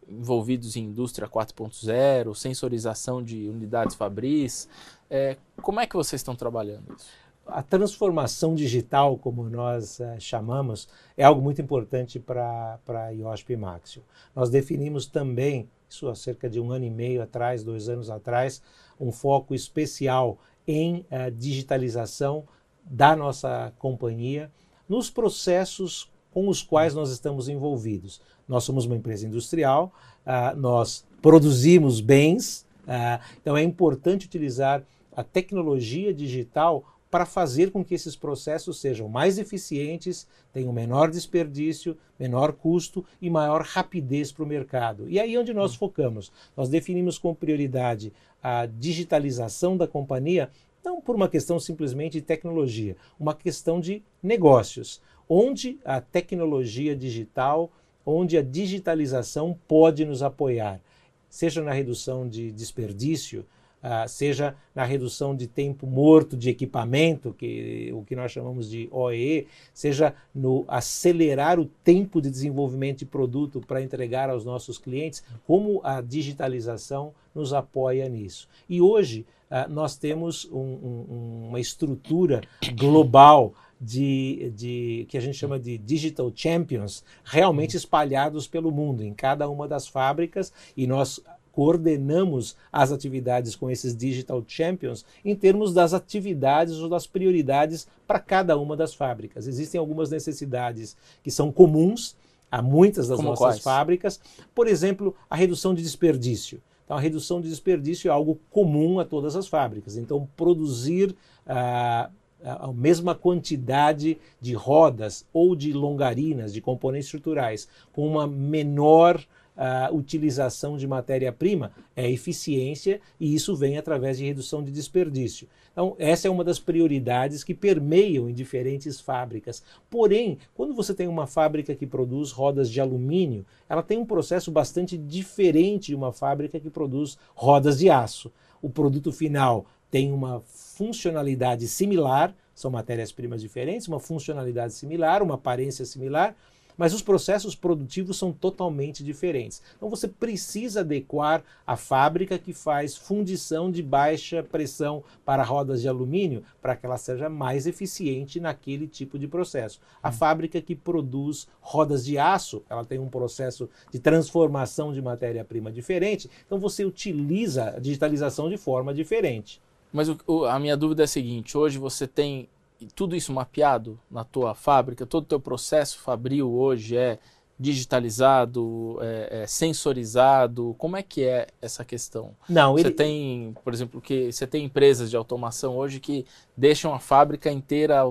envolvidos 0.07 0.75
em 0.75 0.83
indústria 0.83 1.27
4.0, 1.27 2.35
sensorização 2.35 3.23
de 3.23 3.47
unidades 3.49 3.95
fabris. 3.95 4.67
É, 5.09 5.37
como 5.61 5.79
é 5.79 5.87
que 5.87 5.95
vocês 5.95 6.19
estão 6.19 6.35
trabalhando 6.35 6.93
isso? 6.95 7.24
A 7.45 7.61
transformação 7.61 8.55
digital, 8.55 9.17
como 9.17 9.47
nós 9.49 9.99
é, 9.99 10.19
chamamos, 10.19 10.87
é 11.15 11.23
algo 11.23 11.41
muito 11.41 11.61
importante 11.61 12.19
para 12.19 12.79
a 12.87 13.09
IOSP 13.09 13.55
Maxio. 13.55 14.03
Nós 14.35 14.49
definimos 14.49 15.05
também 15.05 15.69
isso 15.87 16.09
há 16.09 16.15
cerca 16.15 16.49
de 16.49 16.59
um 16.59 16.71
ano 16.71 16.85
e 16.85 16.89
meio 16.89 17.21
atrás, 17.21 17.63
dois 17.63 17.87
anos 17.87 18.09
atrás, 18.09 18.61
um 18.99 19.11
foco 19.11 19.53
especial 19.53 20.37
em 20.67 21.05
uh, 21.11 21.31
digitalização 21.31 22.43
da 22.83 23.15
nossa 23.15 23.71
companhia 23.77 24.51
nos 24.87 25.09
processos 25.09 26.11
com 26.31 26.49
os 26.49 26.61
quais 26.61 26.93
nós 26.93 27.11
estamos 27.11 27.47
envolvidos. 27.47 28.19
Nós 28.47 28.63
somos 28.63 28.85
uma 28.85 28.95
empresa 28.95 29.25
industrial, 29.25 29.93
uh, 30.25 30.55
nós 30.57 31.05
produzimos 31.21 32.01
bens, 32.01 32.65
uh, 32.81 33.23
então 33.41 33.55
é 33.55 33.63
importante 33.63 34.25
utilizar 34.25 34.83
a 35.15 35.23
tecnologia 35.23 36.13
digital 36.13 36.83
para 37.09 37.25
fazer 37.25 37.71
com 37.71 37.83
que 37.83 37.93
esses 37.93 38.15
processos 38.15 38.79
sejam 38.79 39.07
mais 39.07 39.37
eficientes, 39.37 40.27
tenham 40.51 40.73
menor 40.73 41.09
desperdício, 41.09 41.97
menor 42.19 42.53
custo 42.53 43.05
e 43.21 43.29
maior 43.29 43.61
rapidez 43.61 44.31
para 44.31 44.43
o 44.43 44.47
mercado. 44.47 45.09
E 45.09 45.19
aí 45.19 45.35
é 45.35 45.39
onde 45.39 45.53
nós 45.53 45.73
hum. 45.73 45.77
focamos. 45.77 46.31
Nós 46.57 46.69
definimos 46.69 47.17
como 47.17 47.35
prioridade 47.35 48.11
a 48.41 48.65
digitalização 48.65 49.77
da 49.77 49.87
companhia, 49.87 50.49
não 50.83 51.01
por 51.01 51.15
uma 51.15 51.29
questão 51.29 51.59
simplesmente 51.59 52.13
de 52.13 52.21
tecnologia, 52.21 52.95
uma 53.19 53.33
questão 53.33 53.79
de 53.79 54.03
negócios, 54.21 55.01
onde 55.27 55.79
a 55.83 55.99
tecnologia 55.99 56.95
digital, 56.95 57.71
onde 58.05 58.37
a 58.37 58.43
digitalização 58.43 59.57
pode 59.67 60.05
nos 60.05 60.21
apoiar, 60.21 60.79
seja 61.27 61.61
na 61.63 61.71
redução 61.73 62.29
de 62.29 62.51
desperdício, 62.51 63.45
Uh, 63.85 64.09
seja 64.09 64.55
na 64.73 64.83
redução 64.83 65.35
de 65.35 65.45
tempo 65.45 65.85
morto 65.85 66.35
de 66.35 66.49
equipamento, 66.49 67.35
que 67.37 67.91
o 67.93 68.01
que 68.01 68.15
nós 68.15 68.31
chamamos 68.31 68.67
de 68.67 68.89
OE, 68.91 69.45
seja 69.75 70.15
no 70.33 70.65
acelerar 70.67 71.59
o 71.59 71.65
tempo 71.83 72.19
de 72.19 72.31
desenvolvimento 72.31 72.99
de 72.99 73.05
produto 73.05 73.61
para 73.61 73.83
entregar 73.83 74.27
aos 74.27 74.43
nossos 74.43 74.79
clientes, 74.79 75.23
como 75.45 75.81
a 75.83 76.01
digitalização 76.01 77.13
nos 77.35 77.53
apoia 77.53 78.09
nisso. 78.09 78.47
E 78.67 78.81
hoje 78.81 79.23
uh, 79.51 79.71
nós 79.71 79.95
temos 79.95 80.45
um, 80.51 80.57
um, 80.57 81.45
uma 81.49 81.59
estrutura 81.59 82.41
global 82.75 83.53
de, 83.79 84.51
de, 84.55 85.05
que 85.09 85.17
a 85.17 85.21
gente 85.21 85.37
chama 85.37 85.59
de 85.59 85.77
digital 85.77 86.31
champions 86.33 87.03
realmente 87.23 87.77
espalhados 87.77 88.47
pelo 88.47 88.71
mundo 88.71 89.03
em 89.03 89.13
cada 89.13 89.47
uma 89.49 89.67
das 89.67 89.87
fábricas 89.87 90.51
e 90.75 90.87
nós 90.87 91.19
coordenamos 91.55 92.55
as 92.71 92.91
atividades 92.91 93.55
com 93.55 93.71
esses 93.71 93.95
Digital 93.95 94.43
Champions 94.45 95.05
em 95.23 95.33
termos 95.33 95.73
das 95.73 95.93
atividades 95.93 96.75
ou 96.75 96.89
das 96.89 97.07
prioridades 97.07 97.87
para 98.05 98.19
cada 98.19 98.57
uma 98.57 98.75
das 98.75 98.93
fábricas. 98.93 99.47
Existem 99.47 99.79
algumas 99.79 100.09
necessidades 100.09 100.97
que 101.23 101.31
são 101.31 101.53
comuns 101.53 102.15
a 102.51 102.61
muitas 102.61 103.07
das 103.07 103.15
Como 103.15 103.29
nossas 103.29 103.45
quais? 103.45 103.59
fábricas, 103.61 104.19
por 104.53 104.67
exemplo, 104.67 105.15
a 105.29 105.35
redução 105.35 105.73
de 105.73 105.81
desperdício. 105.81 106.61
Então, 106.83 106.97
a 106.97 106.99
redução 106.99 107.39
de 107.41 107.49
desperdício 107.49 108.09
é 108.09 108.11
algo 108.11 108.37
comum 108.51 108.99
a 108.99 109.05
todas 109.05 109.35
as 109.35 109.47
fábricas. 109.47 109.95
Então, 109.97 110.27
produzir 110.35 111.15
ah, 111.47 112.09
a 112.43 112.71
mesma 112.71 113.15
quantidade 113.15 114.19
de 114.39 114.53
rodas 114.53 115.25
ou 115.33 115.55
de 115.55 115.73
longarinas, 115.73 116.53
de 116.53 116.61
componentes 116.61 117.07
estruturais, 117.07 117.67
com 117.91 118.05
uma 118.05 118.27
menor 118.27 119.25
a 119.55 119.89
utilização 119.91 120.77
de 120.77 120.87
matéria-prima 120.87 121.71
é 121.95 122.09
eficiência 122.09 122.99
e 123.19 123.33
isso 123.33 123.55
vem 123.55 123.77
através 123.77 124.17
de 124.17 124.25
redução 124.25 124.63
de 124.63 124.71
desperdício. 124.71 125.47
Então, 125.71 125.95
essa 125.99 126.27
é 126.27 126.31
uma 126.31 126.43
das 126.43 126.59
prioridades 126.59 127.43
que 127.43 127.53
permeiam 127.53 128.29
em 128.29 128.33
diferentes 128.33 128.99
fábricas. 128.99 129.61
Porém, 129.89 130.37
quando 130.53 130.73
você 130.73 130.93
tem 130.93 131.07
uma 131.07 131.27
fábrica 131.27 131.75
que 131.75 131.85
produz 131.85 132.31
rodas 132.31 132.69
de 132.69 132.79
alumínio, 132.79 133.45
ela 133.67 133.83
tem 133.83 133.97
um 133.97 134.05
processo 134.05 134.51
bastante 134.51 134.97
diferente 134.97 135.87
de 135.87 135.95
uma 135.95 136.11
fábrica 136.11 136.59
que 136.59 136.69
produz 136.69 137.17
rodas 137.33 137.77
de 137.77 137.89
aço. 137.89 138.31
O 138.61 138.69
produto 138.69 139.11
final 139.11 139.65
tem 139.91 140.11
uma 140.11 140.41
funcionalidade 140.45 141.67
similar, 141.67 142.35
são 142.53 142.71
matérias-primas 142.71 143.41
diferentes, 143.41 143.87
uma 143.87 143.99
funcionalidade 143.99 144.73
similar, 144.73 145.21
uma 145.21 145.35
aparência 145.35 145.85
similar, 145.85 146.35
mas 146.77 146.93
os 146.93 147.01
processos 147.01 147.55
produtivos 147.55 148.17
são 148.17 148.31
totalmente 148.31 149.03
diferentes. 149.03 149.61
Então 149.75 149.89
você 149.89 150.07
precisa 150.07 150.81
adequar 150.81 151.43
a 151.65 151.75
fábrica 151.75 152.37
que 152.37 152.53
faz 152.53 152.95
fundição 152.95 153.71
de 153.71 153.81
baixa 153.81 154.43
pressão 154.43 155.03
para 155.23 155.43
rodas 155.43 155.81
de 155.81 155.87
alumínio 155.87 156.43
para 156.61 156.75
que 156.75 156.85
ela 156.85 156.97
seja 156.97 157.29
mais 157.29 157.67
eficiente 157.67 158.39
naquele 158.39 158.87
tipo 158.87 159.17
de 159.17 159.27
processo. 159.27 159.79
A 160.01 160.09
hum. 160.09 160.11
fábrica 160.11 160.61
que 160.61 160.75
produz 160.75 161.47
rodas 161.61 162.05
de 162.05 162.17
aço, 162.17 162.63
ela 162.69 162.85
tem 162.85 162.99
um 162.99 163.09
processo 163.09 163.69
de 163.91 163.99
transformação 163.99 164.93
de 164.93 165.01
matéria-prima 165.01 165.71
diferente, 165.71 166.29
então 166.45 166.59
você 166.59 166.85
utiliza 166.85 167.75
a 167.75 167.79
digitalização 167.79 168.49
de 168.49 168.57
forma 168.57 168.93
diferente. 168.93 169.61
Mas 169.91 170.09
o, 170.09 170.17
o, 170.27 170.45
a 170.45 170.59
minha 170.59 170.75
dúvida 170.75 171.03
é 171.03 171.05
a 171.05 171.07
seguinte: 171.07 171.57
hoje 171.57 171.77
você 171.77 172.05
tem 172.05 172.49
tudo 172.95 173.15
isso 173.15 173.31
mapeado 173.33 173.99
na 174.09 174.23
tua 174.23 174.53
fábrica, 174.53 175.05
todo 175.05 175.23
o 175.23 175.27
teu 175.27 175.39
processo 175.39 175.99
fabril 175.99 176.51
hoje 176.51 176.97
é 176.97 177.19
digitalizado, 177.57 178.97
é, 179.01 179.43
é, 179.43 179.47
sensorizado? 179.47 180.75
Como 180.77 180.97
é 180.97 181.03
que 181.03 181.23
é 181.23 181.47
essa 181.61 181.85
questão? 181.85 182.35
Não, 182.49 182.73
você 182.73 182.87
ele... 182.87 182.91
tem, 182.91 183.55
por 183.63 183.73
exemplo, 183.73 184.01
que 184.01 184.31
você 184.31 184.45
tem 184.45 184.65
empresas 184.65 185.09
de 185.09 185.15
automação 185.15 185.77
hoje 185.77 185.99
que 185.99 186.25
deixam 186.55 186.93
a 186.93 186.99
fábrica 186.99 187.49
inteira, 187.49 188.03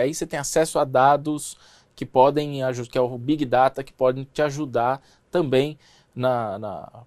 aí 0.00 0.12
você 0.12 0.26
tem 0.26 0.38
acesso 0.38 0.78
a 0.78 0.84
dados 0.84 1.56
que 1.94 2.04
podem 2.04 2.60
que 2.90 2.98
é 2.98 3.00
o 3.00 3.18
big 3.18 3.44
data 3.44 3.82
que 3.84 3.92
podem 3.92 4.24
te 4.32 4.42
ajudar 4.42 5.00
também 5.30 5.78
na, 6.14 6.58
na 6.58 7.02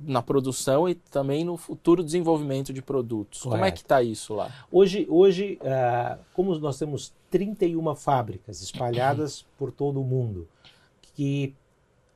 na 0.00 0.22
produção 0.22 0.88
e 0.88 0.94
também 0.94 1.44
no 1.44 1.56
futuro 1.56 2.02
desenvolvimento 2.04 2.72
de 2.72 2.82
produtos. 2.82 3.42
Correto. 3.42 3.58
Como 3.58 3.64
é 3.66 3.70
que 3.70 3.80
está 3.80 4.02
isso 4.02 4.34
lá? 4.34 4.52
Hoje, 4.70 5.06
hoje 5.08 5.58
uh, 5.62 6.18
como 6.32 6.58
nós 6.58 6.78
temos 6.78 7.12
31 7.30 7.94
fábricas 7.94 8.60
espalhadas 8.62 9.44
por 9.58 9.72
todo 9.72 10.00
o 10.00 10.04
mundo, 10.04 10.46
que 11.14 11.54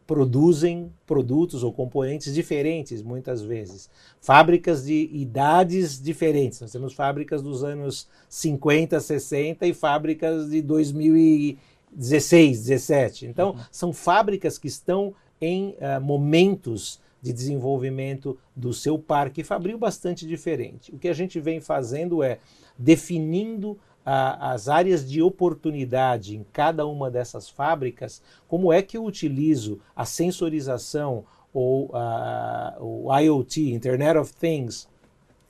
produzem 0.06 0.90
produtos 1.04 1.64
ou 1.64 1.72
componentes 1.72 2.32
diferentes, 2.32 3.02
muitas 3.02 3.42
vezes. 3.42 3.90
Fábricas 4.20 4.84
de 4.84 5.10
idades 5.12 6.00
diferentes. 6.00 6.60
Nós 6.60 6.70
temos 6.70 6.94
fábricas 6.94 7.42
dos 7.42 7.64
anos 7.64 8.06
50, 8.28 9.00
60 9.00 9.66
e 9.66 9.74
fábricas 9.74 10.48
de 10.50 10.62
2016, 10.62 12.60
17. 12.60 13.26
Então, 13.26 13.50
uhum. 13.50 13.58
são 13.70 13.92
fábricas 13.92 14.56
que 14.58 14.68
estão 14.68 15.12
em 15.40 15.70
uh, 15.70 16.00
momentos 16.00 17.00
de 17.26 17.32
desenvolvimento 17.32 18.38
do 18.54 18.72
seu 18.72 18.96
parque 18.96 19.42
fabril 19.42 19.76
bastante 19.76 20.24
diferente. 20.24 20.94
O 20.94 20.98
que 20.98 21.08
a 21.08 21.12
gente 21.12 21.40
vem 21.40 21.60
fazendo 21.60 22.22
é 22.22 22.38
definindo 22.78 23.76
as 24.04 24.68
áreas 24.68 25.08
de 25.08 25.20
oportunidade 25.20 26.36
em 26.36 26.46
cada 26.52 26.86
uma 26.86 27.10
dessas 27.10 27.48
fábricas, 27.48 28.22
como 28.46 28.72
é 28.72 28.80
que 28.80 28.96
eu 28.96 29.04
utilizo 29.04 29.80
a 29.96 30.04
sensorização 30.04 31.24
ou 31.52 31.90
a, 31.92 32.76
o 32.78 33.12
IoT, 33.12 33.72
Internet 33.72 34.16
of 34.16 34.32
Things, 34.34 34.88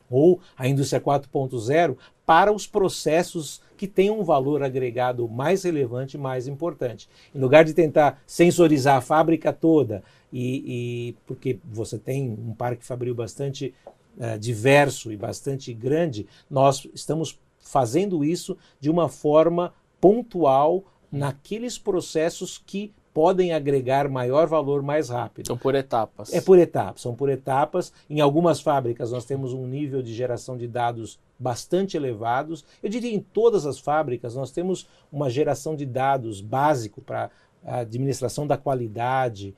ou 0.08 0.40
a 0.56 0.66
indústria 0.66 1.02
4.0 1.02 1.98
para 2.24 2.50
os 2.50 2.66
processos 2.66 3.60
que 3.76 3.86
têm 3.86 4.10
um 4.10 4.24
valor 4.24 4.62
agregado 4.62 5.28
mais 5.28 5.64
relevante, 5.64 6.16
mais 6.16 6.48
importante. 6.48 7.08
Em 7.34 7.38
lugar 7.38 7.64
de 7.64 7.74
tentar 7.74 8.22
sensorizar 8.26 8.96
a 8.96 9.00
fábrica 9.00 9.52
toda, 9.52 10.02
e, 10.32 11.10
e 11.10 11.16
porque 11.26 11.58
você 11.64 11.98
tem 11.98 12.30
um 12.30 12.54
parque 12.54 12.84
fabril 12.84 13.14
bastante 13.14 13.74
uh, 14.16 14.38
diverso 14.38 15.12
e 15.12 15.16
bastante 15.16 15.72
grande, 15.72 16.26
nós 16.50 16.86
estamos 16.94 17.38
fazendo 17.58 18.24
isso 18.24 18.56
de 18.80 18.90
uma 18.90 19.08
forma 19.08 19.74
pontual 20.00 20.84
naqueles 21.10 21.78
processos 21.78 22.58
que 22.58 22.92
podem 23.16 23.54
agregar 23.54 24.10
maior 24.10 24.46
valor 24.46 24.82
mais 24.82 25.08
rápido. 25.08 25.46
São 25.46 25.56
por 25.56 25.74
etapas. 25.74 26.34
É 26.34 26.38
por 26.38 26.58
etapas, 26.58 27.00
são 27.00 27.14
por 27.14 27.30
etapas. 27.30 27.90
Em 28.10 28.20
algumas 28.20 28.60
fábricas 28.60 29.10
nós 29.10 29.24
temos 29.24 29.54
um 29.54 29.66
nível 29.66 30.02
de 30.02 30.12
geração 30.12 30.54
de 30.54 30.68
dados 30.68 31.18
bastante 31.38 31.96
elevados. 31.96 32.62
Eu 32.82 32.90
diria 32.90 33.14
em 33.14 33.20
todas 33.20 33.64
as 33.64 33.78
fábricas 33.78 34.34
nós 34.34 34.50
temos 34.50 34.86
uma 35.10 35.30
geração 35.30 35.74
de 35.74 35.86
dados 35.86 36.42
básico 36.42 37.00
para 37.00 37.30
a 37.64 37.78
administração 37.78 38.46
da 38.46 38.58
qualidade, 38.58 39.56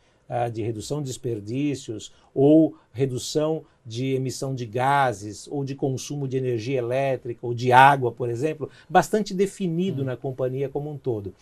de 0.52 0.62
redução 0.62 1.00
de 1.00 1.08
desperdícios 1.08 2.12
ou 2.32 2.76
redução 2.92 3.64
de 3.84 4.14
emissão 4.14 4.54
de 4.54 4.66
gases 4.66 5.48
ou 5.50 5.64
de 5.64 5.74
consumo 5.74 6.28
de 6.28 6.36
energia 6.36 6.78
elétrica 6.78 7.46
ou 7.46 7.54
de 7.54 7.72
água, 7.72 8.12
por 8.12 8.28
exemplo, 8.28 8.70
bastante 8.88 9.32
definido 9.32 10.02
hum. 10.02 10.04
na 10.04 10.16
companhia 10.16 10.68
como 10.68 10.90
um 10.90 10.98
todo. 10.98 11.34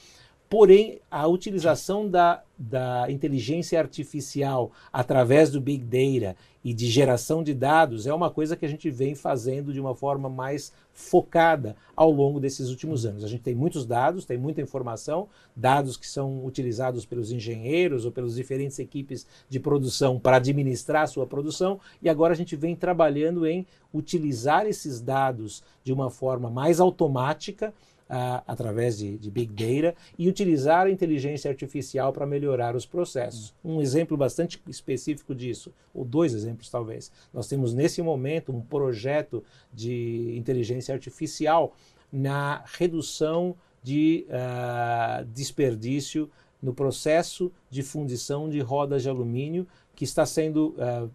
Porém, 0.49 1.01
a 1.11 1.27
utilização 1.27 2.09
da, 2.09 2.41
da 2.57 3.11
inteligência 3.11 3.81
artificial 3.81 4.71
através 4.93 5.51
do 5.51 5.61
Big 5.61 5.85
Data 5.85 6.37
e 6.63 6.73
de 6.73 6.89
geração 6.89 7.43
de 7.43 7.53
dados 7.53 8.07
é 8.07 8.15
uma 8.15 8.31
coisa 8.31 8.57
que 8.57 8.65
a 8.65 8.69
gente 8.69 8.89
vem 8.89 9.17
fazendo 9.17 9.73
de 9.73 9.81
uma 9.81 9.93
forma 9.93 10.29
mais 10.29 10.73
focada 10.93 11.75
ao 11.97 12.13
longo 12.13 12.39
desses 12.39 12.71
últimos 12.71 13.05
anos. 13.05 13.25
A 13.25 13.29
gente 13.29 13.43
tem 13.43 13.57
muitos 13.57 13.85
dados, 13.85 14.25
tem 14.25 14.39
muita 14.39 14.61
informação, 14.61 15.29
dados 15.55 15.97
que 15.97 16.07
são 16.07 16.47
utilizados 16.47 17.05
pelos 17.05 17.33
engenheiros 17.33 18.05
ou 18.05 18.13
pelas 18.13 18.37
diferentes 18.37 18.79
equipes 18.79 19.27
de 19.49 19.59
produção 19.59 20.19
para 20.19 20.37
administrar 20.37 21.03
a 21.03 21.09
sua 21.09 21.27
produção, 21.27 21.81
e 22.01 22.09
agora 22.09 22.33
a 22.33 22.37
gente 22.37 22.55
vem 22.55 22.77
trabalhando 22.77 23.47
em 23.47 23.67
utilizar 23.93 24.65
esses 24.65 25.01
dados 25.01 25.63
de 25.83 25.93
uma 25.93 26.09
forma 26.09 26.49
mais 26.49 26.79
automática 26.79 27.75
uh, 28.09 28.43
através 28.47 28.99
de, 28.99 29.19
de, 29.19 29.31
Big 29.31 29.53
Data 29.53 29.97
e 30.19 30.29
utilizar 30.29 30.87
a 30.87 30.91
inteligência 30.91 31.51
artificial 31.51 32.13
para 32.13 32.27
melhorar 32.27 32.75
os 32.77 32.87
processos. 32.87 33.55
Um 33.65 33.81
exemplo 33.81 34.17
bastante 34.17 34.61
específico 34.69 35.35
disso, 35.35 35.73
ou 35.95 36.05
dois 36.05 36.35
exemplos 36.35 36.69
talvez. 36.69 37.11
Nós 37.33 37.49
temos 37.49 37.75
nesse 37.75 38.03
momento 38.03 38.53
um 38.53 38.61
projeto 38.61 39.43
de 39.73 40.35
inteligência 40.37 40.95
artificial 40.95 41.75
na 42.13 42.65
redução 42.67 43.57
de 43.83 44.27
uh, 44.29 45.25
desperdício 45.27 46.31
no 46.63 46.75
processo 46.75 47.53
de 47.71 47.83
fundição 47.83 48.49
de 48.49 48.61
rodas 48.61 49.03
de 49.03 49.09
alumínio 49.09 49.67
que 49.95 50.05
está 50.05 50.27
sendo 50.27 50.75
uh, 50.79 51.11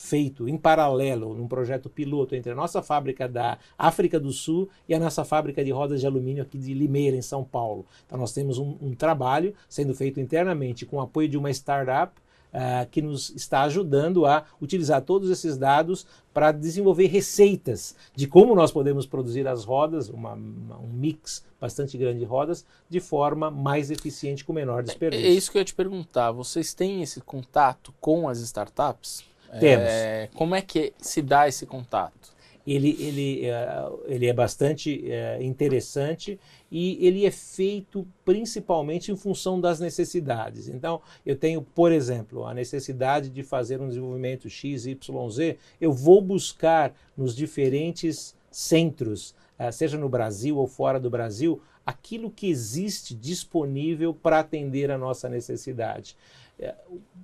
feito 0.00 0.48
em 0.48 0.56
paralelo, 0.56 1.34
num 1.34 1.46
projeto 1.46 1.90
piloto 1.90 2.34
entre 2.34 2.50
a 2.50 2.54
nossa 2.54 2.82
fábrica 2.82 3.28
da 3.28 3.58
África 3.76 4.18
do 4.18 4.32
Sul 4.32 4.68
e 4.88 4.94
a 4.94 4.98
nossa 4.98 5.24
fábrica 5.26 5.62
de 5.62 5.70
rodas 5.70 6.00
de 6.00 6.06
alumínio 6.06 6.42
aqui 6.42 6.56
de 6.56 6.72
Limeira, 6.72 7.16
em 7.16 7.22
São 7.22 7.44
Paulo. 7.44 7.84
Então, 8.06 8.18
nós 8.18 8.32
temos 8.32 8.56
um, 8.58 8.76
um 8.80 8.94
trabalho 8.94 9.54
sendo 9.68 9.94
feito 9.94 10.18
internamente 10.18 10.86
com 10.86 10.96
o 10.96 11.00
apoio 11.00 11.28
de 11.28 11.36
uma 11.36 11.50
startup 11.50 12.12
Uh, 12.50 12.84
que 12.90 13.00
nos 13.00 13.30
está 13.30 13.62
ajudando 13.62 14.26
a 14.26 14.44
utilizar 14.60 15.02
todos 15.02 15.30
esses 15.30 15.56
dados 15.56 16.04
para 16.34 16.50
desenvolver 16.50 17.06
receitas 17.06 17.94
de 18.12 18.26
como 18.26 18.56
nós 18.56 18.72
podemos 18.72 19.06
produzir 19.06 19.46
as 19.46 19.62
rodas, 19.64 20.08
uma, 20.08 20.32
uma, 20.32 20.78
um 20.78 20.88
mix 20.88 21.44
bastante 21.60 21.96
grande 21.96 22.18
de 22.18 22.24
rodas, 22.24 22.66
de 22.88 22.98
forma 22.98 23.52
mais 23.52 23.92
eficiente 23.92 24.44
com 24.44 24.52
menor 24.52 24.82
desperdício. 24.82 25.26
É, 25.26 25.28
é 25.28 25.32
isso 25.32 25.48
que 25.52 25.58
eu 25.58 25.60
ia 25.60 25.64
te 25.64 25.76
perguntar. 25.76 26.32
Vocês 26.32 26.74
têm 26.74 27.02
esse 27.02 27.20
contato 27.20 27.94
com 28.00 28.28
as 28.28 28.40
startups? 28.40 29.29
Temos. 29.58 29.88
É, 29.88 30.28
como 30.34 30.54
é 30.54 30.62
que 30.62 30.92
se 30.98 31.20
dá 31.20 31.48
esse 31.48 31.66
contato? 31.66 32.30
Ele, 32.66 32.96
ele, 33.00 33.46
é, 33.46 33.88
ele 34.06 34.26
é 34.26 34.32
bastante 34.32 35.10
é, 35.10 35.42
interessante 35.42 36.38
e 36.70 37.04
ele 37.04 37.24
é 37.24 37.30
feito 37.30 38.06
principalmente 38.24 39.10
em 39.10 39.16
função 39.16 39.60
das 39.60 39.80
necessidades. 39.80 40.68
Então, 40.68 41.00
eu 41.24 41.34
tenho, 41.34 41.62
por 41.62 41.90
exemplo, 41.90 42.46
a 42.46 42.54
necessidade 42.54 43.30
de 43.30 43.42
fazer 43.42 43.80
um 43.80 43.88
desenvolvimento 43.88 44.48
X, 44.48 44.86
Y, 44.86 45.30
Z, 45.30 45.56
eu 45.80 45.92
vou 45.92 46.20
buscar 46.20 46.94
nos 47.16 47.34
diferentes 47.34 48.36
centros, 48.50 49.34
é, 49.58 49.72
seja 49.72 49.96
no 49.96 50.08
Brasil 50.08 50.58
ou 50.58 50.66
fora 50.66 51.00
do 51.00 51.10
Brasil, 51.10 51.60
aquilo 51.84 52.30
que 52.30 52.48
existe 52.48 53.14
disponível 53.14 54.14
para 54.14 54.38
atender 54.38 54.90
a 54.90 54.98
nossa 54.98 55.28
necessidade. 55.28 56.16
É, 56.60 56.74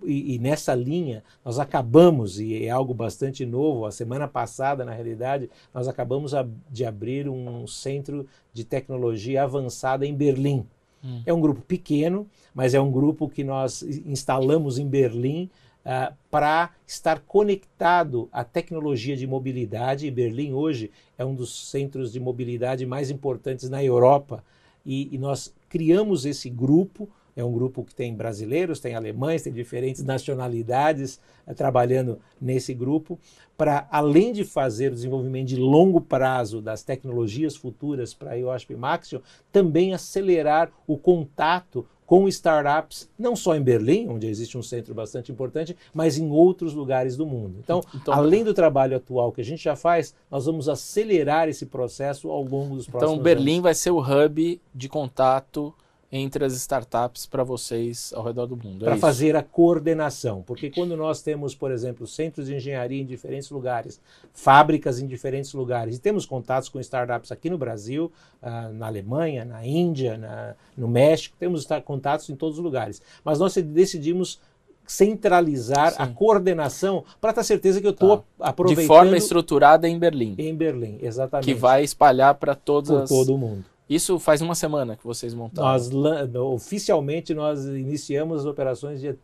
e, 0.02 0.34
e, 0.34 0.38
nessa 0.38 0.74
linha, 0.74 1.22
nós 1.44 1.58
acabamos, 1.58 2.40
e 2.40 2.64
é 2.64 2.70
algo 2.70 2.94
bastante 2.94 3.44
novo, 3.44 3.84
a 3.84 3.92
semana 3.92 4.26
passada, 4.26 4.84
na 4.84 4.92
realidade, 4.92 5.50
nós 5.74 5.86
acabamos 5.88 6.32
de 6.70 6.84
abrir 6.84 7.28
um 7.28 7.66
centro 7.66 8.26
de 8.52 8.64
tecnologia 8.64 9.42
avançada 9.42 10.06
em 10.06 10.14
Berlim. 10.14 10.64
Hum. 11.04 11.22
É 11.26 11.32
um 11.32 11.40
grupo 11.40 11.60
pequeno, 11.60 12.26
mas 12.54 12.72
é 12.72 12.80
um 12.80 12.90
grupo 12.90 13.28
que 13.28 13.44
nós 13.44 13.82
instalamos 13.82 14.78
em 14.78 14.88
Berlim 14.88 15.50
uh, 15.84 16.14
para 16.30 16.70
estar 16.86 17.20
conectado 17.20 18.28
à 18.32 18.42
tecnologia 18.42 19.16
de 19.16 19.26
mobilidade. 19.26 20.06
E 20.06 20.10
Berlim 20.10 20.52
hoje 20.52 20.90
é 21.18 21.24
um 21.24 21.34
dos 21.34 21.70
centros 21.70 22.12
de 22.12 22.20
mobilidade 22.20 22.86
mais 22.86 23.10
importantes 23.10 23.68
na 23.68 23.84
Europa. 23.84 24.42
e, 24.84 25.14
e 25.14 25.18
nós 25.18 25.52
criamos 25.68 26.24
esse 26.24 26.48
grupo 26.48 27.08
é 27.36 27.44
um 27.44 27.52
grupo 27.52 27.84
que 27.84 27.94
tem 27.94 28.14
brasileiros, 28.14 28.80
tem 28.80 28.94
alemães, 28.94 29.42
tem 29.42 29.52
diferentes 29.52 30.02
nacionalidades 30.02 31.20
é, 31.46 31.52
trabalhando 31.52 32.18
nesse 32.40 32.72
grupo, 32.72 33.18
para 33.56 33.86
além 33.90 34.32
de 34.32 34.42
fazer 34.42 34.90
o 34.90 34.94
desenvolvimento 34.94 35.48
de 35.48 35.56
longo 35.56 36.00
prazo 36.00 36.62
das 36.62 36.82
tecnologias 36.82 37.54
futuras 37.54 38.14
para 38.14 38.32
a 38.32 38.34
IOSP 38.34 38.74
Maxion, 38.74 39.20
também 39.52 39.92
acelerar 39.92 40.72
o 40.86 40.96
contato 40.96 41.86
com 42.06 42.28
startups, 42.28 43.10
não 43.18 43.34
só 43.34 43.56
em 43.56 43.62
Berlim, 43.62 44.08
onde 44.08 44.28
existe 44.28 44.56
um 44.56 44.62
centro 44.62 44.94
bastante 44.94 45.32
importante, 45.32 45.76
mas 45.92 46.16
em 46.16 46.30
outros 46.30 46.72
lugares 46.72 47.16
do 47.16 47.26
mundo. 47.26 47.56
Então, 47.58 47.82
então, 47.92 48.14
além 48.14 48.44
do 48.44 48.54
trabalho 48.54 48.96
atual 48.96 49.32
que 49.32 49.40
a 49.40 49.44
gente 49.44 49.64
já 49.64 49.74
faz, 49.74 50.14
nós 50.30 50.46
vamos 50.46 50.68
acelerar 50.68 51.48
esse 51.48 51.66
processo 51.66 52.30
ao 52.30 52.44
longo 52.44 52.76
dos 52.76 52.86
próximos 52.86 53.02
anos. 53.02 53.12
Então, 53.12 53.22
Berlim 53.22 53.54
anos. 53.54 53.62
vai 53.64 53.74
ser 53.74 53.90
o 53.90 53.98
hub 53.98 54.60
de 54.72 54.88
contato 54.88 55.74
entre 56.10 56.44
as 56.44 56.52
startups 56.54 57.26
para 57.26 57.42
vocês 57.42 58.12
ao 58.14 58.22
redor 58.22 58.46
do 58.46 58.56
mundo. 58.56 58.84
É 58.84 58.88
para 58.88 58.96
fazer 58.96 59.34
a 59.34 59.42
coordenação, 59.42 60.42
porque 60.42 60.70
quando 60.70 60.96
nós 60.96 61.20
temos, 61.20 61.54
por 61.54 61.70
exemplo, 61.70 62.06
centros 62.06 62.46
de 62.46 62.54
engenharia 62.54 63.02
em 63.02 63.06
diferentes 63.06 63.50
lugares, 63.50 64.00
fábricas 64.32 65.00
em 65.00 65.06
diferentes 65.06 65.52
lugares, 65.52 65.96
e 65.96 66.00
temos 66.00 66.24
contatos 66.24 66.68
com 66.68 66.78
startups 66.80 67.32
aqui 67.32 67.50
no 67.50 67.58
Brasil, 67.58 68.12
uh, 68.42 68.72
na 68.72 68.86
Alemanha, 68.86 69.44
na 69.44 69.66
Índia, 69.66 70.16
na, 70.16 70.54
no 70.76 70.86
México, 70.86 71.36
temos 71.38 71.66
contatos 71.84 72.30
em 72.30 72.36
todos 72.36 72.58
os 72.58 72.64
lugares, 72.64 73.02
mas 73.24 73.38
nós 73.38 73.54
decidimos 73.54 74.40
centralizar 74.86 75.90
Sim. 75.90 75.96
a 75.98 76.06
coordenação 76.06 77.04
para 77.20 77.32
ter 77.32 77.42
certeza 77.42 77.80
que 77.80 77.86
eu 77.86 77.90
estou 77.90 78.18
tá. 78.18 78.24
aproveitando 78.38 78.82
de 78.82 78.86
forma 78.86 79.16
estruturada 79.16 79.88
em 79.88 79.98
Berlim. 79.98 80.36
Em 80.38 80.54
Berlim, 80.54 80.98
exatamente. 81.02 81.46
Que 81.46 81.54
vai 81.54 81.82
espalhar 81.82 82.36
para 82.36 82.54
todos 82.54 82.90
Por 82.90 83.08
todo 83.08 83.34
o 83.34 83.38
mundo. 83.38 83.64
Isso 83.88 84.18
faz 84.18 84.40
uma 84.40 84.54
semana 84.54 84.96
que 84.96 85.04
vocês 85.04 85.32
montaram? 85.32 85.68
Nós, 85.68 86.34
oficialmente, 86.34 87.32
nós 87.32 87.64
iniciamos 87.66 88.40
as 88.40 88.46
operações 88.46 89.00
dia 89.00 89.16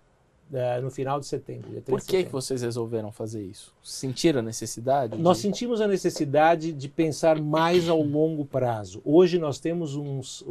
uh, 0.52 0.82
no 0.82 0.90
final 0.90 1.18
de 1.18 1.26
setembro. 1.26 1.80
Por 1.82 2.00
que, 2.00 2.24
que 2.24 2.30
vocês 2.30 2.62
resolveram 2.62 3.10
fazer 3.10 3.42
isso? 3.42 3.74
Sentiram 3.82 4.40
a 4.40 4.42
necessidade? 4.42 5.16
Nós 5.18 5.38
de... 5.38 5.42
sentimos 5.42 5.80
a 5.80 5.88
necessidade 5.88 6.72
de 6.72 6.88
pensar 6.88 7.40
mais 7.40 7.88
ao 7.88 8.02
longo 8.02 8.44
prazo. 8.44 9.00
Hoje 9.04 9.38
nós 9.38 9.58
temos 9.58 9.96
uns, 9.96 10.44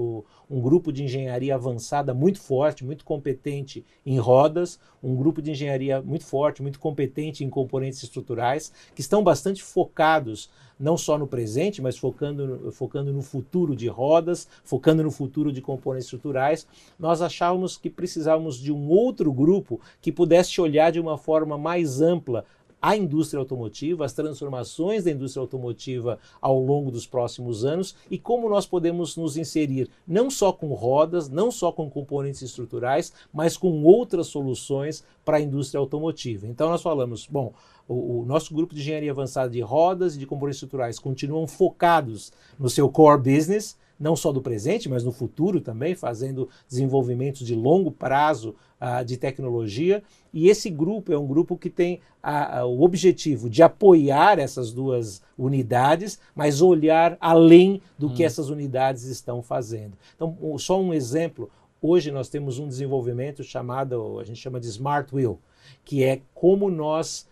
um 0.49 0.59
grupo 0.59 0.91
de 0.91 1.03
engenharia 1.03 1.55
avançada 1.55 2.14
muito 2.14 2.39
forte, 2.39 2.84
muito 2.84 3.05
competente 3.05 3.86
em 4.05 4.18
rodas, 4.18 4.80
um 5.01 5.16
grupo 5.16 5.41
de 5.41 5.51
engenharia 5.51 6.01
muito 6.01 6.26
forte, 6.26 6.62
muito 6.62 6.80
competente 6.80 7.43
em 7.43 7.49
componentes 7.49 8.03
estruturais, 8.03 8.74
que 8.93 9.01
estão 9.01 9.24
bastante 9.24 9.64
focados 9.64 10.49
não 10.82 10.98
só 10.98 11.18
no 11.18 11.28
presente, 11.28 11.82
mas 11.82 11.98
focando, 11.98 12.72
focando 12.72 13.14
no 13.14 13.22
futuro 13.22 13.76
de 13.76 13.88
rodas, 13.88 14.48
focando 14.64 15.04
no 15.04 15.12
futuro 15.12 15.52
de 15.52 15.62
componentes 15.62 16.08
estruturais, 16.08 16.68
nós 17.00 17.22
achávamos 17.22 17.78
que 17.78 17.90
precisávamos 17.90 18.58
de 18.58 18.72
um 18.72 18.90
outro 18.90 19.32
grupo 19.32 19.80
que 20.02 20.12
pudesse 20.12 20.60
olhar 20.60 20.92
de 20.92 21.00
uma 21.00 21.18
forma 21.18 21.58
mais 21.58 22.02
ampla 22.02 22.44
a 22.82 22.98
indústria 22.98 23.40
automotiva, 23.40 24.04
as 24.04 24.14
transformações 24.14 25.04
da 25.04 25.12
indústria 25.12 25.42
automotiva 25.42 26.18
ao 26.42 26.60
longo 26.60 26.90
dos 26.90 27.06
próximos 27.06 27.64
anos 27.64 27.96
e 28.10 28.18
como 28.18 28.50
nós 28.50 28.66
podemos 28.66 29.16
nos 29.16 29.38
inserir 29.38 29.88
não 30.08 30.32
só 30.32 30.52
com 30.52 30.74
rodas, 30.74 31.30
não 31.30 31.52
só 31.52 31.72
com 31.72 31.90
componentes 31.90 32.42
estruturais, 32.42 33.14
mas 33.32 33.56
com 33.56 33.84
outras 33.84 34.28
soluções 34.28 35.04
para 35.24 35.38
a 35.38 35.42
indústria 35.42 35.80
automotiva. 35.80 36.48
Então 36.48 36.70
nós 36.70 36.82
falamos, 36.82 37.28
bom, 37.28 37.54
o, 37.92 38.22
o, 38.22 38.26
nosso 38.26 38.54
grupo 38.54 38.74
de 38.74 38.80
engenharia 38.80 39.12
avançada 39.12 39.50
de 39.50 39.60
rodas 39.60 40.16
e 40.16 40.20
de 40.20 40.26
componentes 40.26 40.58
estruturais 40.58 40.98
continuam 40.98 41.46
focados 41.46 42.32
no 42.58 42.70
seu 42.70 42.89
core 42.89 43.22
business, 43.22 43.78
não 44.00 44.16
só 44.16 44.32
do 44.32 44.42
presente, 44.42 44.88
mas 44.88 45.04
no 45.04 45.12
futuro 45.12 45.60
também, 45.60 45.94
fazendo 45.94 46.48
desenvolvimentos 46.68 47.46
de 47.46 47.54
longo 47.54 47.92
prazo 47.92 48.56
uh, 48.80 49.04
de 49.04 49.18
tecnologia. 49.18 50.02
E 50.34 50.48
esse 50.48 50.70
grupo 50.70 51.12
é 51.12 51.20
um 51.20 51.28
grupo 51.28 51.58
que 51.58 51.70
tem 51.70 52.00
a, 52.24 52.60
a, 52.60 52.66
o 52.66 52.82
objetivo 52.82 53.50
de 53.50 53.62
apoiar 53.62 54.39
essas 54.39 54.72
duas 54.72 55.22
unidades, 55.38 56.18
mas 56.34 56.62
olhar 56.62 57.18
além 57.20 57.82
do 58.00 58.08
hum. 58.08 58.14
que 58.14 58.24
essas 58.24 58.50
unidades 58.50 59.04
estão 59.04 59.44
fazendo. 59.44 59.98
Então, 60.16 60.36
só 60.58 60.82
um 60.82 60.94
exemplo. 60.94 61.50
Hoje 61.82 62.10
nós 62.10 62.30
temos 62.30 62.58
um 62.58 62.68
desenvolvimento 62.68 63.44
chamado, 63.44 64.20
a 64.20 64.24
gente 64.24 64.39
chama 64.39 64.60
de 64.60 64.68
Smart 64.68 65.14
Wheel, 65.14 65.39
que 65.84 66.04
é 66.04 66.22
como 66.34 66.70
nós 66.70 67.30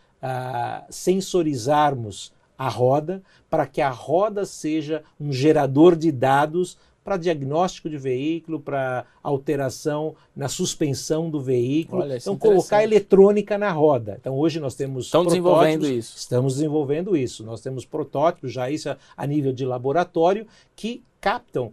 sensorizarmos 0.89 2.33
a 2.57 2.67
roda 2.67 3.21
para 3.49 3.65
que 3.65 3.81
a 3.81 3.89
roda 3.89 4.45
seja 4.45 5.01
um 5.19 5.31
gerador 5.31 5.95
de 5.95 6.11
dados 6.11 6.77
para 7.03 7.17
diagnóstico 7.17 7.89
de 7.89 7.97
veículo, 7.97 8.59
para 8.59 9.05
alteração 9.23 10.13
na 10.35 10.47
suspensão 10.47 11.29
do 11.29 11.41
veículo. 11.41 12.03
Olha, 12.03 12.17
então, 12.17 12.37
colocar 12.37 12.83
eletrônica 12.83 13.57
na 13.57 13.71
roda. 13.71 14.17
Então, 14.19 14.37
hoje 14.37 14.59
nós 14.59 14.75
temos. 14.75 15.05
Estão 15.05 15.25
desenvolvendo 15.25 15.87
isso. 15.87 16.15
Estamos 16.17 16.55
desenvolvendo 16.55 17.17
isso. 17.17 17.43
Nós 17.43 17.61
temos 17.61 17.85
protótipos, 17.85 18.51
já 18.53 18.69
isso 18.69 18.95
a 19.17 19.25
nível 19.25 19.51
de 19.51 19.65
laboratório, 19.65 20.45
que 20.75 21.01
captam 21.19 21.71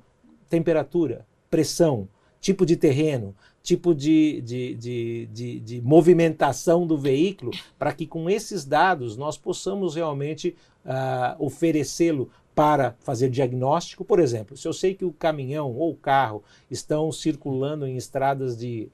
temperatura, 0.49 1.26
pressão, 1.51 2.09
tipo 2.40 2.64
de 2.64 2.76
terreno, 2.76 3.34
tipo 3.66 3.92
de, 3.92 4.40
de, 4.42 4.74
de, 4.76 5.26
de, 5.32 5.60
de 5.60 5.82
movimentação 5.82 6.86
do 6.86 6.96
veículo, 6.96 7.50
para 7.76 7.92
que 7.92 8.06
com 8.06 8.30
esses 8.30 8.64
dados 8.64 9.16
nós 9.16 9.36
possamos 9.36 9.96
realmente 9.96 10.54
uh, 10.84 11.44
oferecê-lo 11.44 12.30
para 12.54 12.94
fazer 13.00 13.28
diagnóstico. 13.28 14.04
Por 14.04 14.20
exemplo, 14.20 14.56
se 14.56 14.68
eu 14.68 14.72
sei 14.72 14.94
que 14.94 15.04
o 15.04 15.12
caminhão 15.12 15.74
ou 15.74 15.90
o 15.90 15.96
carro 15.96 16.44
estão 16.70 17.10
circulando 17.10 17.84
em 17.88 17.96
estradas 17.96 18.56
de 18.56 18.88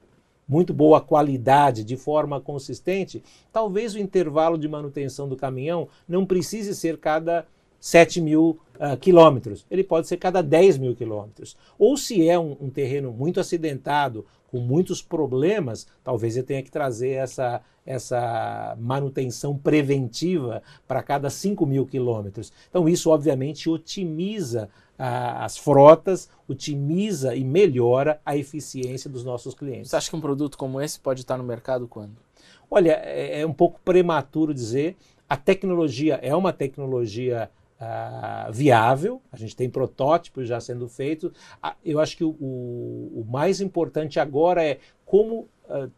muito 0.47 0.73
boa 0.73 0.99
qualidade, 0.99 1.83
de 1.83 1.95
forma 1.95 2.41
consistente, 2.41 3.23
talvez 3.51 3.93
o 3.93 3.99
intervalo 3.99 4.57
de 4.57 4.67
manutenção 4.67 5.29
do 5.29 5.37
caminhão 5.37 5.87
não 6.07 6.25
precise 6.25 6.73
ser 6.73 6.97
cada 6.97 7.45
7 7.83 8.21
mil 8.21 8.61
uh, 8.75 8.95
quilômetros, 8.95 9.65
ele 9.69 9.83
pode 9.83 10.07
ser 10.07 10.15
cada 10.15 10.41
10 10.41 10.77
mil 10.77 10.95
quilômetros. 10.95 11.57
Ou 11.77 11.97
se 11.97 12.29
é 12.29 12.39
um, 12.39 12.55
um, 12.61 12.69
terreno 12.69 13.11
muito 13.11 13.41
acidentado, 13.41 14.25
com 14.47 14.59
muitos 14.59 15.01
problemas, 15.01 15.85
talvez 16.01 16.37
ele 16.37 16.45
tenha 16.45 16.63
que 16.63 16.71
trazer 16.71 17.09
essa, 17.09 17.61
essa 17.85 18.73
manutenção 18.79 19.57
preventiva 19.57 20.63
para 20.87 21.03
cada 21.03 21.29
5 21.29 21.65
mil 21.65 21.85
quilômetros. 21.85 22.53
Então, 22.69 22.87
isso 22.87 23.09
obviamente 23.09 23.69
otimiza 23.69 24.69
uh, 24.97 25.43
as 25.43 25.57
frotas, 25.57 26.29
otimiza 26.47 27.35
e 27.35 27.43
melhora 27.43 28.21
a 28.25 28.37
eficiência 28.37 29.09
dos 29.09 29.25
nossos 29.25 29.53
clientes. 29.53 29.89
Você 29.89 29.97
acha 29.97 30.09
que 30.09 30.15
um 30.15 30.21
produto 30.21 30.57
como 30.57 30.79
esse 30.79 31.01
pode 31.01 31.19
estar 31.19 31.37
no 31.37 31.43
mercado 31.43 31.85
quando? 31.85 32.15
Olha, 32.71 33.01
é, 33.03 33.41
é 33.41 33.45
um 33.45 33.53
pouco 33.53 33.81
prematuro 33.83 34.53
dizer. 34.53 34.95
A 35.27 35.35
tecnologia 35.35 36.17
é 36.21 36.33
uma 36.33 36.53
tecnologia 36.53 37.49
uh, 37.83 38.51
viável, 38.51 39.21
a 39.31 39.37
gente 39.37 39.55
tem 39.55 39.69
protótipos 39.69 40.47
já 40.47 40.59
sendo 40.59 40.87
feitos. 40.87 41.31
Uh, 41.63 41.75
eu 41.83 41.99
acho 41.99 42.17
que 42.17 42.23
o, 42.23 42.29
o, 42.39 43.21
o, 43.21 43.25
mais 43.29 43.61
importante 43.61 44.19
agora 44.19 44.63
é 44.63 44.79
como 45.05 45.47
uh, 45.65 45.91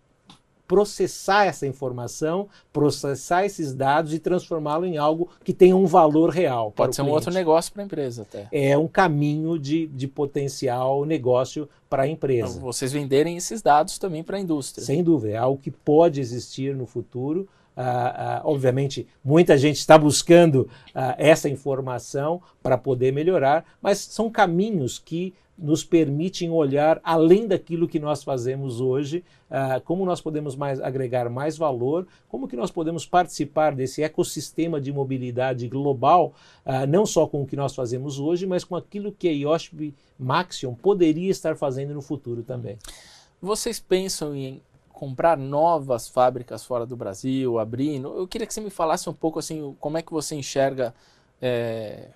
processar 0.68 1.46
essa 1.46 1.68
informação, 1.68 2.48
processar 2.74 3.46
esses 3.46 3.74
dados 3.74 4.14
e 4.14 4.20
transformá-lo 4.20 4.86
em 4.86 4.98
algo 4.98 5.30
que 5.44 5.54
tenha 5.54 5.76
um 5.76 5.86
valor 5.86 6.30
real. 6.30 6.72
Pode 6.72 6.96
ser 6.96 7.04
um 7.04 7.10
outro 7.10 7.32
negócio 7.32 7.72
para 7.72 7.84
a 7.84 7.86
empresa 7.86 8.24
até. 8.24 8.48
É 8.52 8.78
um 8.78 8.88
caminho 8.88 9.60
de, 9.60 9.88
de 9.88 10.08
potencial 10.08 11.06
negócio 11.06 11.70
para 11.90 12.04
a 12.04 12.08
empresa. 12.08 12.58
Então, 12.58 12.62
vocês 12.62 12.92
venderem 12.92 13.38
esses 13.38 13.62
dados 13.62 14.00
também 14.00 14.24
para 14.24 14.38
a 14.38 14.40
indústria. 14.40 14.84
Sem 14.84 15.04
dúvida, 15.04 15.34
é 15.34 15.38
algo 15.38 15.62
que 15.62 15.72
pode 15.72 16.20
existir 16.20 16.76
no 16.76 16.86
futuro. 16.86 17.48
Ah, 17.76 18.38
ah, 18.38 18.42
obviamente, 18.46 19.06
muita 19.24 19.58
gente 19.58 19.78
está 19.78 19.98
buscando 19.98 20.70
ah, 20.94 21.16
essa 21.18 21.50
informação 21.50 22.42
para 22.64 22.78
poder 22.78 23.12
melhorar, 23.12 23.66
mas 23.82 24.00
são 24.00 24.30
caminhos 24.30 24.98
que 24.98 25.34
nos 25.58 25.84
permitem 25.84 26.50
olhar 26.50 27.00
além 27.02 27.48
daquilo 27.48 27.88
que 27.88 27.98
nós 27.98 28.22
fazemos 28.22 28.82
hoje, 28.82 29.24
como 29.86 30.06
nós 30.06 30.20
podemos 30.20 30.54
mais 30.54 30.82
agregar 30.82 31.30
mais 31.30 31.58
valor, 31.58 32.06
como 32.28 32.46
que 32.46 32.58
nós 32.58 32.70
podemos 32.70 33.06
participar 33.06 33.74
desse 33.74 34.04
ecossistema 34.04 34.82
de 34.82 34.92
mobilidade 34.92 35.70
global, 35.70 36.34
não 36.90 37.06
só 37.06 37.26
com 37.26 37.42
o 37.42 37.46
que 37.46 37.56
nós 37.56 37.74
fazemos 37.74 38.20
hoje, 38.20 38.46
mas 38.46 38.66
com 38.66 38.76
aquilo 38.76 39.14
que 39.14 39.30
a 39.30 39.32
Yoshbi 39.32 39.96
Maxion 40.20 40.74
poderia 40.74 41.32
estar 41.32 41.56
fazendo 41.56 41.94
no 41.94 42.02
futuro 42.02 42.44
também. 42.44 42.78
Vocês 43.42 43.80
pensam 43.80 44.36
em 44.36 44.62
comprar 44.96 45.38
novas 45.38 46.08
fábricas 46.08 46.66
fora 46.66 46.86
do 46.86 46.96
Brasil, 46.96 47.60
abrindo. 47.60 48.08
Eu 48.18 48.26
queria 48.26 48.48
que 48.48 48.54
você 48.54 48.62
me 48.62 48.70
falasse 48.70 49.10
um 49.10 49.14
pouco 49.14 49.38
assim, 49.38 49.76
como 49.78 49.98
é 49.98 50.02
que 50.02 50.12
você 50.12 50.36
enxerga 50.36 50.96
é, 51.42 52.12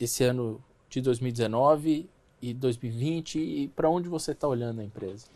esse 0.00 0.22
ano 0.22 0.62
de 0.88 1.00
2019 1.00 2.08
e 2.40 2.54
2020 2.54 3.38
e 3.40 3.68
para 3.74 3.90
onde 3.90 4.08
você 4.08 4.30
está 4.30 4.46
olhando 4.46 4.80
a 4.80 4.84
empresa? 4.84 5.26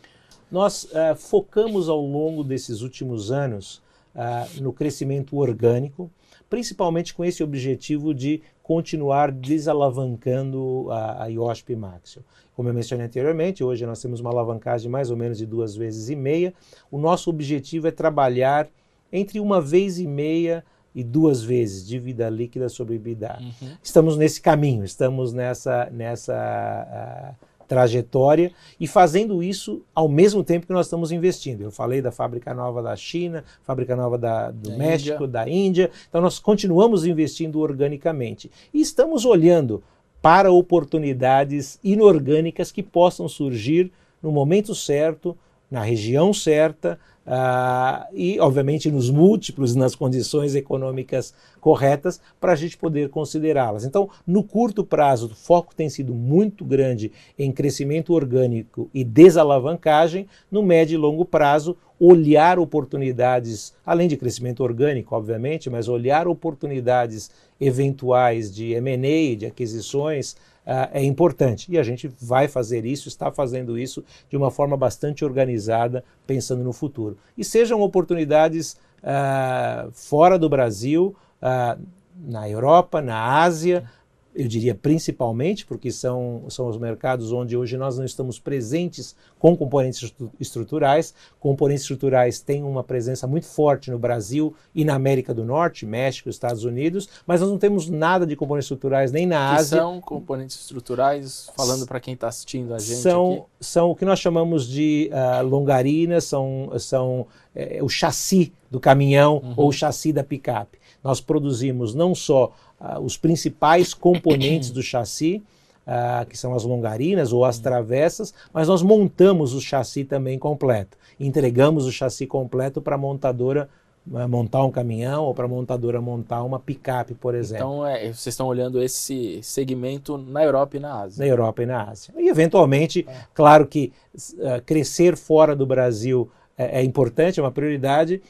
Nós 0.49 0.85
uh, 0.85 1.15
focamos 1.15 1.89
ao 1.89 2.01
longo 2.01 2.41
desses 2.41 2.81
últimos 2.81 3.31
anos 3.31 3.81
uh, 4.15 4.61
no 4.61 4.71
crescimento 4.71 5.37
orgânico, 5.37 6.09
principalmente 6.51 7.13
com 7.13 7.23
esse 7.23 7.41
objetivo 7.41 8.13
de 8.13 8.41
continuar 8.61 9.31
desalavancando 9.31 10.85
a, 10.91 11.23
a 11.23 11.27
IOSP 11.27 11.77
Maxio. 11.77 12.25
Como 12.53 12.67
eu 12.67 12.73
mencionei 12.73 13.05
anteriormente, 13.05 13.63
hoje 13.63 13.85
nós 13.85 14.01
temos 14.01 14.19
uma 14.19 14.31
alavancagem 14.31 14.91
mais 14.91 15.09
ou 15.09 15.15
menos 15.15 15.37
de 15.37 15.45
duas 15.45 15.77
vezes 15.77 16.09
e 16.09 16.15
meia. 16.15 16.53
O 16.91 16.99
nosso 16.99 17.29
objetivo 17.29 17.87
é 17.87 17.91
trabalhar 17.91 18.67
entre 19.13 19.39
uma 19.39 19.61
vez 19.61 19.97
e 19.97 20.05
meia 20.05 20.61
e 20.93 21.05
duas 21.05 21.41
vezes 21.41 21.87
dívida 21.87 22.29
líquida 22.29 22.67
sobre 22.67 22.95
EBITDA. 22.95 23.39
Uhum. 23.39 23.69
Estamos 23.81 24.17
nesse 24.17 24.41
caminho, 24.41 24.83
estamos 24.83 25.31
nessa, 25.31 25.89
nessa 25.89 27.31
uh, 27.31 27.45
trajetória 27.71 28.51
e 28.77 28.85
fazendo 28.85 29.41
isso 29.41 29.81
ao 29.95 30.09
mesmo 30.09 30.43
tempo 30.43 30.67
que 30.67 30.73
nós 30.73 30.87
estamos 30.87 31.09
investindo. 31.09 31.61
Eu 31.61 31.71
falei 31.71 32.01
da 32.01 32.11
fábrica 32.11 32.53
nova 32.53 32.83
da 32.83 32.93
China, 32.97 33.45
fábrica 33.63 33.95
nova 33.95 34.17
da, 34.17 34.51
do 34.51 34.71
da 34.71 34.77
México, 34.77 35.23
Índia. 35.23 35.27
da 35.29 35.49
Índia. 35.49 35.91
Então 36.09 36.19
nós 36.19 36.37
continuamos 36.37 37.05
investindo 37.05 37.61
organicamente 37.61 38.51
e 38.73 38.81
estamos 38.81 39.23
olhando 39.23 39.81
para 40.21 40.51
oportunidades 40.51 41.79
inorgânicas 41.81 42.73
que 42.73 42.83
possam 42.83 43.29
surgir 43.29 43.89
no 44.21 44.33
momento 44.33 44.75
certo, 44.75 45.37
na 45.71 45.81
região 45.81 46.33
certa, 46.33 46.99
Uh, 47.23 48.03
e, 48.13 48.39
obviamente, 48.39 48.89
nos 48.89 49.11
múltiplos, 49.11 49.75
nas 49.75 49.93
condições 49.93 50.55
econômicas 50.55 51.33
corretas, 51.59 52.19
para 52.39 52.53
a 52.53 52.55
gente 52.55 52.75
poder 52.77 53.09
considerá-las. 53.09 53.85
Então, 53.85 54.09
no 54.25 54.43
curto 54.43 54.83
prazo, 54.83 55.27
o 55.27 55.35
foco 55.35 55.75
tem 55.75 55.87
sido 55.87 56.15
muito 56.15 56.65
grande 56.65 57.11
em 57.37 57.51
crescimento 57.51 58.13
orgânico 58.13 58.89
e 58.91 59.03
desalavancagem. 59.03 60.27
No 60.49 60.63
médio 60.63 60.95
e 60.95 60.97
longo 60.97 61.23
prazo, 61.23 61.77
olhar 61.99 62.57
oportunidades, 62.57 63.75
além 63.85 64.07
de 64.07 64.17
crescimento 64.17 64.63
orgânico, 64.63 65.15
obviamente, 65.15 65.69
mas 65.69 65.87
olhar 65.87 66.27
oportunidades 66.27 67.29
eventuais 67.59 68.53
de 68.53 68.73
M&A, 68.73 69.35
de 69.37 69.45
aquisições, 69.45 70.35
é 70.65 71.03
importante. 71.03 71.71
E 71.71 71.77
a 71.77 71.83
gente 71.83 72.07
vai 72.19 72.47
fazer 72.47 72.85
isso, 72.85 73.07
está 73.07 73.31
fazendo 73.31 73.77
isso 73.77 74.03
de 74.29 74.37
uma 74.37 74.51
forma 74.51 74.77
bastante 74.77 75.25
organizada, 75.25 76.03
pensando 76.25 76.63
no 76.63 76.73
futuro. 76.73 77.17
E 77.37 77.43
sejam 77.43 77.81
oportunidades 77.81 78.77
uh, 79.01 79.91
fora 79.91 80.37
do 80.37 80.49
Brasil, 80.49 81.15
uh, 81.41 81.81
na 82.23 82.47
Europa, 82.47 83.01
na 83.01 83.41
Ásia, 83.41 83.89
eu 84.33 84.47
diria 84.47 84.73
principalmente, 84.73 85.65
porque 85.65 85.91
são, 85.91 86.45
são 86.49 86.67
os 86.67 86.77
mercados 86.77 87.31
onde 87.31 87.57
hoje 87.57 87.77
nós 87.77 87.97
não 87.97 88.05
estamos 88.05 88.39
presentes 88.39 89.15
com 89.37 89.55
componentes 89.55 90.13
estruturais. 90.39 91.13
Componentes 91.39 91.83
estruturais 91.83 92.39
têm 92.39 92.63
uma 92.63 92.83
presença 92.83 93.27
muito 93.27 93.45
forte 93.45 93.91
no 93.91 93.99
Brasil 93.99 94.53
e 94.73 94.85
na 94.85 94.95
América 94.95 95.33
do 95.33 95.43
Norte, 95.43 95.85
México, 95.85 96.29
Estados 96.29 96.63
Unidos, 96.63 97.09
mas 97.27 97.41
nós 97.41 97.49
não 97.49 97.57
temos 97.57 97.89
nada 97.89 98.25
de 98.25 98.35
componentes 98.35 98.65
estruturais 98.65 99.11
nem 99.11 99.25
na 99.25 99.55
que 99.55 99.61
Ásia. 99.61 99.77
são 99.79 99.99
componentes 99.99 100.59
estruturais, 100.59 101.49
falando 101.55 101.85
para 101.85 101.99
quem 101.99 102.13
está 102.13 102.27
assistindo 102.27 102.73
a 102.73 102.79
gente 102.79 103.01
são, 103.01 103.33
aqui? 103.33 103.43
São 103.59 103.91
o 103.91 103.95
que 103.95 104.05
nós 104.05 104.19
chamamos 104.19 104.67
de 104.67 105.09
uh, 105.11 105.45
longarinas, 105.45 106.23
são, 106.23 106.71
são 106.79 107.27
é, 107.53 107.79
o 107.83 107.89
chassi 107.89 108.53
do 108.69 108.79
caminhão 108.79 109.41
uhum. 109.43 109.53
ou 109.57 109.69
o 109.69 109.71
chassi 109.71 110.13
da 110.13 110.23
picape. 110.23 110.79
Nós 111.03 111.19
produzimos 111.19 111.93
não 111.93 112.13
só 112.13 112.51
uh, 112.79 112.99
os 112.99 113.17
principais 113.17 113.93
componentes 113.95 114.71
do 114.71 114.81
chassi, 114.81 115.41
uh, 115.87 116.25
que 116.25 116.37
são 116.37 116.53
as 116.53 116.63
longarinas 116.63 117.33
ou 117.33 117.43
as 117.45 117.59
travessas, 117.59 118.33
mas 118.53 118.67
nós 118.67 118.81
montamos 118.81 119.53
o 119.53 119.61
chassi 119.61 120.03
também 120.03 120.37
completo. 120.37 120.97
Entregamos 121.19 121.85
o 121.85 121.91
chassi 121.91 122.25
completo 122.25 122.81
para 122.81 122.95
a 122.95 122.97
montadora 122.97 123.69
uh, 124.09 124.27
montar 124.27 124.63
um 124.63 124.71
caminhão 124.71 125.25
ou 125.25 125.33
para 125.33 125.45
a 125.45 125.47
montadora 125.47 126.01
montar 126.01 126.43
uma 126.43 126.59
picape, 126.59 127.13
por 127.13 127.35
exemplo. 127.35 127.65
Então, 127.65 127.87
é, 127.87 128.01
vocês 128.05 128.27
estão 128.27 128.47
olhando 128.47 128.81
esse 128.81 129.39
segmento 129.41 130.17
na 130.17 130.43
Europa 130.43 130.77
e 130.77 130.79
na 130.79 131.01
Ásia. 131.01 131.25
Na 131.25 131.29
Europa 131.29 131.63
e 131.63 131.65
na 131.65 131.89
Ásia. 131.89 132.13
E, 132.17 132.29
eventualmente, 132.29 133.05
é. 133.07 133.13
claro 133.33 133.65
que 133.65 133.91
uh, 134.15 134.61
crescer 134.65 135.17
fora 135.17 135.55
do 135.55 135.65
Brasil 135.65 136.29
é, 136.57 136.79
é 136.79 136.83
importante, 136.83 137.39
é 137.39 137.43
uma 137.43 137.51
prioridade, 137.51 138.21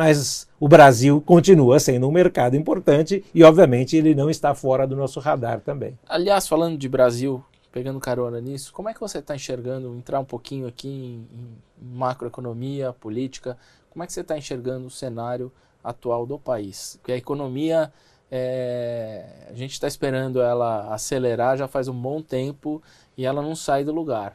mas 0.00 0.48
o 0.58 0.66
Brasil 0.66 1.20
continua 1.20 1.78
sendo 1.78 2.08
um 2.08 2.10
mercado 2.10 2.56
importante 2.56 3.22
e, 3.34 3.44
obviamente, 3.44 3.98
ele 3.98 4.14
não 4.14 4.30
está 4.30 4.54
fora 4.54 4.86
do 4.86 4.96
nosso 4.96 5.20
radar 5.20 5.60
também. 5.60 5.98
Aliás, 6.08 6.48
falando 6.48 6.78
de 6.78 6.88
Brasil, 6.88 7.44
pegando 7.70 8.00
carona 8.00 8.40
nisso, 8.40 8.72
como 8.72 8.88
é 8.88 8.94
que 8.94 9.00
você 9.00 9.18
está 9.18 9.36
enxergando, 9.36 9.94
entrar 9.94 10.18
um 10.18 10.24
pouquinho 10.24 10.66
aqui 10.66 10.88
em, 10.88 11.28
em 11.36 11.94
macroeconomia, 11.94 12.94
política, 12.94 13.58
como 13.90 14.02
é 14.02 14.06
que 14.06 14.14
você 14.14 14.22
está 14.22 14.38
enxergando 14.38 14.86
o 14.86 14.90
cenário 14.90 15.52
atual 15.84 16.24
do 16.24 16.38
país? 16.38 16.96
Porque 17.02 17.12
a 17.12 17.16
economia, 17.18 17.92
é, 18.30 19.48
a 19.50 19.52
gente 19.52 19.72
está 19.72 19.86
esperando 19.86 20.40
ela 20.40 20.94
acelerar 20.94 21.58
já 21.58 21.68
faz 21.68 21.88
um 21.88 21.94
bom 21.94 22.22
tempo 22.22 22.82
e 23.18 23.26
ela 23.26 23.42
não 23.42 23.54
sai 23.54 23.84
do 23.84 23.92
lugar. 23.92 24.34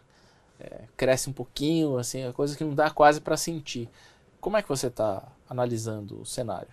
É, 0.60 0.82
cresce 0.96 1.28
um 1.28 1.34
pouquinho, 1.34 1.98
assim, 1.98 2.22
é 2.22 2.32
coisa 2.32 2.56
que 2.56 2.64
não 2.64 2.76
dá 2.76 2.92
quase 2.92 3.20
para 3.20 3.36
sentir. 3.36 3.90
Como 4.40 4.58
é 4.58 4.62
que 4.62 4.70
você 4.70 4.86
está 4.86 5.24
analisando 5.50 6.22
o 6.22 6.26
cenário? 6.26 6.70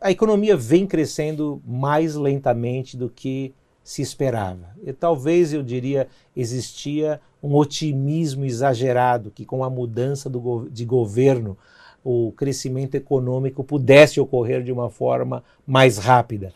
A 0.00 0.10
economia 0.10 0.56
vem 0.56 0.86
crescendo 0.86 1.62
mais 1.66 2.14
lentamente 2.14 2.96
do 2.96 3.08
que 3.08 3.54
se 3.82 4.02
esperava. 4.02 4.74
E 4.82 4.92
talvez 4.92 5.52
eu 5.52 5.62
diria 5.62 6.08
existia 6.34 7.20
um 7.42 7.54
otimismo 7.54 8.44
exagerado 8.44 9.30
que 9.30 9.44
com 9.44 9.64
a 9.64 9.70
mudança 9.70 10.28
do, 10.28 10.68
de 10.70 10.84
governo 10.84 11.56
o 12.02 12.32
crescimento 12.32 12.94
econômico 12.94 13.62
pudesse 13.62 14.20
ocorrer 14.20 14.62
de 14.62 14.72
uma 14.72 14.88
forma 14.88 15.44
mais 15.66 15.98
rápida 15.98 16.52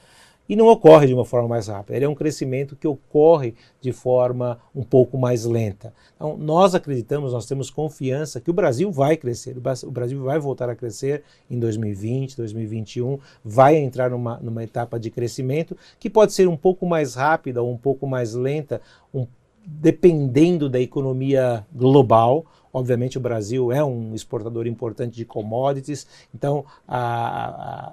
e 0.48 0.54
não 0.54 0.66
ocorre 0.66 1.06
de 1.06 1.14
uma 1.14 1.24
forma 1.24 1.48
mais 1.48 1.68
rápida. 1.68 1.96
Ele 1.96 2.04
é 2.04 2.08
um 2.08 2.14
crescimento 2.14 2.76
que 2.76 2.86
ocorre 2.86 3.54
de 3.80 3.92
forma 3.92 4.58
um 4.74 4.82
pouco 4.82 5.16
mais 5.16 5.44
lenta. 5.44 5.92
Então, 6.16 6.36
nós 6.36 6.74
acreditamos, 6.74 7.32
nós 7.32 7.46
temos 7.46 7.70
confiança 7.70 8.40
que 8.40 8.50
o 8.50 8.54
Brasil 8.54 8.90
vai 8.90 9.16
crescer, 9.16 9.56
o 9.56 9.90
Brasil 9.90 10.22
vai 10.22 10.38
voltar 10.38 10.68
a 10.68 10.76
crescer 10.76 11.22
em 11.50 11.58
2020, 11.58 12.36
2021, 12.36 13.18
vai 13.44 13.76
entrar 13.76 14.10
numa, 14.10 14.38
numa 14.38 14.62
etapa 14.62 14.98
de 14.98 15.10
crescimento 15.10 15.76
que 15.98 16.10
pode 16.10 16.32
ser 16.32 16.48
um 16.48 16.56
pouco 16.56 16.86
mais 16.86 17.14
rápida 17.14 17.62
ou 17.62 17.72
um 17.72 17.78
pouco 17.78 18.06
mais 18.06 18.34
lenta, 18.34 18.80
um, 19.12 19.26
dependendo 19.66 20.68
da 20.68 20.80
economia 20.80 21.66
global. 21.72 22.44
Obviamente, 22.72 23.16
o 23.16 23.20
Brasil 23.20 23.72
é 23.72 23.82
um 23.82 24.14
exportador 24.14 24.66
importante 24.66 25.14
de 25.14 25.24
commodities, 25.24 26.06
então 26.34 26.64
a, 26.86 27.88
a 27.88 27.92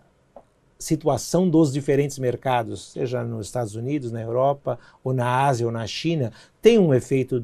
situação 0.81 1.47
dos 1.47 1.71
diferentes 1.71 2.17
mercados, 2.17 2.91
seja 2.91 3.23
nos 3.23 3.45
Estados 3.45 3.75
Unidos, 3.75 4.11
na 4.11 4.21
Europa, 4.21 4.79
ou 5.03 5.13
na 5.13 5.45
Ásia, 5.45 5.65
ou 5.65 5.71
na 5.71 5.85
China, 5.85 6.33
tem 6.61 6.79
um 6.79 6.93
efeito 6.93 7.43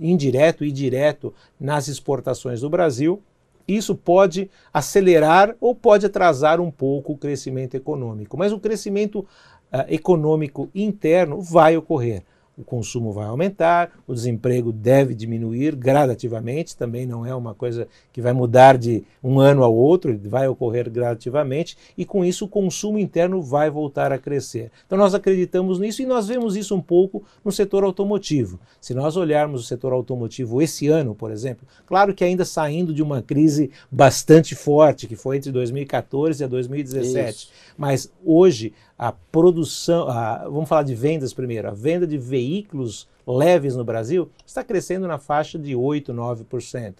indireto 0.00 0.64
e 0.64 0.72
direto 0.72 1.32
nas 1.60 1.88
exportações 1.88 2.62
do 2.62 2.70
Brasil. 2.70 3.22
Isso 3.68 3.94
pode 3.94 4.50
acelerar 4.72 5.54
ou 5.60 5.74
pode 5.74 6.06
atrasar 6.06 6.60
um 6.60 6.70
pouco 6.70 7.12
o 7.12 7.18
crescimento 7.18 7.74
econômico, 7.74 8.36
mas 8.36 8.52
o 8.52 8.58
crescimento 8.58 9.20
uh, 9.20 9.84
econômico 9.88 10.68
interno 10.74 11.40
vai 11.40 11.76
ocorrer 11.76 12.24
o 12.56 12.62
consumo 12.62 13.12
vai 13.12 13.26
aumentar, 13.26 13.90
o 14.06 14.14
desemprego 14.14 14.72
deve 14.72 15.14
diminuir 15.14 15.74
gradativamente, 15.74 16.76
também 16.76 17.06
não 17.06 17.26
é 17.26 17.34
uma 17.34 17.54
coisa 17.54 17.88
que 18.12 18.20
vai 18.20 18.32
mudar 18.32 18.78
de 18.78 19.02
um 19.22 19.40
ano 19.40 19.64
ao 19.64 19.74
outro, 19.74 20.16
vai 20.24 20.46
ocorrer 20.46 20.88
gradativamente, 20.88 21.76
e 21.98 22.04
com 22.04 22.24
isso 22.24 22.44
o 22.44 22.48
consumo 22.48 22.98
interno 22.98 23.42
vai 23.42 23.68
voltar 23.70 24.12
a 24.12 24.18
crescer. 24.18 24.70
Então 24.86 24.96
nós 24.96 25.14
acreditamos 25.14 25.78
nisso 25.78 26.02
e 26.02 26.06
nós 26.06 26.28
vemos 26.28 26.56
isso 26.56 26.74
um 26.74 26.80
pouco 26.80 27.24
no 27.44 27.50
setor 27.50 27.82
automotivo. 27.82 28.60
Se 28.80 28.94
nós 28.94 29.16
olharmos 29.16 29.60
o 29.60 29.64
setor 29.64 29.92
automotivo 29.92 30.62
esse 30.62 30.86
ano, 30.88 31.14
por 31.14 31.30
exemplo, 31.30 31.66
claro 31.86 32.14
que 32.14 32.24
ainda 32.24 32.44
saindo 32.44 32.94
de 32.94 33.02
uma 33.02 33.20
crise 33.20 33.70
bastante 33.90 34.54
forte, 34.54 35.06
que 35.06 35.16
foi 35.16 35.38
entre 35.38 35.50
2014 35.50 36.44
e 36.44 36.46
2017, 36.46 37.28
isso. 37.28 37.52
mas 37.76 38.12
hoje 38.24 38.72
a 38.98 39.12
produção, 39.12 40.08
a, 40.08 40.44
vamos 40.44 40.68
falar 40.68 40.84
de 40.84 40.94
vendas 40.94 41.34
primeiro, 41.34 41.68
a 41.68 41.72
venda 41.72 42.06
de 42.06 42.16
veículos 42.16 43.08
leves 43.26 43.74
no 43.74 43.84
Brasil 43.84 44.30
está 44.46 44.62
crescendo 44.62 45.08
na 45.08 45.18
faixa 45.18 45.58
de 45.58 45.74
8, 45.74 46.12
9%. 46.12 46.94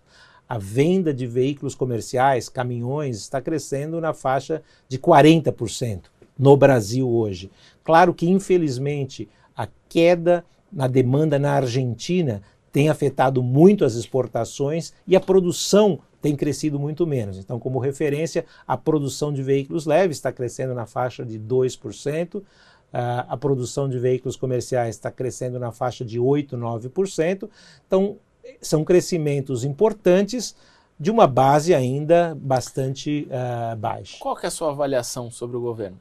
A 0.48 0.58
venda 0.58 1.14
de 1.14 1.26
veículos 1.26 1.74
comerciais, 1.74 2.48
caminhões, 2.48 3.18
está 3.18 3.40
crescendo 3.40 4.00
na 4.00 4.12
faixa 4.12 4.62
de 4.88 4.98
40% 4.98 6.02
no 6.38 6.56
Brasil 6.56 7.08
hoje. 7.08 7.50
Claro 7.82 8.12
que, 8.12 8.28
infelizmente, 8.28 9.28
a 9.56 9.68
queda 9.88 10.44
na 10.70 10.86
demanda 10.86 11.38
na 11.38 11.52
Argentina 11.52 12.42
tem 12.72 12.88
afetado 12.88 13.42
muito 13.42 13.84
as 13.84 13.94
exportações 13.94 14.92
e 15.06 15.14
a 15.14 15.20
produção 15.20 16.00
tem 16.24 16.34
crescido 16.34 16.80
muito 16.80 17.06
menos. 17.06 17.36
Então, 17.36 17.60
como 17.60 17.78
referência, 17.78 18.46
a 18.66 18.78
produção 18.78 19.30
de 19.30 19.42
veículos 19.42 19.84
leves 19.84 20.16
está 20.16 20.32
crescendo 20.32 20.72
na 20.72 20.86
faixa 20.86 21.22
de 21.22 21.38
2%, 21.38 22.42
ah, 22.90 23.26
a 23.28 23.36
produção 23.36 23.90
de 23.90 23.98
veículos 23.98 24.34
comerciais 24.34 24.94
está 24.94 25.10
crescendo 25.10 25.58
na 25.58 25.70
faixa 25.70 26.02
de 26.02 26.18
8%, 26.18 26.56
9%. 26.56 27.50
Então, 27.86 28.16
são 28.58 28.82
crescimentos 28.82 29.64
importantes 29.64 30.56
de 30.98 31.10
uma 31.10 31.26
base 31.26 31.74
ainda 31.74 32.34
bastante 32.40 33.28
uh, 33.28 33.76
baixa. 33.76 34.16
Qual 34.18 34.38
é 34.42 34.46
a 34.46 34.50
sua 34.50 34.70
avaliação 34.70 35.30
sobre 35.30 35.58
o 35.58 35.60
governo? 35.60 36.00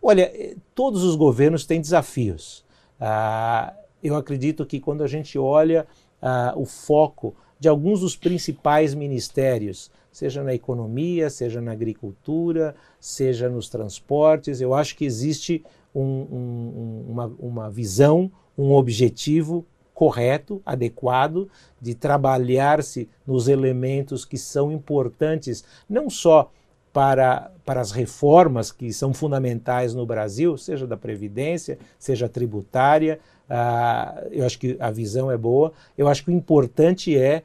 Olha, 0.00 0.22
eh, 0.22 0.56
todos 0.74 1.04
os 1.04 1.14
governos 1.14 1.66
têm 1.66 1.78
desafios. 1.78 2.64
Uh, 2.98 3.70
eu 4.02 4.16
acredito 4.16 4.64
que 4.64 4.80
quando 4.80 5.02
a 5.02 5.06
gente 5.06 5.38
olha 5.38 5.86
uh, 6.22 6.58
o 6.58 6.64
foco 6.64 7.34
de 7.60 7.68
alguns 7.68 8.00
dos 8.00 8.16
principais 8.16 8.94
ministérios, 8.94 9.90
seja 10.10 10.42
na 10.42 10.54
economia, 10.54 11.28
seja 11.28 11.60
na 11.60 11.72
agricultura, 11.72 12.74
seja 12.98 13.50
nos 13.50 13.68
transportes. 13.68 14.62
Eu 14.62 14.72
acho 14.72 14.96
que 14.96 15.04
existe 15.04 15.62
um, 15.94 16.02
um, 16.02 17.04
uma, 17.08 17.26
uma 17.38 17.70
visão, 17.70 18.32
um 18.56 18.72
objetivo 18.72 19.66
correto, 19.92 20.62
adequado, 20.64 21.50
de 21.78 21.94
trabalhar-se 21.94 23.06
nos 23.26 23.46
elementos 23.46 24.24
que 24.24 24.38
são 24.38 24.72
importantes, 24.72 25.62
não 25.86 26.08
só 26.08 26.50
para, 26.92 27.52
para 27.64 27.80
as 27.80 27.92
reformas 27.92 28.72
que 28.72 28.92
são 28.92 29.12
fundamentais 29.12 29.94
no 29.94 30.06
Brasil, 30.06 30.56
seja 30.56 30.86
da 30.86 30.96
Previdência, 30.96 31.78
seja 31.98 32.28
tributária, 32.28 33.20
Uh, 33.50 34.28
eu 34.30 34.46
acho 34.46 34.58
que 34.58 34.76
a 34.78 34.90
visão 34.90 35.30
é 35.30 35.36
boa. 35.36 35.72
Eu 35.98 36.06
acho 36.06 36.24
que 36.24 36.30
o 36.30 36.34
importante 36.34 37.18
é 37.18 37.42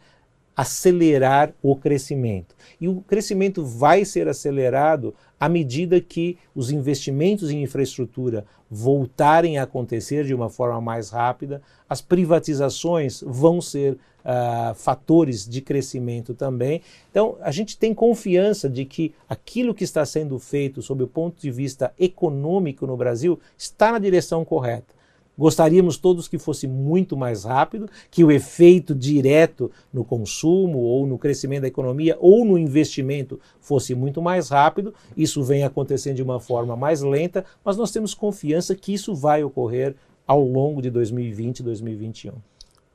acelerar 0.56 1.53
o 1.62 1.76
crescimento. 1.76 2.56
E 2.80 2.88
o 2.88 3.01
crescimento 3.01 3.66
vai 3.66 4.06
ser 4.06 4.28
acelerado 4.28 5.14
à 5.39 5.49
medida 5.49 5.99
que 5.99 6.38
os 6.56 6.72
investimentos 6.72 7.51
em 7.51 7.62
infraestrutura 7.62 8.45
voltarem 8.72 9.58
a 9.58 9.64
acontecer 9.64 10.24
de 10.26 10.34
uma 10.34 10.49
forma 10.49 10.80
mais 10.80 11.10
rápida, 11.10 11.62
as 11.89 12.01
privatizações 12.01 13.22
vão 13.26 13.62
ser 13.62 13.93
uh, 13.93 14.74
fatores 14.74 15.47
de 15.47 15.62
crescimento 15.62 16.34
também. 16.34 16.82
Então, 17.12 17.38
a 17.41 17.51
gente 17.51 17.78
tem 17.78 17.93
confiança 17.93 18.70
de 18.70 18.86
que 18.86 19.14
aquilo 19.30 19.74
que 19.74 19.84
está 19.84 20.06
sendo 20.06 20.39
feito 20.39 20.82
sob 20.82 21.03
o 21.03 21.08
ponto 21.08 21.39
de 21.39 21.51
vista 21.51 21.93
econômico 21.99 22.88
no 22.88 22.97
Brasil 22.97 23.39
está 23.58 23.91
na 23.91 23.99
direção 23.99 24.43
correta. 24.43 24.95
Gostaríamos 25.38 25.98
todos 25.98 26.28
que 26.28 26.38
fosse 26.38 26.68
muito 26.68 27.18
mais 27.18 27.44
rápido, 27.44 27.90
que 28.10 28.24
o 28.24 28.32
efeito 28.32 28.96
direto 28.96 29.70
no 29.92 30.06
consumo 30.06 30.80
ou 30.80 31.06
no 31.06 31.18
crescimento 31.18 31.64
da 31.64 31.68
economia 31.68 32.18
ou 32.20 32.46
no 32.46 32.58
investimento 32.58 33.40
fosse 33.60 33.94
muito 33.94 34.22
mais 34.22 34.50
rápido. 34.50 34.94
Isso 35.16 35.44
vem 35.44 35.64
acontecendo 35.64 36.16
de 36.16 36.24
uma 36.24 36.40
forma 36.40 36.76
mais 36.76 37.02
lenta, 37.02 37.44
mas 37.64 37.78
nós 37.78 37.92
temos 37.92 38.14
confiança 38.14 38.76
que 38.76 38.94
isso 38.94 39.14
vai 39.14 39.44
ocorrer 39.44 39.96
ao 40.26 40.44
longo 40.44 40.82
de 40.82 40.90
2020 40.90 41.60
e 41.60 41.64
2021. 41.64 42.34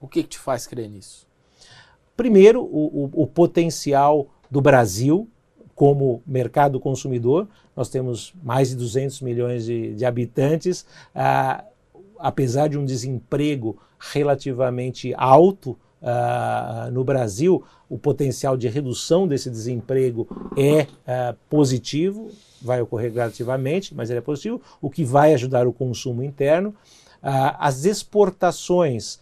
O 0.00 0.08
que, 0.08 0.22
te 0.22 0.38
faz 0.38 0.66
crer 0.66 0.88
nisso? 0.88 1.26
Primeiro, 2.16 2.62
o, 2.62 3.04
o, 3.04 3.22
o 3.22 3.26
potencial 3.26 4.28
do 4.50 4.60
Brasil 4.60 5.28
como 5.80 6.22
mercado 6.26 6.78
consumidor. 6.78 7.48
Nós 7.74 7.88
temos 7.88 8.34
mais 8.42 8.68
de 8.68 8.76
200 8.76 9.22
milhões 9.22 9.64
de, 9.64 9.94
de 9.94 10.04
habitantes. 10.04 10.84
Ah, 11.14 11.64
apesar 12.20 12.68
de 12.68 12.78
um 12.78 12.84
desemprego 12.84 13.78
relativamente 13.98 15.12
alto 15.16 15.78
uh, 16.00 16.90
no 16.90 17.04
Brasil, 17.04 17.62
o 17.88 17.98
potencial 17.98 18.56
de 18.56 18.68
redução 18.68 19.26
desse 19.26 19.50
desemprego 19.50 20.26
é 20.56 20.82
uh, 20.82 21.36
positivo, 21.48 22.30
vai 22.62 22.80
ocorrer 22.80 23.12
gradativamente, 23.12 23.94
mas 23.94 24.10
ele 24.10 24.18
é 24.18 24.22
positivo, 24.22 24.60
o 24.80 24.90
que 24.90 25.04
vai 25.04 25.34
ajudar 25.34 25.66
o 25.66 25.72
consumo 25.72 26.22
interno. 26.22 26.70
Uh, 27.22 27.56
as 27.58 27.84
exportações, 27.84 29.18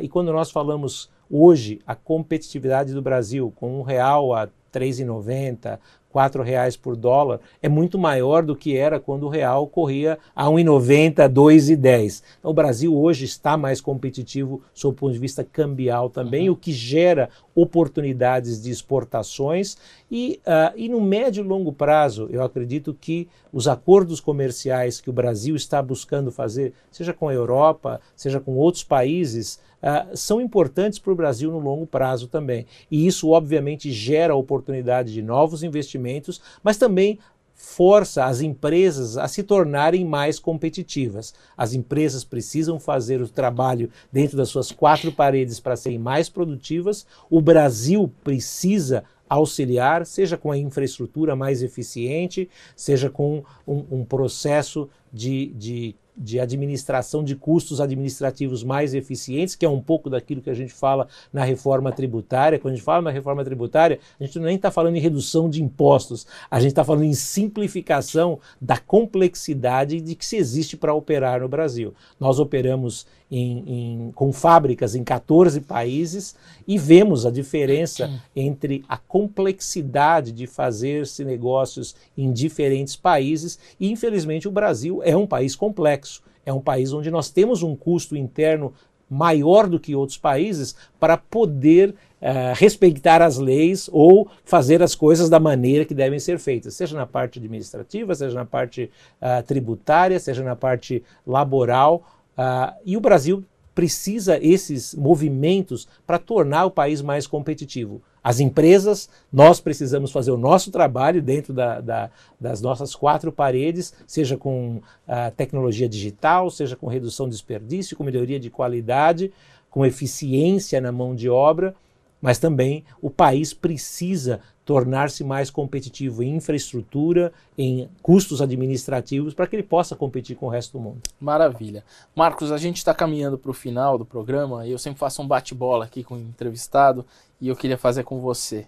e 0.00 0.08
quando 0.08 0.32
nós 0.32 0.50
falamos 0.50 1.10
hoje 1.28 1.80
a 1.86 1.94
competitividade 1.94 2.94
do 2.94 3.02
Brasil 3.02 3.52
com 3.56 3.80
um 3.80 3.82
real 3.82 4.32
a 4.32 4.46
3,90, 4.72 5.78
quatro 6.12 6.42
reais 6.42 6.76
por 6.76 6.94
dólar 6.94 7.40
é 7.62 7.68
muito 7.68 7.98
maior 7.98 8.42
do 8.42 8.54
que 8.54 8.76
era 8.76 9.00
quando 9.00 9.24
o 9.24 9.28
real 9.28 9.66
corria 9.66 10.18
a 10.36 10.44
1,90, 10.46 11.28
2,10. 11.28 12.22
Então, 12.38 12.50
o 12.50 12.54
Brasil 12.54 12.94
hoje 12.94 13.24
está 13.24 13.56
mais 13.56 13.80
competitivo 13.80 14.62
sob 14.74 14.92
o 14.92 14.96
ponto 14.96 15.12
de 15.14 15.18
vista 15.18 15.42
cambial 15.42 16.10
também, 16.10 16.48
uhum. 16.48 16.54
o 16.54 16.56
que 16.56 16.70
gera 16.70 17.30
oportunidades 17.54 18.62
de 18.62 18.70
exportações 18.70 19.76
e, 20.10 20.40
uh, 20.46 20.76
e 20.76 20.88
no 20.88 21.00
médio 21.00 21.44
e 21.44 21.46
longo 21.46 21.72
prazo 21.72 22.28
eu 22.30 22.42
acredito 22.42 22.94
que 22.94 23.28
os 23.52 23.68
acordos 23.68 24.20
comerciais 24.20 25.00
que 25.00 25.10
o 25.10 25.12
Brasil 25.12 25.54
está 25.54 25.82
buscando 25.82 26.32
fazer, 26.32 26.72
seja 26.90 27.12
com 27.12 27.28
a 27.28 27.34
Europa, 27.34 28.00
seja 28.16 28.40
com 28.40 28.56
outros 28.56 28.82
países, 28.82 29.60
uh, 29.82 30.16
são 30.16 30.40
importantes 30.40 30.98
para 30.98 31.12
o 31.12 31.16
Brasil 31.16 31.50
no 31.50 31.58
longo 31.58 31.86
prazo 31.86 32.28
também. 32.28 32.66
E 32.90 33.06
isso, 33.06 33.28
obviamente, 33.30 33.92
gera 33.92 34.34
oportunidade 34.34 35.12
de 35.12 35.20
novos 35.20 35.62
investimentos, 35.62 36.40
mas 36.62 36.78
também 36.78 37.18
força 37.62 38.24
as 38.24 38.40
empresas 38.40 39.16
a 39.16 39.28
se 39.28 39.40
tornarem 39.44 40.04
mais 40.04 40.40
competitivas. 40.40 41.32
As 41.56 41.72
empresas 41.72 42.24
precisam 42.24 42.78
fazer 42.80 43.22
o 43.22 43.28
trabalho 43.28 43.88
dentro 44.10 44.36
das 44.36 44.48
suas 44.48 44.72
quatro 44.72 45.12
paredes 45.12 45.60
para 45.60 45.76
serem 45.76 45.98
mais 45.98 46.28
produtivas. 46.28 47.06
O 47.30 47.40
Brasil 47.40 48.12
precisa 48.24 49.04
auxiliar, 49.28 50.04
seja 50.04 50.36
com 50.36 50.50
a 50.50 50.58
infraestrutura 50.58 51.36
mais 51.36 51.62
eficiente, 51.62 52.50
seja 52.74 53.08
com 53.08 53.44
um, 53.64 53.84
um 53.92 54.04
processo 54.04 54.90
de, 55.12 55.46
de 55.54 55.94
de 56.16 56.38
administração 56.38 57.24
de 57.24 57.34
custos 57.34 57.80
administrativos 57.80 58.62
mais 58.62 58.94
eficientes, 58.94 59.54
que 59.54 59.64
é 59.64 59.68
um 59.68 59.80
pouco 59.80 60.10
daquilo 60.10 60.42
que 60.42 60.50
a 60.50 60.54
gente 60.54 60.72
fala 60.72 61.08
na 61.32 61.44
reforma 61.44 61.90
tributária. 61.90 62.58
Quando 62.58 62.74
a 62.74 62.76
gente 62.76 62.84
fala 62.84 63.02
na 63.02 63.10
reforma 63.10 63.44
tributária, 63.44 63.98
a 64.20 64.24
gente 64.24 64.38
nem 64.38 64.56
está 64.56 64.70
falando 64.70 64.96
em 64.96 65.00
redução 65.00 65.48
de 65.48 65.62
impostos, 65.62 66.26
a 66.50 66.60
gente 66.60 66.72
está 66.72 66.84
falando 66.84 67.04
em 67.04 67.14
simplificação 67.14 68.38
da 68.60 68.76
complexidade 68.78 70.00
de 70.00 70.14
que 70.14 70.24
se 70.24 70.36
existe 70.36 70.76
para 70.76 70.94
operar 70.94 71.40
no 71.40 71.48
Brasil. 71.48 71.94
Nós 72.20 72.38
operamos 72.38 73.06
em, 73.32 73.64
em, 73.66 74.12
com 74.12 74.30
fábricas 74.30 74.94
em 74.94 75.02
14 75.02 75.62
países 75.62 76.36
e 76.68 76.76
vemos 76.76 77.24
a 77.24 77.30
diferença 77.30 78.20
entre 78.36 78.84
a 78.86 78.98
complexidade 78.98 80.32
de 80.32 80.46
fazer-se 80.46 81.24
negócios 81.24 81.96
em 82.16 82.30
diferentes 82.30 82.94
países 82.94 83.58
e, 83.80 83.90
infelizmente, 83.90 84.46
o 84.46 84.52
Brasil 84.52 85.00
é 85.02 85.16
um 85.16 85.26
país 85.26 85.56
complexo. 85.56 86.22
É 86.44 86.52
um 86.52 86.60
país 86.60 86.92
onde 86.92 87.10
nós 87.10 87.30
temos 87.30 87.62
um 87.62 87.74
custo 87.74 88.14
interno 88.14 88.74
maior 89.08 89.66
do 89.66 89.80
que 89.80 89.94
outros 89.94 90.18
países 90.18 90.74
para 91.00 91.16
poder 91.16 91.90
uh, 91.90 92.54
respeitar 92.54 93.22
as 93.22 93.38
leis 93.38 93.88
ou 93.92 94.28
fazer 94.44 94.82
as 94.82 94.94
coisas 94.94 95.30
da 95.30 95.38
maneira 95.38 95.84
que 95.84 95.94
devem 95.94 96.18
ser 96.18 96.38
feitas, 96.38 96.74
seja 96.74 96.96
na 96.96 97.06
parte 97.06 97.38
administrativa, 97.38 98.14
seja 98.14 98.34
na 98.34 98.44
parte 98.44 98.90
uh, 99.20 99.42
tributária, 99.42 100.18
seja 100.18 100.42
na 100.42 100.56
parte 100.56 101.02
laboral. 101.26 102.04
Uh, 102.36 102.74
e 102.84 102.96
o 102.96 103.00
Brasil 103.00 103.44
precisa 103.74 104.38
esses 104.42 104.94
movimentos 104.94 105.88
para 106.06 106.18
tornar 106.18 106.66
o 106.66 106.70
país 106.70 107.00
mais 107.00 107.26
competitivo. 107.26 108.02
As 108.22 108.38
empresas, 108.38 109.08
nós 109.32 109.60
precisamos 109.60 110.12
fazer 110.12 110.30
o 110.30 110.36
nosso 110.36 110.70
trabalho 110.70 111.20
dentro 111.20 111.52
da, 111.52 111.80
da, 111.80 112.10
das 112.40 112.60
nossas 112.60 112.94
quatro 112.94 113.32
paredes, 113.32 113.92
seja 114.06 114.36
com 114.36 114.76
uh, 114.76 115.30
tecnologia 115.36 115.88
digital, 115.88 116.50
seja 116.50 116.76
com 116.76 116.86
redução 116.86 117.26
de 117.26 117.32
desperdício, 117.32 117.96
com 117.96 118.04
melhoria 118.04 118.38
de 118.38 118.50
qualidade, 118.50 119.32
com 119.68 119.84
eficiência 119.84 120.80
na 120.80 120.92
mão 120.92 121.14
de 121.14 121.28
obra, 121.28 121.74
mas 122.20 122.38
também 122.38 122.84
o 123.00 123.10
país 123.10 123.52
precisa 123.52 124.40
tornar-se 124.64 125.24
mais 125.24 125.50
competitivo 125.50 126.22
em 126.22 126.36
infraestrutura, 126.36 127.32
em 127.58 127.88
custos 128.00 128.40
administrativos, 128.40 129.34
para 129.34 129.46
que 129.46 129.56
ele 129.56 129.62
possa 129.62 129.96
competir 129.96 130.36
com 130.36 130.46
o 130.46 130.48
resto 130.48 130.78
do 130.78 130.80
mundo. 130.80 131.00
Maravilha. 131.20 131.84
Marcos, 132.14 132.52
a 132.52 132.58
gente 132.58 132.76
está 132.76 132.94
caminhando 132.94 133.36
para 133.36 133.50
o 133.50 133.54
final 133.54 133.98
do 133.98 134.04
programa 134.04 134.66
e 134.66 134.70
eu 134.70 134.78
sempre 134.78 135.00
faço 135.00 135.20
um 135.20 135.26
bate-bola 135.26 135.84
aqui 135.84 136.04
com 136.04 136.14
o 136.14 136.20
entrevistado 136.20 137.04
e 137.40 137.48
eu 137.48 137.56
queria 137.56 137.76
fazer 137.76 138.04
com 138.04 138.20
você. 138.20 138.66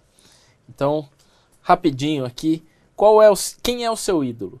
Então, 0.67 1.07
rapidinho 1.61 2.25
aqui, 2.25 2.63
qual 2.95 3.21
é 3.21 3.31
o, 3.31 3.35
quem 3.63 3.85
é 3.85 3.91
o 3.91 3.95
seu 3.95 4.23
ídolo? 4.23 4.59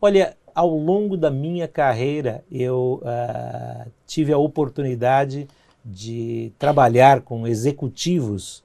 Olha, 0.00 0.36
ao 0.54 0.70
longo 0.70 1.16
da 1.16 1.30
minha 1.30 1.68
carreira, 1.68 2.42
eu 2.50 3.02
uh, 3.02 3.90
tive 4.06 4.32
a 4.32 4.38
oportunidade 4.38 5.46
de 5.84 6.52
trabalhar 6.58 7.20
com 7.20 7.46
executivos 7.46 8.64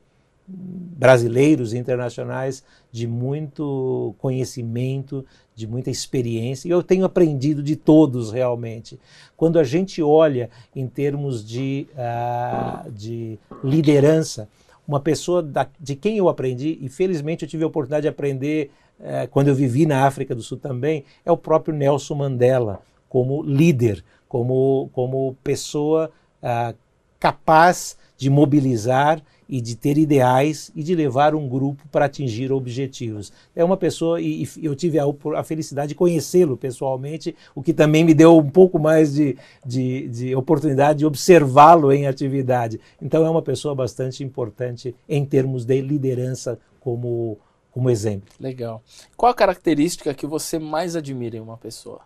brasileiros 0.53 1.73
e 1.73 1.77
internacionais 1.77 2.63
de 2.91 3.07
muito 3.07 4.13
conhecimento, 4.19 5.25
de 5.55 5.65
muita 5.65 5.89
experiência, 5.89 6.67
e 6.67 6.71
eu 6.71 6.83
tenho 6.83 7.05
aprendido 7.05 7.63
de 7.63 7.75
todos 7.75 8.31
realmente. 8.31 8.99
Quando 9.35 9.57
a 9.57 9.63
gente 9.63 10.01
olha 10.01 10.49
em 10.75 10.87
termos 10.87 11.45
de, 11.45 11.87
uh, 11.93 12.91
de 12.91 13.39
liderança, 13.63 14.47
uma 14.87 14.99
pessoa 14.99 15.41
da, 15.41 15.67
de 15.79 15.95
quem 15.95 16.17
eu 16.17 16.29
aprendi, 16.29 16.77
e 16.81 16.89
felizmente 16.89 17.43
eu 17.43 17.49
tive 17.49 17.63
a 17.63 17.67
oportunidade 17.67 18.03
de 18.03 18.07
aprender 18.07 18.71
uh, 18.99 19.27
quando 19.29 19.47
eu 19.47 19.55
vivi 19.55 19.85
na 19.85 20.05
África 20.05 20.35
do 20.35 20.41
Sul 20.41 20.57
também, 20.57 21.03
é 21.25 21.31
o 21.31 21.37
próprio 21.37 21.73
Nelson 21.73 22.15
Mandela, 22.15 22.81
como 23.07 23.43
líder, 23.43 24.03
como, 24.27 24.89
como 24.93 25.35
pessoa 25.43 26.11
uh, 26.41 26.75
capaz 27.19 27.97
de 28.17 28.29
mobilizar 28.29 29.21
e 29.51 29.59
de 29.59 29.75
ter 29.75 29.97
ideais 29.97 30.71
e 30.73 30.81
de 30.81 30.95
levar 30.95 31.35
um 31.35 31.45
grupo 31.45 31.83
para 31.91 32.05
atingir 32.05 32.53
objetivos. 32.53 33.33
É 33.53 33.61
uma 33.61 33.75
pessoa, 33.75 34.21
e, 34.21 34.43
e 34.43 34.65
eu 34.65 34.73
tive 34.73 34.97
a, 34.97 35.03
a 35.35 35.43
felicidade 35.43 35.89
de 35.89 35.95
conhecê-lo 35.95 36.55
pessoalmente, 36.55 37.35
o 37.53 37.61
que 37.61 37.73
também 37.73 38.05
me 38.05 38.13
deu 38.13 38.37
um 38.37 38.49
pouco 38.49 38.79
mais 38.79 39.13
de, 39.13 39.37
de, 39.65 40.07
de 40.07 40.35
oportunidade 40.37 40.99
de 40.99 41.05
observá-lo 41.05 41.91
em 41.91 42.07
atividade. 42.07 42.79
Então, 43.01 43.25
é 43.25 43.29
uma 43.29 43.41
pessoa 43.41 43.75
bastante 43.75 44.23
importante 44.23 44.95
em 45.07 45.25
termos 45.25 45.65
de 45.65 45.81
liderança 45.81 46.57
como, 46.79 47.37
como 47.71 47.89
exemplo. 47.89 48.29
Legal. 48.39 48.81
Qual 49.17 49.29
a 49.29 49.35
característica 49.35 50.13
que 50.13 50.25
você 50.25 50.57
mais 50.57 50.95
admira 50.95 51.35
em 51.35 51.41
uma 51.41 51.57
pessoa? 51.57 51.99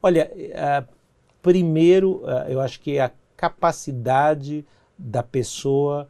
Olha, 0.00 0.30
uh, 0.32 0.86
primeiro, 1.42 2.22
uh, 2.22 2.48
eu 2.48 2.60
acho 2.60 2.78
que 2.80 2.96
é 2.96 3.00
a 3.00 3.10
capacidade 3.36 4.64
da 4.96 5.22
pessoa 5.24 6.08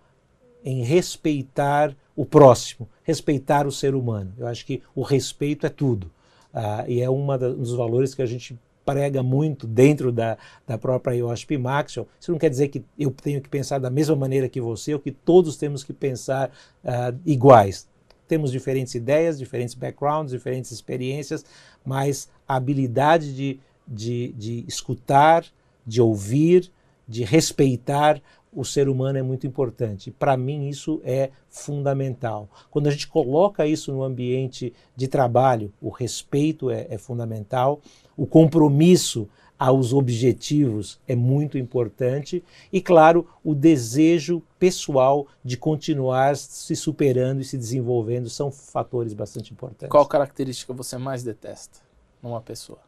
em 0.65 0.83
respeitar 0.83 1.95
o 2.17 2.25
próximo, 2.25 2.89
respeitar 3.03 3.67
o 3.67 3.73
ser 3.73 3.95
humano. 3.95 4.33
Eu 4.39 4.47
acho 4.47 4.65
que 4.65 4.83
o 4.95 5.03
respeito 5.03 5.67
é 5.67 5.69
tudo. 5.69 6.11
Uh, 6.55 6.89
e 6.89 7.01
é 7.03 7.11
um 7.11 7.27
dos 7.37 7.75
valores 7.75 8.15
que 8.15 8.23
a 8.23 8.27
gente 8.27 8.59
prega 8.85 9.23
muito 9.23 9.67
dentro 9.67 10.12
da, 10.12 10.37
da 10.67 10.79
própria 10.79 11.15
IOSP 11.15 11.59
Maxion. 11.59 12.05
Isso 12.21 12.31
não 12.31 12.39
quer 12.39 12.51
dizer 12.51 12.69
que 12.69 12.85
eu 12.99 13.11
tenho 13.11 13.41
que 13.41 13.49
pensar 13.49 13.79
da 13.79 13.91
mesma 13.91 14.15
maneira 14.15 14.49
que 14.49 14.61
você 14.61 14.95
ou 14.95 15.01
que 15.01 15.11
todos 15.11 15.57
temos 15.57 15.83
que 15.83 15.93
pensar 15.93 16.51
uh, 16.85 17.19
iguais. 17.25 17.89
Temos 18.29 18.53
diferentes 18.53 18.95
ideias, 18.95 19.39
diferentes 19.39 19.75
backgrounds, 19.75 20.33
diferentes 20.33 20.71
experiências, 20.71 21.45
mas 21.85 22.29
a 22.49 22.57
habilidade 22.57 23.35
de, 23.35 23.61
de, 23.87 24.33
de 24.33 24.65
escutar, 24.67 25.45
de 25.87 26.01
ouvir, 26.01 26.71
de 27.07 27.23
respeitar 27.25 28.21
o 28.55 28.65
ser 28.65 28.89
humano 28.89 29.19
é 29.19 29.23
muito 29.23 29.47
importante. 29.47 30.11
Para 30.11 30.37
mim, 30.37 30.69
isso 30.69 31.01
é 31.05 31.31
fundamental. 31.49 32.49
Quando 32.71 32.87
a 32.87 32.91
gente 32.91 33.09
coloca 33.09 33.67
isso 33.67 33.93
no 33.93 34.03
ambiente 34.03 34.73
de 34.95 35.09
trabalho, 35.09 35.73
o 35.81 35.89
respeito 35.89 36.71
é, 36.71 36.87
é 36.89 36.99
fundamental, 36.99 37.81
o 38.17 38.27
compromisso 38.27 39.29
aos 39.59 39.93
objetivos 39.93 41.01
é 41.07 41.15
muito 41.15 41.57
importante 41.57 42.43
e, 42.73 42.81
claro, 42.81 43.27
o 43.43 43.55
desejo 43.55 44.43
pessoal 44.59 45.27
de 45.45 45.57
continuar 45.57 46.37
se 46.37 46.75
superando 46.75 47.41
e 47.41 47.45
se 47.45 47.57
desenvolvendo 47.57 48.29
são 48.29 48.51
fatores 48.51 49.15
bastante 49.15 49.53
importantes. 49.53 49.91
Qual 49.91 50.07
característica 50.07 50.73
você 50.73 50.99
mais 50.99 51.23
detesta 51.23 51.79
numa 52.23 52.41
pessoa? 52.41 52.79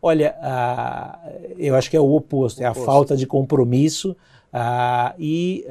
Olha, 0.00 0.36
eu 1.58 1.74
acho 1.74 1.90
que 1.90 1.96
é 1.96 2.00
o 2.00 2.14
oposto, 2.14 2.60
o 2.60 2.64
é 2.64 2.70
oposto. 2.70 2.82
a 2.82 2.86
falta 2.86 3.16
de 3.16 3.26
compromisso 3.26 4.16
e 5.18 5.66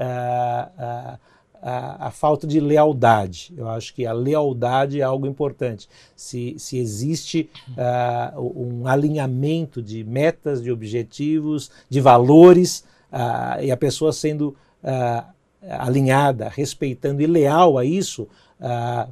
a, 1.61 2.07
a, 2.07 2.11
falta 2.11 2.45
de 2.47 2.59
lealdade. 2.59 3.53
Eu 3.57 3.67
acho 3.67 3.93
que 3.93 4.05
a 4.05 4.13
lealdade 4.13 5.01
é 5.01 5.03
algo 5.03 5.27
importante. 5.27 5.87
Se, 6.15 6.55
se 6.57 6.77
existe 6.77 7.49
uh, 7.69 8.39
um 8.39 8.87
alinhamento 8.87 9.81
de 9.81 10.03
metas, 10.03 10.61
de 10.61 10.71
objetivos, 10.71 11.71
de 11.89 11.99
valores, 11.99 12.85
uh, 13.11 13.61
e 13.61 13.71
a 13.71 13.77
pessoa 13.77 14.13
sendo 14.13 14.55
uh, 14.83 15.25
alinhada, 15.69 16.49
respeitando 16.49 17.21
e 17.21 17.27
leal 17.27 17.77
a 17.77 17.83
isso, 17.83 18.27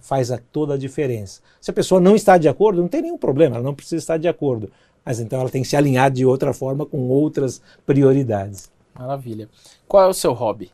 faz 0.02 0.32
a, 0.32 0.40
toda 0.52 0.74
a 0.74 0.78
diferença. 0.78 1.40
Se 1.62 1.70
a 1.70 1.74
pessoa 1.74 2.02
não 2.02 2.16
está 2.16 2.36
de 2.36 2.48
acordo, 2.48 2.82
não 2.82 2.88
tem 2.88 3.04
nenhum 3.04 3.18
problema, 3.18 3.58
ela 3.58 3.64
não 3.64 3.76
precisa 3.76 3.98
estar 3.98 4.18
de 4.18 4.28
acordo. 4.28 4.72
Mas 5.06 5.20
então 5.20 5.40
ela 5.40 5.50
tem 5.52 5.62
que 5.62 5.68
se 5.68 5.76
alinhar 5.76 6.10
de 6.10 6.26
outra 6.26 6.52
forma 6.52 6.84
com 6.84 7.10
outras 7.10 7.62
prioridades. 7.86 8.72
Maravilha. 8.98 9.50
Qual 9.88 10.04
é 10.04 10.08
o 10.08 10.14
seu 10.14 10.34
hobby? 10.34 10.72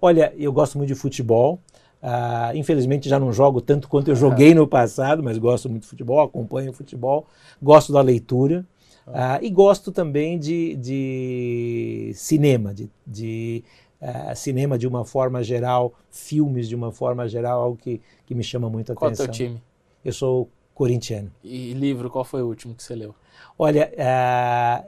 Olha, 0.00 0.32
eu 0.36 0.52
gosto 0.52 0.78
muito 0.78 0.88
de 0.88 0.94
futebol. 0.94 1.60
Uh, 2.00 2.54
infelizmente 2.54 3.08
já 3.08 3.18
não 3.18 3.32
jogo 3.32 3.60
tanto 3.60 3.88
quanto 3.88 4.08
eu 4.08 4.14
joguei 4.14 4.54
no 4.54 4.68
passado, 4.68 5.20
mas 5.20 5.36
gosto 5.36 5.68
muito 5.68 5.82
de 5.82 5.88
futebol, 5.88 6.20
acompanho 6.20 6.70
o 6.70 6.72
futebol, 6.72 7.26
gosto 7.60 7.92
da 7.92 8.00
leitura 8.00 8.64
uh, 9.08 9.42
e 9.42 9.50
gosto 9.50 9.90
também 9.90 10.38
de, 10.38 10.76
de 10.76 12.12
cinema, 12.14 12.72
de, 12.72 12.88
de 13.04 13.64
uh, 14.00 14.34
cinema 14.36 14.78
de 14.78 14.86
uma 14.86 15.04
forma 15.04 15.42
geral, 15.42 15.92
filmes 16.08 16.68
de 16.68 16.76
uma 16.76 16.92
forma 16.92 17.28
geral, 17.28 17.60
algo 17.62 17.76
que, 17.76 18.00
que 18.24 18.32
me 18.32 18.44
chama 18.44 18.70
muito 18.70 18.92
a 18.92 18.94
Qual 18.94 19.08
atenção. 19.08 19.26
Qual 19.26 19.32
é 19.32 19.34
o 19.34 19.36
teu 19.36 19.46
time? 19.48 19.62
Eu 20.04 20.12
sou 20.12 20.48
corintiano. 20.72 21.32
E 21.42 21.72
livro, 21.72 22.08
qual 22.08 22.24
foi 22.24 22.42
o 22.42 22.46
último 22.46 22.76
que 22.76 22.82
você 22.84 22.94
leu? 22.94 23.12
Olha, 23.58 23.90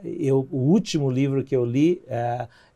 eu, 0.03 0.47
o 0.51 0.57
último 0.57 1.09
livro 1.09 1.43
que 1.43 1.55
eu 1.55 1.65
li 1.65 2.01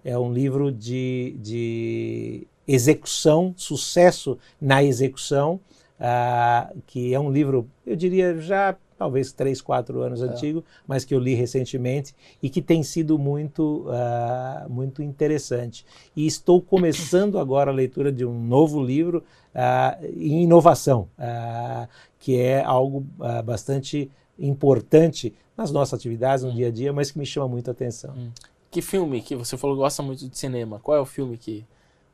é 0.04 0.18
um 0.18 0.32
livro 0.32 0.72
de, 0.72 1.36
de 1.40 2.48
execução, 2.68 3.54
sucesso 3.56 4.38
na 4.60 4.84
execução, 4.84 5.60
uh, 6.00 6.78
que 6.88 7.14
é 7.14 7.20
um 7.20 7.32
livro, 7.32 7.68
eu 7.86 7.96
diria 7.96 8.40
já 8.40 8.76
talvez 8.98 9.34
três, 9.34 9.62
quatro 9.62 10.02
anos 10.02 10.22
é. 10.22 10.26
antigo, 10.26 10.64
mas 10.88 11.04
que 11.04 11.14
eu 11.14 11.20
li 11.20 11.34
recentemente 11.34 12.16
e 12.42 12.50
que 12.50 12.62
tem 12.62 12.82
sido 12.82 13.20
muito, 13.20 13.86
uh, 13.88 14.70
muito 14.70 15.04
interessante. 15.04 15.86
E 16.16 16.26
estou 16.26 16.62
começando 16.62 17.38
agora 17.38 17.72
a 17.72 17.74
leitura 17.74 18.12
de 18.12 18.26
um 18.26 18.40
novo 18.42 18.82
livro 18.82 19.24
uh, 19.54 20.06
em 20.06 20.44
inovação, 20.44 21.10
uh, 21.20 21.88
que 22.20 22.40
é 22.40 22.64
algo 22.64 23.06
bastante 23.44 24.10
importante 24.40 25.34
nas 25.58 25.72
nossas 25.72 26.00
atividades, 26.00 26.44
no 26.44 26.52
hum. 26.52 26.56
dia 26.56 26.68
a 26.68 26.72
dia, 26.72 26.94
mas 26.94 27.12
que 27.12 27.18
me 27.18 27.26
chama 27.26 27.48
muito 27.48 27.70
a 27.70 27.72
atenção. 27.72 28.14
Hum. 28.16 28.32
Que 28.70 28.82
filme 28.82 29.22
que 29.22 29.36
você 29.36 29.58
falou 29.58 29.76
gosta 29.78 30.04
muito 30.04 30.28
de 30.28 30.38
cinema? 30.38 30.80
Qual 30.80 30.98
é 30.98 31.00
o 31.00 31.06
filme 31.06 31.38
que 31.38 31.66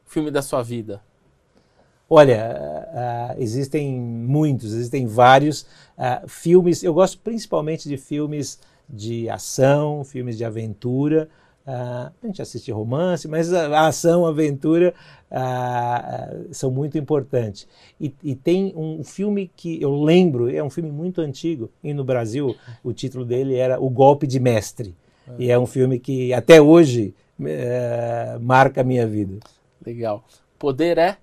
filme 0.06 0.30
da 0.30 0.42
sua 0.42 0.62
vida? 0.62 1.02
Olha, 2.14 3.34
uh, 3.36 3.42
existem 3.42 3.98
muitos, 3.98 4.74
existem 4.74 5.08
vários 5.08 5.62
uh, 5.98 6.28
filmes. 6.28 6.84
Eu 6.84 6.94
gosto 6.94 7.18
principalmente 7.20 7.88
de 7.88 7.98
filmes 7.98 8.60
de 8.88 9.30
ação, 9.30 10.04
filmes 10.04 10.38
de 10.38 10.44
aventura. 10.44 11.30
Uh, 11.66 12.12
a 12.22 12.26
gente 12.26 12.42
assiste 12.42 12.72
romance, 12.72 13.28
mas 13.28 13.54
a, 13.54 13.88
ação, 13.88 14.26
a 14.26 14.30
aventura 14.30 14.94
são 16.52 16.72
muito 16.72 16.98
importantes. 16.98 17.68
E, 18.00 18.14
e, 18.24 18.36
tem 18.36 18.74
um 18.76 19.04
filme 19.04 19.50
que 19.56 19.82
eu 19.82 20.04
lembro, 20.04 20.54
é 20.54 20.62
um 20.62 20.70
filme 20.70 20.92
muito 20.92 21.22
antigo, 21.22 21.72
e 21.84 21.94
no 21.94 22.04
Brasil 22.04 22.56
o 22.84 22.92
título 22.92 23.24
dele 23.24 23.56
era 23.56 23.80
O 23.80 23.90
Golpe 23.90 24.28
de 24.28 24.40
Mestre. 24.40 24.94
E 25.40 25.50
é 25.50 25.58
um 25.58 25.66
filme 25.66 26.00
que 26.00 26.34
até 26.34 26.62
hoje 26.62 27.14
é, 27.46 28.38
marca 28.42 28.82
a 28.82 28.84
minha 28.84 29.08
vida. 29.08 29.40
Legal. 29.86 30.24
Poder 30.60 30.98
é? 30.98 31.18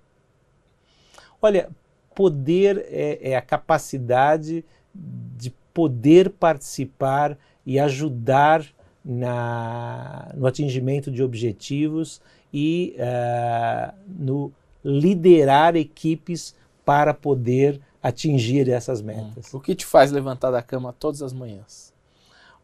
Olha, 1.41 1.69
poder 2.15 2.87
é, 2.91 3.31
é 3.31 3.37
a 3.37 3.43
capacidade 3.43 4.65
de 4.95 5.51
poder 5.73 6.31
participar 6.31 7.39
e 7.65 7.79
ajudar 7.79 8.65
na, 9.09 10.31
no 10.37 10.47
atingimento 10.47 11.11
de 11.11 11.23
objetivos 11.23 12.21
e 12.53 12.95
uh, 12.99 13.95
no 14.07 14.53
liderar 14.85 15.77
equipes 15.77 16.55
para 16.85 17.15
poder 17.15 17.81
atingir 18.03 18.69
essas 18.69 19.01
metas. 19.01 19.55
O 19.55 19.61
que 19.61 19.75
te 19.75 19.87
faz 19.87 20.13
levantar 20.13 20.51
da 20.51 20.61
cama 20.61 20.93
todas 20.93 21.23
as 21.23 21.33
manhãs? 21.33 21.93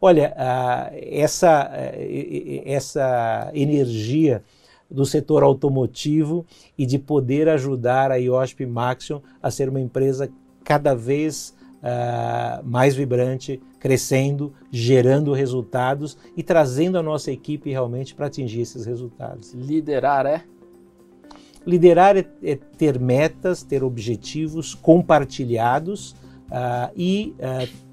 Olha, 0.01 0.35
essa, 0.93 1.71
essa 2.67 3.51
energia 3.55 4.43
do 4.91 5.07
setor 5.07 5.43
automotivo 5.43 6.45
e 6.77 6.85
de 6.85 6.99
poder 6.99 7.49
ajudar 7.49 8.11
a 8.11 8.17
IOSP 8.17 8.67
Maxion 8.67 9.21
a 9.43 9.51
ser 9.51 9.71
uma 9.71 9.81
empresa 9.81 10.31
cada 10.63 10.95
vez 10.95 11.55
uh, 11.85 12.67
mais 12.67 12.95
vibrante, 12.95 13.61
crescendo, 13.79 14.53
gerando 14.71 15.33
resultados 15.33 16.17
e 16.35 16.43
trazendo 16.43 16.97
a 16.97 17.03
nossa 17.03 17.31
equipe 17.31 17.71
realmente 17.71 18.15
para 18.15 18.27
atingir 18.27 18.63
esses 18.63 18.87
resultados. 18.87 19.53
Liderar 19.53 20.25
é? 20.25 20.43
Liderar 21.67 22.17
é, 22.17 22.27
é 22.43 22.57
ter 22.57 22.99
metas, 22.99 23.63
ter 23.63 23.85
objetivos 23.85 24.75
compartilhados 24.75 26.13
uh, 26.51 26.91
e 26.97 27.35
uh, 27.39 27.84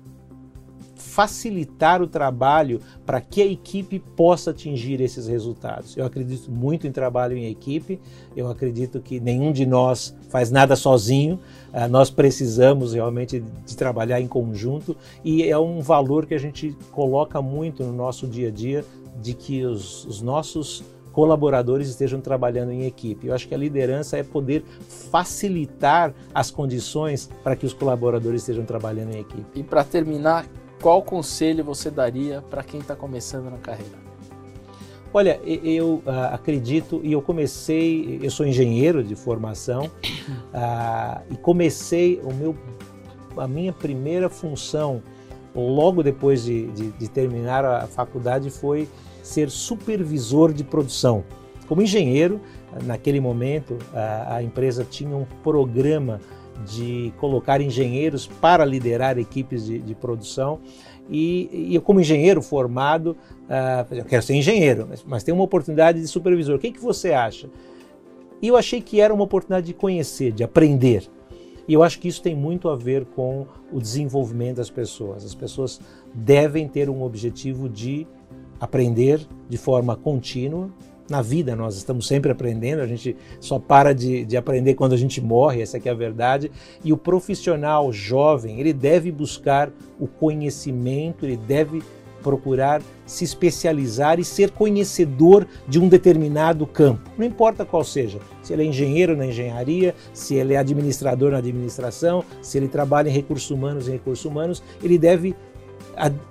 facilitar 1.12 2.01
o 2.01 2.07
trabalho 2.07 2.80
para 3.05 3.20
que 3.20 3.41
a 3.41 3.45
equipe 3.45 3.99
possa 3.99 4.51
atingir 4.51 5.01
esses 5.01 5.28
resultados. 5.28 5.97
Eu 5.97 6.05
acredito 6.05 6.49
muito 6.49 6.88
em 6.88 6.91
trabalho 6.91 7.36
em 7.36 7.47
equipe, 7.47 7.99
eu 8.34 8.49
acredito 8.49 9.01
que 9.01 9.20
nenhum 9.20 9.51
de 9.51 9.66
nós 9.66 10.16
faz 10.30 10.49
nada 10.49 10.74
sozinho, 10.78 11.38
uh, 11.74 11.89
nós 11.89 12.09
precisamos 12.09 12.93
realmente 12.93 13.43
de 13.66 13.76
trabalhar 13.76 14.22
em 14.22 14.28
conjunto 14.28 14.95
e 15.22 15.43
é 15.43 15.57
um 15.57 15.82
valor 15.82 16.26
que 16.26 16.34
a 16.34 16.39
gente 16.39 16.76
coloca 16.91 17.41
muito 17.41 17.84
no 17.84 17.91
nosso 17.91 18.26
dia 18.26 18.47
a 18.47 18.51
dia 18.51 18.86
de 19.22 19.34
que 19.34 19.66
os, 19.66 20.05
os 20.05 20.22
nossos 20.22 20.82
colaboradores 21.12 21.89
estejam 21.89 22.22
trabalhando 22.22 22.72
em 22.72 22.86
equipe. 22.86 23.28
Eu 23.28 23.34
acho 23.34 23.49
que 23.49 23.53
a 23.53 23.57
liderança 23.57 24.16
é 24.16 24.24
poder 24.24 24.64
facilitar 25.12 26.14
as 26.34 26.49
condições 26.49 27.30
para 27.43 27.53
que 27.53 27.66
os 27.66 27.74
colaboradores 27.74 28.43
estejam 28.43 28.64
trabalhando 28.64 29.14
em 29.14 29.20
equipe. 29.20 29.59
E 29.59 29.62
para 29.62 29.84
terminar, 29.84 30.45
qual 30.82 31.04
conselho 31.04 31.64
você 31.64 31.92
daria 31.92 32.42
para 32.50 32.64
quem 32.64 32.80
está 32.80 32.96
começando 32.96 33.50
na 33.50 33.58
carreira? 33.58 34.02
Olha, 35.14 35.40
eu 35.46 36.02
uh, 36.06 36.34
acredito 36.34 37.02
e 37.04 37.12
eu 37.12 37.22
comecei, 37.22 38.20
eu 38.22 38.32
sou 38.32 38.46
engenheiro 38.46 39.04
de 39.04 39.14
formação 39.14 39.86
uh, 39.86 41.22
e 41.30 41.36
comecei 41.36 42.20
o 42.24 42.34
meu, 42.34 42.56
a 43.38 43.48
minha 43.48 43.74
primeira 43.74 44.30
função 44.30 45.04
logo 45.54 46.02
depois 46.02 46.44
de, 46.44 46.68
de, 46.68 46.92
de 46.92 47.08
terminar 47.10 47.66
a 47.66 47.88
faculdade 47.88 48.50
foi 48.50 48.88
ser 49.22 49.50
supervisor 49.50 50.54
de 50.54 50.64
produção. 50.64 51.26
Como 51.68 51.82
engenheiro, 51.82 52.40
naquele 52.84 53.20
momento 53.20 53.78
a, 53.94 54.36
a 54.36 54.44
empresa 54.44 54.86
tinha 54.90 55.16
um 55.16 55.26
programa 55.44 56.22
de 56.62 57.14
colocar 57.18 57.62
engenheiros 57.62 58.28
para 58.28 58.64
liderar 58.66 59.18
equipes 59.18 59.66
de, 59.66 59.80
de 59.80 59.95
produção. 59.95 60.59
E, 61.09 61.49
e, 61.51 61.76
eu, 61.76 61.82
como 61.82 61.99
engenheiro 61.99 62.41
formado, 62.41 63.18
uh, 63.43 63.93
eu 63.93 64.05
quero 64.05 64.24
ser 64.24 64.36
engenheiro, 64.36 64.86
mas, 64.89 65.03
mas 65.05 65.24
tem 65.24 65.34
uma 65.34 65.43
oportunidade 65.43 65.99
de 65.99 66.07
supervisor. 66.07 66.55
O 66.55 66.59
que, 66.59 66.72
que 66.72 66.80
você 66.80 67.12
acha? 67.12 67.49
E 68.41 68.47
eu 68.47 68.55
achei 68.55 68.82
que 68.82 68.99
era 68.99 69.14
uma 69.14 69.24
oportunidade 69.24 69.68
de 69.68 69.74
conhecer, 69.74 70.32
de 70.32 70.43
aprender. 70.43 71.09
E 71.68 71.74
eu 71.74 71.84
acho 71.84 71.99
que 71.99 72.07
isso 72.07 72.22
tem 72.22 72.36
muito 72.36 72.70
a 72.70 72.76
ver 72.76 73.05
com 73.05 73.45
o 73.72 73.80
desenvolvimento 73.80 74.57
das 74.57 74.69
pessoas. 74.69 75.23
As 75.23 75.36
pessoas 75.36 75.80
devem 76.14 76.68
ter 76.68 76.90
um 76.90 77.03
objetivo 77.03 77.69
de 77.69 78.07
aprender 78.60 79.22
de 79.48 79.57
forma 79.57 79.95
contínua. 79.95 80.69
Na 81.12 81.22
vida 81.22 81.58
nós 81.58 81.76
estamos 81.76 82.08
sempre 82.08 82.32
aprendendo, 82.32 82.82
a 82.82 82.88
gente 82.88 83.18
só 83.42 83.60
para 83.60 83.94
de, 83.94 84.24
de 84.24 84.38
aprender 84.38 84.76
quando 84.76 84.94
a 84.94 84.98
gente 84.98 85.20
morre, 85.20 85.62
essa 85.62 85.78
é 85.78 85.90
a 85.90 85.94
verdade. 85.94 86.50
E 86.86 86.94
o 86.94 86.98
profissional 86.98 87.92
jovem, 87.92 88.62
ele 88.62 88.72
deve 88.72 89.12
buscar 89.12 89.70
o 90.00 90.08
conhecimento, 90.08 91.26
ele 91.26 91.36
deve 91.36 91.84
procurar 92.24 92.82
se 93.06 93.26
especializar 93.26 94.22
e 94.22 94.24
ser 94.24 94.52
conhecedor 94.52 95.46
de 95.68 95.82
um 95.82 95.90
determinado 95.90 96.66
campo, 96.66 97.12
não 97.18 97.26
importa 97.26 97.66
qual 97.66 97.84
seja. 97.84 98.20
Se 98.42 98.54
ele 98.54 98.64
é 98.64 98.66
engenheiro 98.68 99.18
na 99.18 99.26
engenharia, 99.26 99.94
se 100.14 100.36
ele 100.36 100.54
é 100.54 100.58
administrador 100.58 101.32
na 101.32 101.40
administração, 101.40 102.24
se 102.42 102.58
ele 102.58 102.70
trabalha 102.70 103.10
em 103.10 103.12
recursos 103.12 103.52
humanos 103.52 103.90
em 103.90 103.92
recursos 103.92 104.24
humanos, 104.24 104.64
ele 104.82 104.98
deve, 104.98 105.36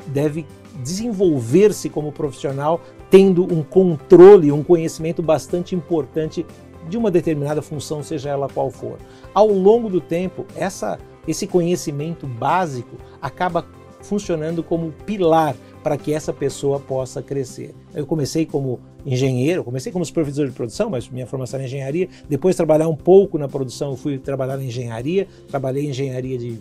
deve 0.07 0.47
desenvolver-se 0.83 1.91
como 1.91 2.13
profissional 2.13 2.81
tendo 3.11 3.43
um 3.53 3.63
controle, 3.63 4.53
um 4.53 4.63
conhecimento 4.63 5.23
bastante 5.23 5.75
importante 5.75 6.47
de 6.89 6.97
uma 6.97 7.11
determinada 7.11 7.61
função, 7.61 8.03
seja 8.03 8.31
ela 8.31 8.49
qual 8.49 8.71
for. 8.71 8.99
Ao 9.35 9.49
longo 9.49 9.91
do 9.91 10.01
tempo, 10.01 10.47
essa, 10.55 10.99
esse 11.27 11.47
conhecimento 11.47 12.27
básico 12.27 12.97
acaba 13.21 13.67
funcionando 14.01 14.63
como 14.63 14.93
pilar 15.05 15.55
para 15.83 15.97
que 15.97 16.13
essa 16.13 16.33
pessoa 16.33 16.79
possa 16.79 17.23
crescer. 17.23 17.75
Eu 17.95 18.07
comecei 18.07 18.47
como 18.47 18.81
engenheiro, 19.05 19.65
comecei 19.65 19.91
como 19.91 20.05
supervisor 20.05 20.47
de 20.47 20.53
produção, 20.53 20.91
mas 20.91 21.09
minha 21.09 21.27
formação 21.27 21.61
é 21.61 21.65
engenharia. 21.65 22.09
Depois 22.29 22.55
de 22.55 22.59
trabalhar 22.59 22.89
um 22.89 22.97
pouco 22.97 23.39
na 23.39 23.49
produção, 23.49 23.97
fui 23.97 24.19
trabalhar 24.19 24.57
na 24.57 24.65
engenharia, 24.65 25.27
trabalhei 25.49 25.87
em 25.87 25.91
engenharia 25.91 26.39
de 26.39 26.59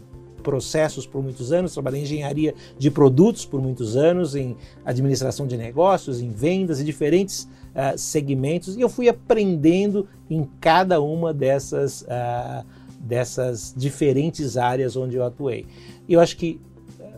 processos 0.49 1.05
por 1.05 1.21
muitos 1.21 1.51
anos, 1.51 1.73
trabalhei 1.73 1.99
em 1.99 2.03
engenharia 2.03 2.55
de 2.75 2.89
produtos 2.89 3.45
por 3.45 3.61
muitos 3.61 3.95
anos, 3.95 4.33
em 4.33 4.57
administração 4.83 5.45
de 5.45 5.55
negócios, 5.55 6.19
em 6.19 6.31
vendas 6.31 6.79
e 6.79 6.83
diferentes 6.83 7.43
uh, 7.43 7.95
segmentos, 7.95 8.75
e 8.75 8.81
eu 8.81 8.89
fui 8.89 9.07
aprendendo 9.07 10.07
em 10.27 10.49
cada 10.59 10.99
uma 10.99 11.31
dessas, 11.31 12.01
uh, 12.01 12.65
dessas 12.99 13.75
diferentes 13.77 14.57
áreas 14.57 14.95
onde 14.95 15.17
eu 15.17 15.23
atuei. 15.23 15.67
Eu 16.07 16.19
acho 16.19 16.35
que 16.35 16.59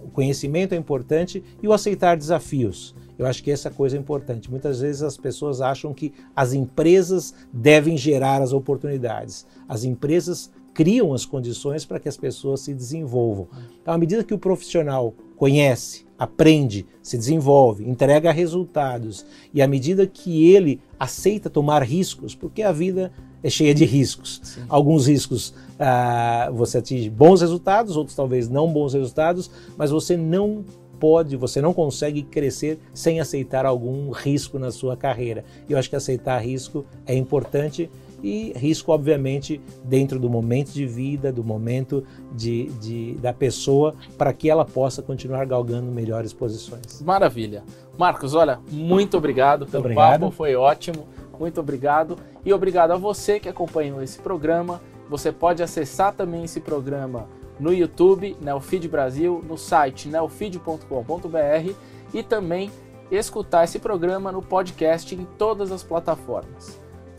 o 0.04 0.10
conhecimento 0.10 0.74
é 0.74 0.78
importante 0.78 1.42
e 1.64 1.68
o 1.70 1.72
aceitar 1.72 2.18
desafios. 2.18 2.94
Eu 3.18 3.26
acho 3.26 3.42
que 3.42 3.52
essa 3.52 3.70
coisa 3.70 3.96
é 3.96 4.00
importante. 4.00 4.52
Muitas 4.52 4.82
vezes 4.82 5.04
as 5.04 5.16
pessoas 5.16 5.62
acham 5.62 5.94
que 5.94 6.12
as 6.36 6.52
empresas 6.52 7.34
devem 7.54 7.96
gerar 7.96 8.42
as 8.42 8.52
oportunidades. 8.52 9.46
As 9.70 9.86
empresas 9.86 10.52
criam 10.74 11.14
as 11.14 11.26
condições 11.26 11.86
para 11.86 12.00
que 12.00 12.10
as 12.10 12.18
pessoas 12.18 12.62
se 12.62 12.74
desenvolvam. 12.74 13.48
Então, 13.82 13.94
à 13.94 13.98
medida 13.98 14.24
que 14.24 14.34
o 14.34 14.38
profissional 14.38 15.14
conhece, 15.36 16.06
aprende, 16.18 16.86
se 17.02 17.18
desenvolve, 17.18 17.90
entrega 17.90 18.32
resultados 18.32 19.26
e 19.54 19.62
à 19.62 19.68
medida 19.68 20.06
que 20.06 20.52
ele 20.52 20.80
aceita 21.00 21.50
tomar 21.50 21.82
riscos, 21.82 22.36
porque 22.36 22.62
a 22.62 22.72
vida 22.72 23.12
é 23.44 23.50
cheia 23.50 23.74
de 23.74 23.86
riscos. 23.86 24.40
Sim. 24.44 24.62
Alguns 24.70 25.08
riscos 25.08 25.54
ah, 25.80 26.52
você 26.54 26.78
atinge 26.78 27.10
bons 27.10 27.42
resultados, 27.42 27.98
outros 27.98 28.16
talvez 28.16 28.48
não 28.48 28.72
bons 28.72 28.94
resultados, 28.94 29.50
mas 29.76 29.90
você 29.90 30.16
não 30.16 30.64
pode, 31.00 31.36
você 31.36 31.60
não 31.60 31.74
consegue 31.74 32.22
crescer 32.22 32.78
sem 32.94 33.20
aceitar 33.20 33.66
algum 33.66 34.12
risco 34.12 34.60
na 34.60 34.70
sua 34.70 34.96
carreira. 34.96 35.44
E 35.68 35.74
eu 35.74 35.80
acho 35.80 35.90
que 35.90 35.96
aceitar 35.96 36.38
risco 36.38 36.86
é 37.08 37.16
importante 37.16 37.90
e 38.24 38.54
risco, 38.56 38.92
obviamente, 38.92 39.62
dentro 39.84 40.20
do 40.20 40.30
momento 40.30 40.72
de 40.72 40.86
vida, 40.86 41.32
do 41.32 41.44
momento 41.44 42.04
de, 42.34 42.66
de 42.80 43.14
da 43.16 43.34
pessoa, 43.34 43.96
para 44.18 44.32
que 44.34 44.50
ela 44.50 44.66
possa 44.66 45.02
continuar 45.02 45.46
galgando 45.46 45.92
melhores 45.92 46.34
posições. 46.34 47.02
Maravilha. 47.02 47.64
Marcos, 47.98 48.34
olha, 48.34 48.60
muito 48.70 49.18
obrigado 49.18 49.66
pelo 49.66 49.84
obrigado. 49.84 50.22
papo, 50.22 50.32
foi 50.32 50.56
ótimo. 50.56 51.08
Muito 51.40 51.60
obrigado. 51.60 52.18
E 52.46 52.54
obrigado 52.54 52.92
a 52.92 52.98
você 52.98 53.40
que 53.40 53.50
acompanhou 53.50 54.02
esse 54.02 54.20
programa. 54.20 54.80
Você 55.10 55.32
pode 55.32 55.64
acessar 55.64 56.14
também 56.14 56.44
esse 56.44 56.60
programa 56.60 57.28
no 57.60 57.74
YouTube, 57.74 58.38
Neofeed 58.42 58.88
Brasil, 58.88 59.44
no 59.48 59.58
site 59.58 60.08
neofeed.com.br 60.08 61.74
e 62.14 62.24
também 62.24 62.72
escutar 63.12 63.64
esse 63.64 63.78
programa 63.80 64.32
no 64.32 64.42
podcast 64.42 65.14
em 65.14 65.26
todas 65.38 65.72
as 65.72 65.84
plataformas. 65.84 66.80